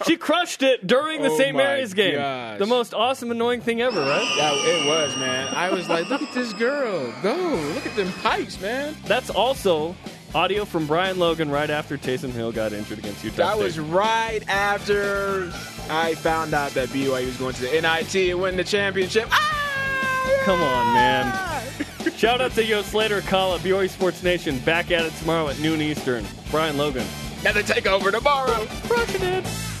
she 0.06 0.16
crushed 0.16 0.62
it 0.64 0.84
during 0.84 1.22
the 1.22 1.28
Oh 1.30 1.38
St. 1.38 1.56
Mary's 1.56 1.94
game. 1.94 2.16
gosh. 2.16 2.58
The 2.58 2.66
most 2.66 2.92
awesome, 2.92 3.30
annoying 3.30 3.60
thing 3.60 3.80
ever, 3.80 4.00
right? 4.00 4.34
Yeah, 4.36 4.50
it 4.52 4.88
was, 4.88 5.16
man. 5.16 5.54
I 5.54 5.70
was 5.70 5.88
like, 5.88 6.08
look 6.10 6.22
at 6.22 6.34
this 6.34 6.52
girl. 6.54 7.12
Go. 7.22 7.36
Look 7.74 7.86
at 7.86 7.94
them 7.94 8.12
pipes, 8.14 8.60
man. 8.60 8.96
That's 9.04 9.30
also 9.30 9.94
audio 10.34 10.64
from 10.64 10.86
Brian 10.88 11.20
Logan 11.20 11.50
right 11.50 11.70
after 11.70 11.96
Taysom 11.96 12.30
Hill 12.32 12.50
got 12.50 12.72
injured 12.72 12.98
against 12.98 13.22
Utah 13.22 13.36
That 13.36 13.54
State. 13.54 13.62
was 13.64 13.78
right 13.78 14.40
after 14.48 15.52
I 15.88 16.16
found 16.16 16.52
out 16.52 16.72
that 16.72 16.88
BYU 16.88 17.26
was 17.26 17.36
going 17.36 17.54
to 17.54 17.62
the 17.62 17.80
NIT 17.80 18.14
and 18.30 18.40
winning 18.40 18.56
the 18.56 18.64
championship. 18.64 19.28
Ah! 19.30 20.40
Come 20.44 20.60
on, 20.60 20.94
man. 20.94 21.61
Shout 22.10 22.40
out 22.40 22.52
to 22.52 22.64
Yo 22.64 22.82
Slater 22.82 23.20
Call 23.20 23.54
at 23.54 23.60
BYU 23.60 23.88
Sports 23.88 24.22
Nation. 24.22 24.58
Back 24.60 24.90
at 24.90 25.04
it 25.04 25.12
tomorrow 25.14 25.48
at 25.48 25.58
noon 25.60 25.80
Eastern. 25.80 26.24
Brian 26.50 26.76
Logan. 26.76 27.06
Another 27.40 27.62
takeover 27.62 28.10
tomorrow. 28.10 28.66
Crushing 28.86 29.22
it. 29.22 29.71